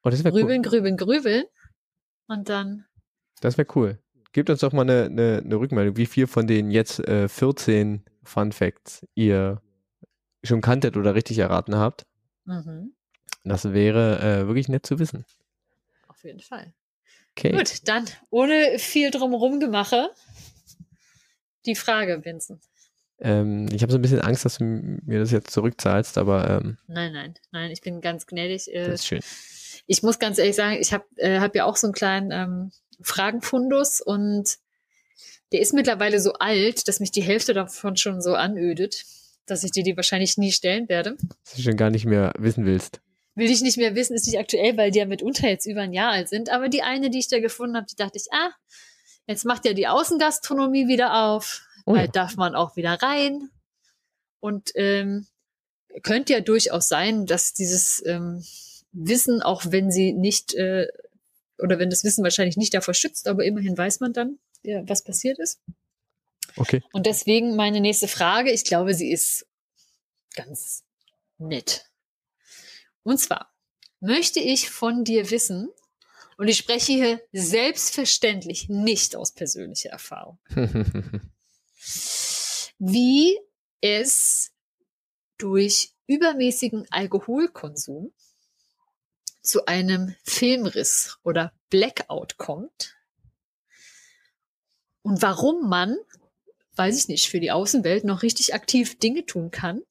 [0.02, 0.42] Oh, das wäre cool.
[0.42, 1.44] grübeln, grübeln, grübeln
[2.28, 2.84] und dann
[3.40, 3.98] Das wäre cool.
[4.32, 8.04] Gebt uns doch mal eine, eine, eine Rückmeldung, wie viel von den jetzt äh, 14
[8.22, 9.60] Fun Facts ihr
[10.44, 12.06] schon kanntet oder richtig erraten habt.
[12.44, 12.94] mhm,
[13.42, 15.24] Das wäre äh, wirklich nett zu wissen.
[16.08, 16.72] auf jeden Fall.
[17.36, 17.52] Okay.
[17.52, 20.10] Gut, dann ohne viel drumherum gemache,
[21.66, 22.62] die Frage, Vincent.
[23.18, 26.78] Ähm, ich habe so ein bisschen Angst, dass du mir das jetzt zurückzahlst, aber ähm,
[26.86, 28.68] Nein, nein, nein, ich bin ganz gnädig.
[28.72, 29.20] Äh, das ist schön.
[29.86, 32.72] ich muss ganz ehrlich sagen, ich habe äh, hab ja auch so einen kleinen ähm,
[33.02, 34.56] Fragenfundus und
[35.52, 39.04] der ist mittlerweile so alt, dass mich die Hälfte davon schon so anödet,
[39.46, 41.16] dass ich dir die wahrscheinlich nie stellen werde.
[41.44, 43.00] Dass du schon gar nicht mehr wissen willst.
[43.36, 45.92] Will ich nicht mehr wissen, ist nicht aktuell, weil die ja mitunter jetzt über ein
[45.92, 46.50] Jahr alt sind.
[46.50, 48.50] Aber die eine, die ich da gefunden habe, die dachte ich, ah,
[49.26, 53.50] jetzt macht ja die Außengastronomie wieder auf, Oh bald darf man auch wieder rein.
[54.40, 55.26] Und ähm,
[56.02, 58.44] könnte ja durchaus sein, dass dieses ähm,
[58.92, 60.86] Wissen, auch wenn sie nicht, äh,
[61.58, 65.04] oder wenn das Wissen wahrscheinlich nicht davor schützt, aber immerhin weiß man dann, ja, was
[65.04, 65.60] passiert ist.
[66.56, 66.82] Okay.
[66.92, 69.46] Und deswegen meine nächste Frage, ich glaube, sie ist
[70.34, 70.84] ganz
[71.38, 71.85] nett.
[73.06, 73.54] Und zwar
[74.00, 75.68] möchte ich von dir wissen,
[76.38, 80.40] und ich spreche hier selbstverständlich nicht aus persönlicher Erfahrung,
[82.78, 83.38] wie
[83.80, 84.50] es
[85.38, 88.12] durch übermäßigen Alkoholkonsum
[89.40, 92.96] zu einem Filmriss oder Blackout kommt
[95.02, 95.96] und warum man,
[96.74, 99.82] weiß ich nicht, für die Außenwelt noch richtig aktiv Dinge tun kann.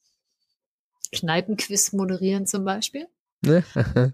[1.11, 3.07] Kneipenquiz moderieren zum Beispiel.
[3.41, 3.64] Ne?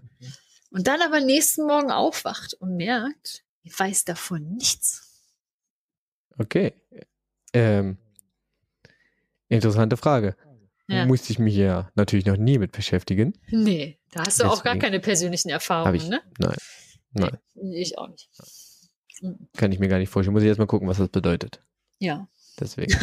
[0.70, 5.20] Und dann aber nächsten Morgen aufwacht und merkt, ich weiß davon nichts.
[6.38, 6.72] okay.
[7.52, 7.98] Ähm,
[9.48, 10.34] interessante Frage.
[10.88, 11.04] Ja.
[11.04, 13.34] Musste ich mich ja natürlich noch nie mit beschäftigen.
[13.50, 16.08] Nee, da hast du auch gar Deswegen keine persönlichen Erfahrungen, ich.
[16.08, 16.22] ne?
[16.38, 16.56] Nein.
[17.12, 17.38] Nein.
[17.54, 18.30] Nee, ich auch nicht.
[19.56, 20.32] Kann ich mir gar nicht vorstellen.
[20.32, 21.62] Muss ich erstmal gucken, was das bedeutet.
[21.98, 22.28] Ja,
[22.60, 22.94] Deswegen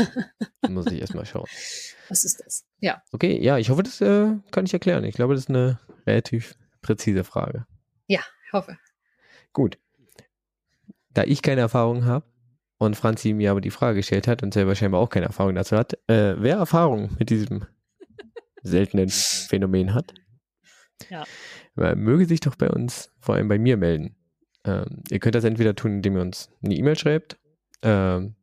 [0.69, 1.47] muss ich erstmal schauen.
[2.09, 2.65] was ist das?
[2.79, 5.03] Ja, Okay, ja, ich hoffe, das äh, kann ich erklären.
[5.03, 7.65] Ich glaube, das ist eine relativ präzise Frage.
[8.07, 8.21] ja,
[8.53, 8.77] hoffe.
[9.53, 9.77] Gut.
[11.13, 12.25] da ich keine Erfahrung habe
[12.77, 15.75] und Franzi mir aber die Frage gestellt hat und selber scheinbar auch keine Erfahrung dazu
[15.75, 17.65] hat, äh, wer Erfahrung mit diesem
[18.63, 20.13] seltenen Phänomen hat,
[21.09, 21.25] Ja.
[21.77, 24.15] äh, möge sich doch bei uns, vor allem bei mir, melden.
[24.65, 27.37] Ähm, ihr könnt das entweder tun, indem ihr uns eine E-Mail schreibt.
[27.81, 28.35] Ähm,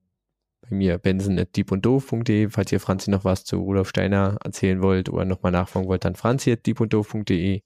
[0.69, 5.53] bei mir benson.diepunddoof.de, falls ihr Franzi noch was zu Rudolf Steiner erzählen wollt oder nochmal
[5.53, 7.63] nachfragen wollt, dann franzi.diepunddoof.de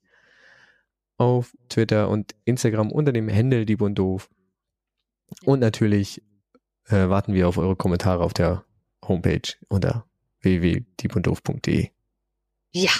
[1.16, 4.30] auf Twitter und Instagram unter dem Handle Dieb und Doof.
[5.44, 6.22] Und natürlich
[6.88, 8.64] äh, warten wir auf eure Kommentare auf der
[9.06, 10.06] Homepage unter
[10.40, 11.90] www.diepunddoof.de.
[12.72, 12.90] Ja,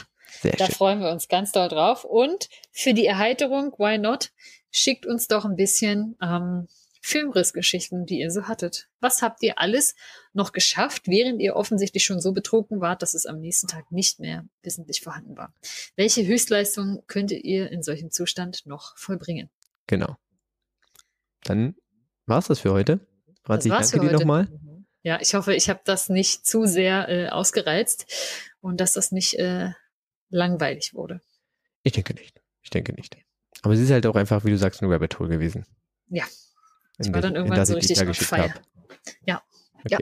[0.40, 0.74] Sehr da schön.
[0.74, 2.05] freuen wir uns ganz doll drauf.
[2.05, 4.32] Und für die Erheiterung, why not,
[4.70, 6.68] schickt uns doch ein bisschen ähm,
[7.01, 8.89] Filmrissgeschichten, die ihr so hattet.
[9.01, 9.94] Was habt ihr alles
[10.32, 14.20] noch geschafft, während ihr offensichtlich schon so betrunken wart, dass es am nächsten Tag nicht
[14.20, 15.55] mehr wissentlich vorhanden war?
[15.97, 19.51] Welche Höchstleistung könntet ihr in solchem Zustand noch vollbringen?
[19.86, 20.16] Genau.
[21.43, 21.74] Dann
[22.27, 23.01] war's das für heute.
[23.43, 24.44] Franzi, war's danke für dir nochmal.
[24.44, 24.86] Mhm.
[25.02, 28.06] Ja, ich hoffe, ich habe das nicht zu sehr äh, ausgereizt
[28.60, 29.70] und dass das nicht äh,
[30.28, 31.20] langweilig wurde.
[31.82, 32.43] Ich denke nicht.
[32.62, 33.16] Ich denke nicht.
[33.62, 35.64] Aber es ist halt auch einfach, wie du sagst, ein Rabbit Hole gewesen.
[36.09, 36.24] Ja.
[37.01, 38.51] Ich war dann irgendwann so richtig fire.
[38.51, 38.62] hab.
[39.27, 39.43] Ja.
[39.85, 39.89] Okay.
[39.90, 39.98] Ja.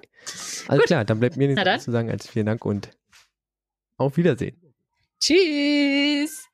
[0.69, 0.87] Alles Gut.
[0.87, 2.91] klar, dann bleibt mir nichts zu sagen als vielen Dank und
[3.97, 4.57] auf Wiedersehen.
[5.21, 6.48] Tschüss!